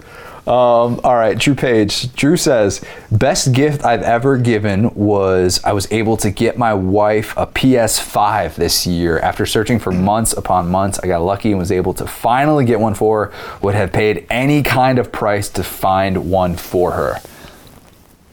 [0.47, 2.15] Um, all right, Drew Page.
[2.15, 7.37] Drew says, best gift I've ever given was I was able to get my wife
[7.37, 9.19] a PS5 this year.
[9.19, 12.79] After searching for months upon months, I got lucky and was able to finally get
[12.79, 13.59] one for her.
[13.63, 17.17] Would have paid any kind of price to find one for her.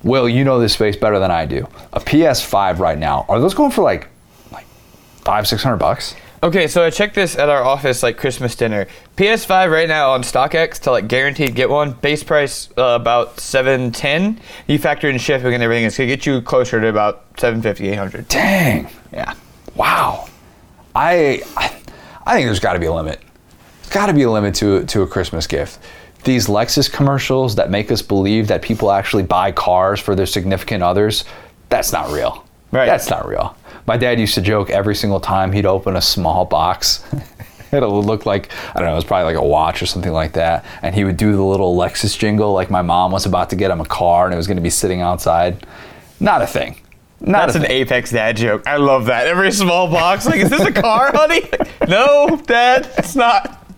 [0.04, 1.68] Will, you know this space better than I do.
[1.94, 4.08] A PS5 right now, are those going for like,
[4.52, 4.68] like
[5.26, 6.14] five, six hundred bucks?
[6.42, 8.88] Okay, so I checked this at our office like Christmas dinner.
[9.18, 11.92] PS5 right now on StockX to like guaranteed get one.
[11.92, 14.40] Base price uh, about 710.
[14.66, 18.28] You factor in shipping and everything, it's gonna get you closer to about 750, 800.
[18.30, 18.90] Dang.
[19.12, 19.34] Yeah.
[19.76, 20.30] Wow.
[20.96, 21.76] I I
[22.26, 23.20] I think there's got to be a limit.
[23.82, 25.80] There's got to be a limit to to a Christmas gift.
[26.24, 30.84] These Lexus commercials that make us believe that people actually buy cars for their significant
[30.84, 31.26] others,
[31.68, 32.46] that's not real.
[32.72, 32.86] Right.
[32.86, 33.58] That's not real.
[33.90, 37.04] My dad used to joke every single time he'd open a small box.
[37.72, 40.34] It'll look like I don't know, it was probably like a watch or something like
[40.34, 43.56] that, and he would do the little Lexus jingle like my mom was about to
[43.56, 45.66] get him a car and it was going to be sitting outside.
[46.20, 46.80] Not a thing.
[47.20, 47.72] Not That's an thing.
[47.72, 48.68] Apex dad joke.
[48.68, 49.26] I love that.
[49.26, 51.50] Every small box, like, is this a car, honey?
[51.88, 53.74] no, dad, it's not.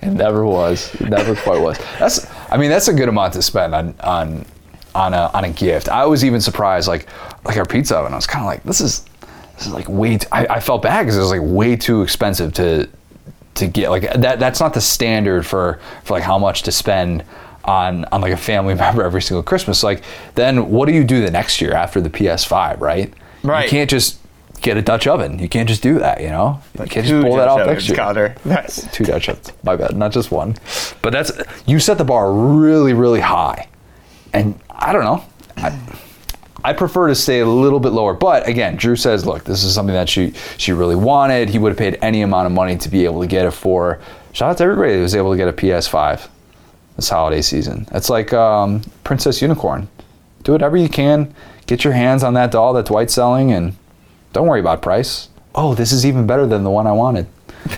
[0.00, 0.94] It never was.
[0.94, 1.76] It never quite was.
[1.98, 2.26] That's.
[2.50, 4.46] I mean, that's a good amount to spend on on
[4.94, 5.90] on a on a gift.
[5.90, 7.06] I was even surprised, like
[7.44, 8.14] like our pizza oven.
[8.14, 9.04] I was kind of like, this is
[9.56, 10.18] this is like way.
[10.18, 12.88] Too, I, I felt bad because it was like way too expensive to
[13.54, 13.90] to get.
[13.90, 14.38] Like that.
[14.38, 17.24] That's not the standard for for like how much to spend
[17.64, 19.82] on on like a family member every single Christmas.
[19.82, 20.02] Like
[20.34, 22.80] then, what do you do the next year after the PS5?
[22.80, 23.12] Right.
[23.42, 23.64] Right.
[23.64, 24.18] You can't just
[24.60, 25.38] get a Dutch oven.
[25.38, 26.20] You can't just do that.
[26.20, 26.60] You know.
[26.78, 28.34] You can't just pull that off next year Connor.
[28.44, 29.52] That's two Dutch ovens.
[29.62, 30.56] My bad, not just one.
[31.00, 31.32] But that's
[31.66, 33.68] you set the bar really, really high,
[34.32, 35.24] and I don't know.
[35.56, 35.78] I,
[36.66, 38.12] I prefer to stay a little bit lower.
[38.12, 41.48] But again, Drew says, look, this is something that she she really wanted.
[41.48, 44.00] He would have paid any amount of money to be able to get it for.
[44.32, 46.28] Shout out to everybody who was able to get a PS5
[46.96, 47.86] this holiday season.
[47.92, 49.86] It's like um, Princess Unicorn.
[50.42, 51.32] Do whatever you can.
[51.66, 53.76] Get your hands on that doll that Dwight's selling, and
[54.32, 55.28] don't worry about price.
[55.54, 57.28] Oh, this is even better than the one I wanted.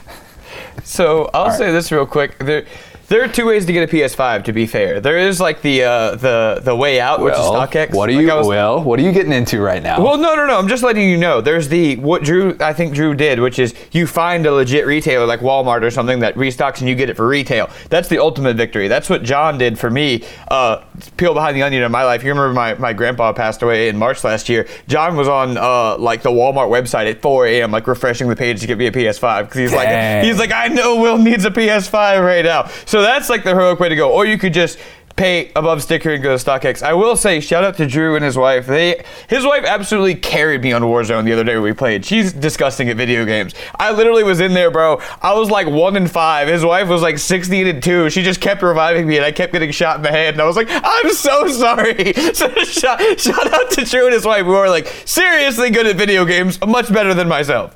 [0.89, 1.59] So I'll right.
[1.59, 2.39] say this real quick.
[2.39, 2.65] There,
[3.09, 4.45] There are two ways to get a PS5.
[4.45, 7.95] To be fair, there is like the uh, the the way out, which is StockX.
[7.95, 8.31] What are you?
[8.31, 10.03] I was- well, what are you getting into right now?
[10.03, 10.59] Well, no, no, no.
[10.59, 11.41] I'm just letting you know.
[11.41, 15.25] There's the what Drew I think Drew did, which is you find a legit retailer
[15.25, 17.71] like Walmart or something that restocks and you get it for retail.
[17.89, 18.89] That's the ultimate victory.
[18.89, 20.23] That's what John did for me.
[20.49, 20.85] Uh,
[21.17, 22.23] peel behind the onion in my life.
[22.23, 24.69] You remember my, my grandpa passed away in March last year.
[24.87, 27.71] John was on uh, like the Walmart website at 4 a.m.
[27.71, 30.69] like refreshing the page to get me a PS5 because he's like he's like I
[30.69, 32.67] know Will needs a PS5 right now.
[32.85, 34.13] So that's like the heroic way to go.
[34.13, 34.79] Or you could just
[35.19, 36.81] pay above sticker and go to StockX.
[36.81, 38.67] I will say, shout out to Drew and his wife.
[38.67, 42.05] They, his wife absolutely carried me on Warzone the other day we played.
[42.05, 43.53] She's disgusting at video games.
[43.79, 45.01] I literally was in there, bro.
[45.21, 46.47] I was like one in five.
[46.47, 48.09] His wife was like sixteen and two.
[48.11, 50.35] She just kept reviving me, and I kept getting shot in the head.
[50.35, 52.15] And I was like, I'm so sorry.
[52.39, 55.97] So shout, shout out to Drew and his wife, who are like seriously good at
[55.97, 57.75] video games, much better than myself.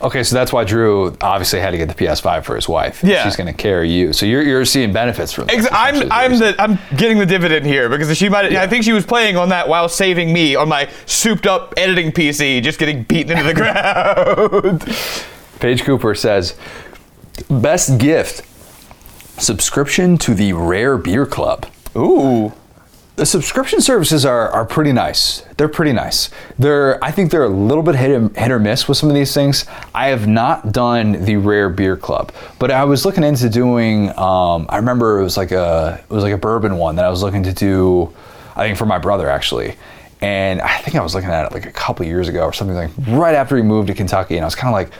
[0.00, 3.02] Okay, so that's why Drew obviously had to get the PS5 for his wife.
[3.02, 3.24] Yeah.
[3.24, 4.12] she's going to carry you.
[4.12, 5.66] So you're, you're seeing benefits from this.
[5.66, 8.92] Ex- I'm I'm the I'm getting the dividend here because she might I think she
[8.92, 13.02] was playing on that while saving me on my souped up editing PC, just getting
[13.02, 13.54] beaten into the
[14.82, 14.82] ground.
[15.60, 16.56] Paige Cooper says,
[17.50, 18.42] best gift,
[19.40, 21.66] subscription to the Rare Beer Club.
[21.96, 22.52] Ooh.
[23.18, 25.40] The subscription services are, are pretty nice.
[25.56, 26.30] They're pretty nice.
[26.56, 29.34] They're I think they're a little bit hit, hit or miss with some of these
[29.34, 29.64] things.
[29.92, 32.30] I have not done the Rare Beer Club,
[32.60, 34.16] but I was looking into doing.
[34.16, 37.08] Um, I remember it was like a it was like a bourbon one that I
[37.08, 38.14] was looking to do.
[38.54, 39.74] I think for my brother actually,
[40.20, 42.76] and I think I was looking at it like a couple years ago or something
[42.76, 44.96] like right after he moved to Kentucky, and I was kind of like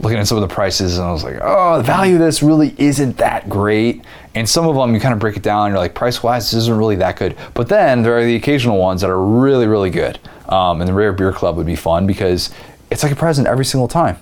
[0.00, 2.42] looking at some of the prices and I was like, oh, the value of this
[2.42, 4.04] really isn't that great.
[4.34, 6.50] And some of them you kind of break it down, and you're like, price wise,
[6.50, 7.36] this isn't really that good.
[7.54, 10.18] But then there are the occasional ones that are really, really good.
[10.48, 12.50] Um, and the Rare Beer Club would be fun because
[12.90, 14.18] it's like a present every single time.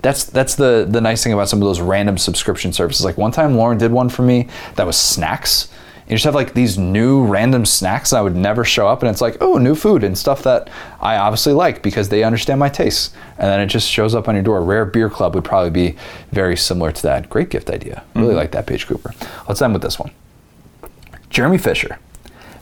[0.00, 3.04] That's that's the the nice thing about some of those random subscription services.
[3.04, 5.68] Like one time Lauren did one for me that was snacks.
[6.08, 9.20] You just have like these new random snacks that would never show up, and it's
[9.20, 10.70] like, oh, new food and stuff that
[11.02, 13.12] I obviously like because they understand my tastes.
[13.36, 14.62] And then it just shows up on your door.
[14.62, 15.98] Rare Beer Club would probably be
[16.32, 17.28] very similar to that.
[17.28, 18.04] Great gift idea.
[18.14, 19.12] Really like that, Paige Cooper.
[19.48, 20.10] Let's end with this one.
[21.28, 21.98] Jeremy Fisher.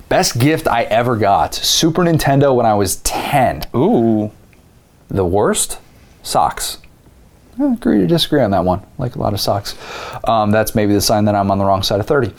[0.08, 3.62] Best gift I ever got Super Nintendo when I was 10.
[3.74, 4.32] Ooh.
[5.08, 5.78] The worst?
[6.24, 6.78] Socks.
[7.58, 8.82] I agree to disagree on that one.
[8.98, 9.76] Like a lot of socks.
[10.24, 12.32] Um, that's maybe the sign that I'm on the wrong side of 30.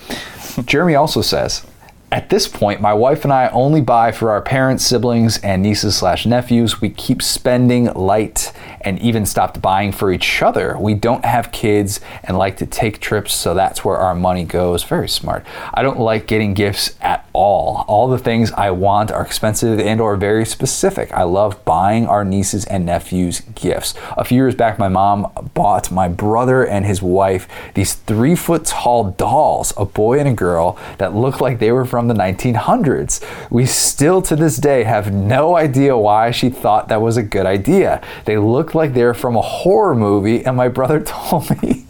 [0.65, 1.65] Jeremy also says,
[2.09, 5.97] at this point, my wife and I only buy for our parents, siblings, and nieces
[5.97, 6.79] slash nephews.
[6.79, 10.77] We keep spending light and even stopped buying for each other.
[10.79, 14.83] We don't have kids and like to take trips, so that's where our money goes.
[14.83, 15.45] Very smart.
[15.73, 17.83] I don't like getting gifts at all.
[17.89, 21.11] All the things I want are expensive and or very specific.
[21.11, 23.95] I love buying our nieces and nephews gifts.
[24.15, 28.63] A few years back, my mom bought my brother and his wife these three foot
[28.63, 33.23] tall dolls, a boy and a girl, that looked like they were from the 1900s.
[33.49, 37.47] We still to this day have no idea why she thought that was a good
[37.47, 37.99] idea.
[38.25, 41.85] They looked like they were from a horror movie, and my brother told me.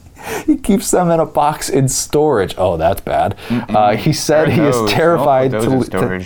[0.45, 2.55] He keeps them in a box in storage.
[2.57, 3.37] Oh, that's bad.
[3.49, 6.25] Uh, he said he is terrified to, to-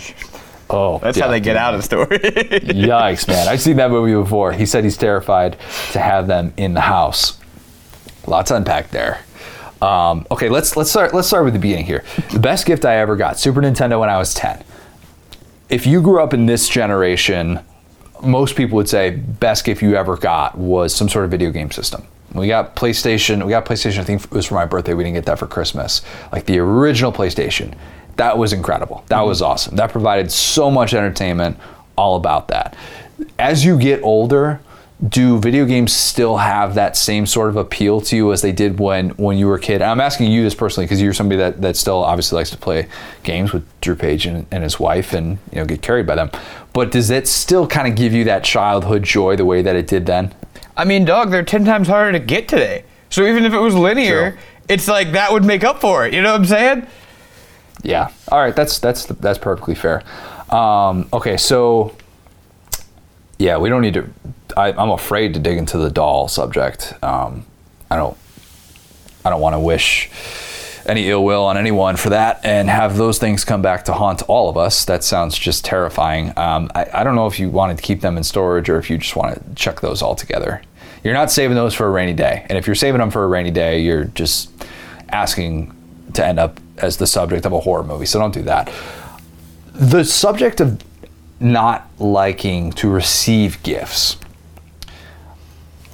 [0.70, 1.24] Oh, That's yeah.
[1.24, 2.08] how they get out of storage.
[2.22, 3.46] Yikes, man.
[3.46, 4.52] I've seen that movie before.
[4.52, 5.56] He said he's terrified
[5.92, 7.38] to have them in the house.
[8.26, 9.20] Lots to unpack there.
[9.82, 12.04] Um, okay, let's let's start let's start with the beginning here.
[12.30, 14.62] The best gift I ever got, Super Nintendo when I was 10.
[15.68, 17.58] If you grew up in this generation,
[18.22, 21.72] most people would say best gift you ever got was some sort of video game
[21.72, 22.06] system.
[22.32, 25.16] We got PlayStation, we got PlayStation, I think it was for my birthday, we didn't
[25.16, 26.02] get that for Christmas.
[26.30, 27.74] Like the original PlayStation.
[28.16, 29.04] That was incredible.
[29.08, 29.76] That was awesome.
[29.76, 31.58] That provided so much entertainment,
[31.96, 32.76] all about that.
[33.38, 34.60] As you get older,
[35.08, 38.78] do video games still have that same sort of appeal to you as they did
[38.78, 39.82] when when you were a kid?
[39.82, 42.56] And I'm asking you this personally because you're somebody that, that still obviously likes to
[42.56, 42.88] play
[43.24, 46.30] games with Drew Page and, and his wife and you know get carried by them.
[46.72, 49.86] But does it still kind of give you that childhood joy the way that it
[49.86, 50.34] did then?
[50.76, 52.84] I mean, dog, they're 10 times harder to get today.
[53.10, 54.40] So even if it was linear, True.
[54.68, 56.14] it's like that would make up for it.
[56.14, 56.86] You know what I'm saying?
[57.82, 58.10] Yeah.
[58.28, 58.54] All right.
[58.54, 60.02] That's that's that's perfectly fair.
[60.48, 61.36] Um, okay.
[61.36, 61.94] So
[63.42, 64.08] yeah, we don't need to.
[64.56, 66.94] I, I'm afraid to dig into the doll subject.
[67.02, 67.44] Um,
[67.90, 68.16] I don't.
[69.24, 70.10] I don't want to wish
[70.86, 74.22] any ill will on anyone for that and have those things come back to haunt
[74.22, 74.84] all of us.
[74.84, 76.36] That sounds just terrifying.
[76.36, 78.90] Um, I, I don't know if you wanted to keep them in storage or if
[78.90, 80.62] you just want to chuck those all together.
[81.04, 82.46] You're not saving those for a rainy day.
[82.48, 84.50] And if you're saving them for a rainy day, you're just
[85.08, 85.74] asking
[86.14, 88.06] to end up as the subject of a horror movie.
[88.06, 88.72] So don't do that.
[89.72, 90.82] The subject of
[91.42, 94.16] not liking to receive gifts.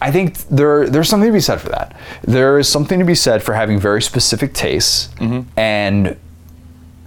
[0.01, 1.97] I think there there's something to be said for that.
[2.23, 5.49] There is something to be said for having very specific tastes mm-hmm.
[5.59, 6.17] and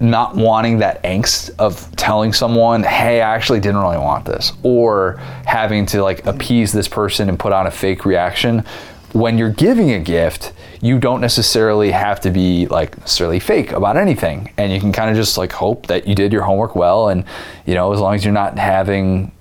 [0.01, 5.17] not wanting that angst of telling someone, "Hey, I actually didn't really want this," or
[5.45, 8.65] having to like appease this person and put on a fake reaction.
[9.13, 13.97] When you're giving a gift, you don't necessarily have to be like necessarily fake about
[13.97, 17.09] anything, and you can kind of just like hope that you did your homework well,
[17.09, 17.25] and
[17.65, 19.31] you know, as long as you're not having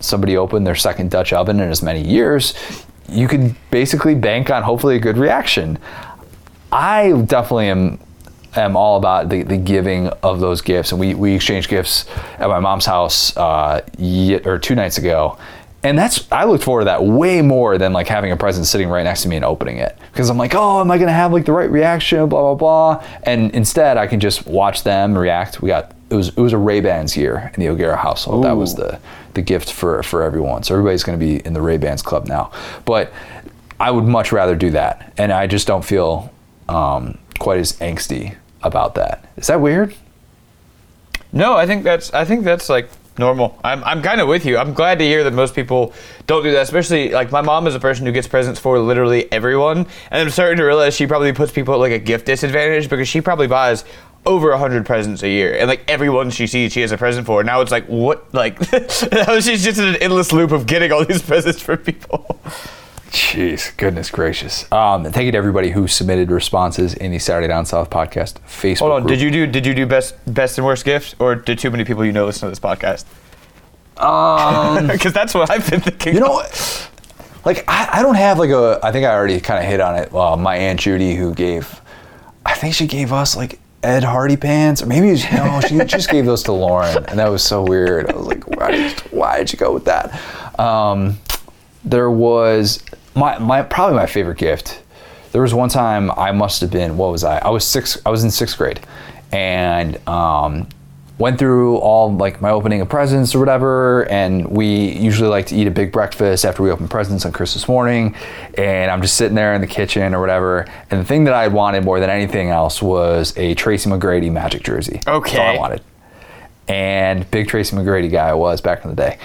[0.00, 2.54] somebody open their second Dutch oven in as many years,
[3.08, 5.78] you can basically bank on hopefully a good reaction.
[6.72, 7.98] I definitely am
[8.56, 12.06] am all about the, the giving of those gifts, and we we exchanged gifts
[12.38, 13.80] at my mom's house uh,
[14.44, 15.38] or two nights ago.
[15.88, 18.90] And that's I looked forward to that way more than like having a present sitting
[18.90, 21.32] right next to me and opening it because I'm like, oh, am I gonna have
[21.32, 22.28] like the right reaction?
[22.28, 23.04] Blah blah blah.
[23.22, 25.62] And instead, I can just watch them react.
[25.62, 28.44] We got it was it was a Ray Bans year in the O'Gara household.
[28.44, 29.00] That was the
[29.32, 30.62] the gift for for everyone.
[30.62, 32.52] So everybody's gonna be in the Ray Bans club now.
[32.84, 33.10] But
[33.80, 36.30] I would much rather do that, and I just don't feel
[36.68, 39.24] um, quite as angsty about that.
[39.38, 39.94] Is that weird?
[41.32, 43.58] No, I think that's I think that's like normal.
[43.64, 44.58] I'm I'm kind of with you.
[44.58, 45.92] I'm glad to hear that most people
[46.26, 46.62] don't do that.
[46.62, 50.30] Especially like my mom is a person who gets presents for literally everyone, and I'm
[50.30, 53.46] starting to realize she probably puts people at like a gift disadvantage because she probably
[53.46, 53.84] buys
[54.26, 57.26] over a hundred presents a year, and like everyone she sees, she has a present
[57.26, 57.42] for.
[57.42, 58.60] Now it's like what like
[59.12, 62.40] now she's just in an endless loop of getting all these presents for people.
[63.08, 64.70] Jeez, goodness gracious.
[64.70, 68.78] Um, thank you to everybody who submitted responses in the Saturday Down South podcast Facebook.
[68.80, 69.08] Hold on, group.
[69.10, 71.84] did you do did you do best best and worst gift, or did too many
[71.84, 73.04] people you know listen to this podcast?
[73.96, 76.14] Um, Because that's what I've been thinking.
[76.14, 76.90] you know, what?
[77.44, 78.78] like I, I don't have like a.
[78.82, 80.14] I think I already kind of hit on it.
[80.14, 81.80] Uh, my aunt Judy, who gave,
[82.44, 85.78] I think she gave us like Ed Hardy pants, or maybe it was, no, she
[85.86, 88.10] just gave those to Lauren, and that was so weird.
[88.10, 90.20] I was like, why did, why did you go with that?
[90.60, 91.18] Um,
[91.84, 92.82] there was
[93.18, 94.82] my my probably my favorite gift.
[95.32, 97.38] There was one time I must have been what was I?
[97.38, 97.98] I was six.
[98.06, 98.80] I was in sixth grade,
[99.30, 100.68] and um,
[101.18, 104.08] went through all like my opening of presents or whatever.
[104.08, 107.68] And we usually like to eat a big breakfast after we open presents on Christmas
[107.68, 108.14] morning.
[108.56, 110.66] And I'm just sitting there in the kitchen or whatever.
[110.90, 114.62] And the thing that I wanted more than anything else was a Tracy McGrady Magic
[114.62, 115.00] jersey.
[115.06, 115.82] okay That's all I wanted
[116.68, 119.18] and big Tracy McGrady guy I was back in the day.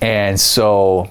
[0.00, 1.10] And so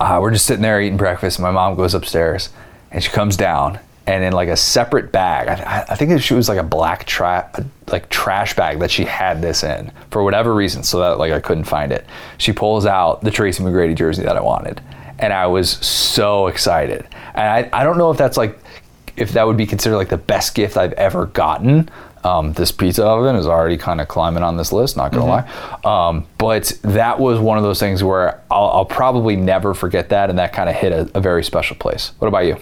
[0.00, 2.50] uh, we're just sitting there eating breakfast, and my mom goes upstairs,
[2.90, 6.48] and she comes down, and in like a separate bag, I, I think it was
[6.48, 7.50] like a black tra-
[7.88, 11.40] like trash bag that she had this in for whatever reason, so that like I
[11.40, 12.04] couldn't find it.
[12.38, 14.80] She pulls out the Tracy McGrady jersey that I wanted,
[15.18, 17.06] and I was so excited.
[17.34, 18.58] And I, I don't know if that's like
[19.16, 21.88] if that would be considered like the best gift I've ever gotten.
[22.26, 25.78] Um, this pizza oven is already kind of climbing on this list, not gonna lie.
[25.84, 30.28] Um, but that was one of those things where I'll, I'll probably never forget that,
[30.28, 32.12] and that kind of hit a, a very special place.
[32.18, 32.58] What about you?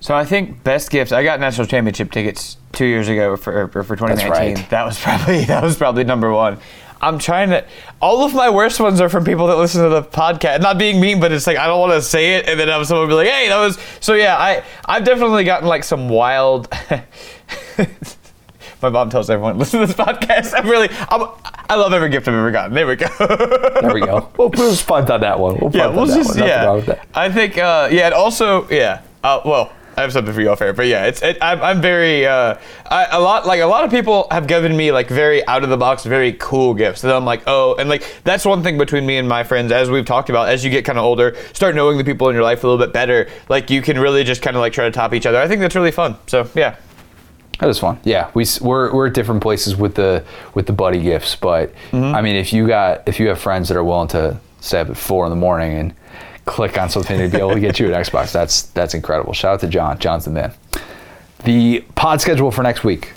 [0.00, 1.12] So I think best gift.
[1.12, 4.30] I got national championship tickets two years ago for for, for 2019.
[4.30, 4.70] right.
[4.70, 6.58] That was probably that was probably number one.
[7.00, 7.64] I'm trying to.
[8.00, 10.62] All of my worst ones are from people that listen to the podcast.
[10.62, 12.86] Not being mean, but it's like I don't want to say it, and then have
[12.86, 16.72] someone be like, "Hey, that was." So yeah, I I've definitely gotten like some wild.
[18.82, 20.54] my mom tells everyone listen to this podcast.
[20.56, 21.28] I'm really I'm,
[21.68, 22.74] I love every gift I've ever gotten.
[22.74, 23.08] There we go.
[23.18, 24.30] There we go.
[24.38, 25.58] we'll, we'll just punt on that one.
[25.60, 26.38] We'll yeah, we'll just.
[26.38, 26.80] Yeah.
[26.80, 27.06] that.
[27.14, 29.02] I think uh, yeah, and also yeah.
[29.22, 31.82] Uh, well, I have something for you off air, but yeah, it's it, I'm, I'm
[31.82, 32.56] very uh,
[32.86, 35.70] I, a lot like a lot of people have given me like very out of
[35.70, 39.04] the box, very cool gifts that I'm like oh, and like that's one thing between
[39.04, 40.48] me and my friends as we've talked about.
[40.48, 42.84] As you get kind of older, start knowing the people in your life a little
[42.84, 43.28] bit better.
[43.48, 45.40] Like you can really just kind of like try to top each other.
[45.40, 46.16] I think that's really fun.
[46.28, 46.76] So yeah.
[47.58, 47.98] That was fun.
[48.04, 50.24] Yeah, we we're, we're at different places with the
[50.54, 53.76] with the buddy gifts, but I mean, if you got if you have friends that
[53.76, 55.94] are willing to stay up at four in the morning and
[56.44, 59.32] click on something to be able to get you an Xbox, that's that's incredible.
[59.32, 59.98] Shout out to John.
[59.98, 60.52] John's the man.
[61.44, 63.12] The pod schedule for next week.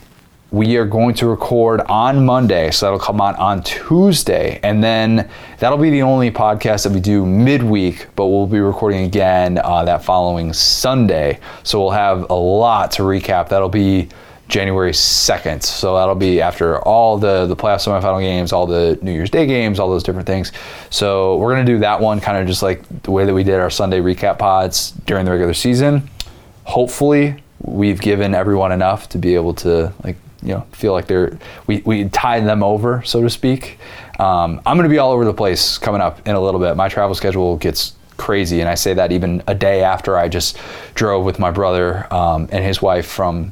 [0.52, 5.30] We are going to record on Monday, so that'll come out on Tuesday, and then
[5.60, 8.08] that'll be the only podcast that we do midweek.
[8.18, 13.04] But we'll be recording again uh, that following Sunday, so we'll have a lot to
[13.04, 13.48] recap.
[13.48, 14.10] That'll be
[14.52, 19.14] January 2nd, so that'll be after all the the playoff semifinal games, all the New
[19.14, 20.52] Year's Day games, all those different things.
[20.90, 23.62] So we're gonna do that one kind of just like the way that we did
[23.62, 26.10] our Sunday recap pods during the regular season.
[26.66, 31.40] Hopefully we've given everyone enough to be able to like you know feel like they're
[31.68, 33.80] we, we tied them over so to speak.
[34.20, 36.76] Um, i'm going to be all over the place coming up in a little bit.
[36.76, 40.56] My travel schedule gets crazy and i say that even a day after i just
[40.94, 43.52] drove with my brother um, and his wife from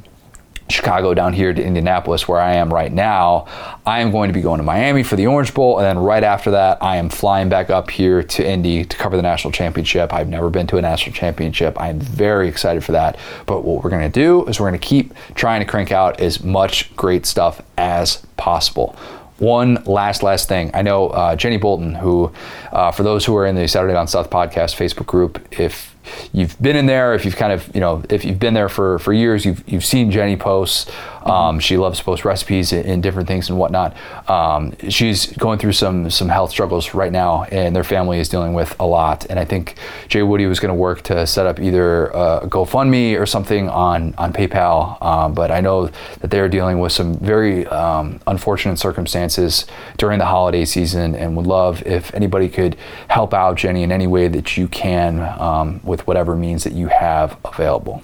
[0.70, 3.46] Chicago down here to Indianapolis, where I am right now,
[3.84, 6.24] I am going to be going to Miami for the Orange Bowl, and then right
[6.24, 10.12] after that, I am flying back up here to Indy to cover the national championship.
[10.12, 11.80] I've never been to a national championship.
[11.80, 13.18] I am very excited for that.
[13.46, 16.20] But what we're going to do is we're going to keep trying to crank out
[16.20, 18.96] as much great stuff as possible.
[19.38, 20.70] One last, last thing.
[20.74, 22.30] I know uh, Jenny Bolton, who,
[22.72, 25.94] uh, for those who are in the Saturday Down South podcast Facebook group, if
[26.32, 28.98] you've been in there, if you've kind of, you know, if you've been there for,
[28.98, 30.90] for years, you've, you've seen Jenny posts.
[31.22, 33.96] Um, she loves to post recipes and, different things and whatnot.
[34.28, 38.52] Um, she's going through some some health struggles right now, and their family is dealing
[38.54, 39.26] with a lot.
[39.30, 39.76] And I think
[40.08, 44.14] Jay Woody was going to work to set up either a GoFundMe or something on
[44.18, 45.00] on PayPal.
[45.02, 45.86] Um, but I know
[46.20, 49.66] that they are dealing with some very um, unfortunate circumstances
[49.96, 52.76] during the holiday season, and would love if anybody could
[53.08, 56.88] help out Jenny in any way that you can um, with whatever means that you
[56.88, 58.02] have available.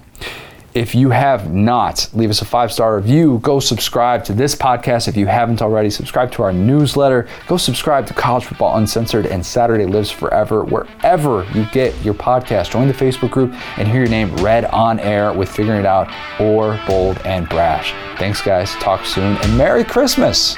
[0.77, 3.39] If you have not, leave us a five star review.
[3.41, 5.89] Go subscribe to this podcast if you haven't already.
[5.89, 7.27] Subscribe to our newsletter.
[7.47, 12.69] Go subscribe to College Football Uncensored and Saturday Lives Forever, wherever you get your podcast.
[12.69, 16.13] Join the Facebook group and hear your name read on air with Figuring It Out
[16.39, 17.95] or Bold and Brash.
[18.19, 18.69] Thanks, guys.
[18.73, 20.55] Talk soon and Merry Christmas.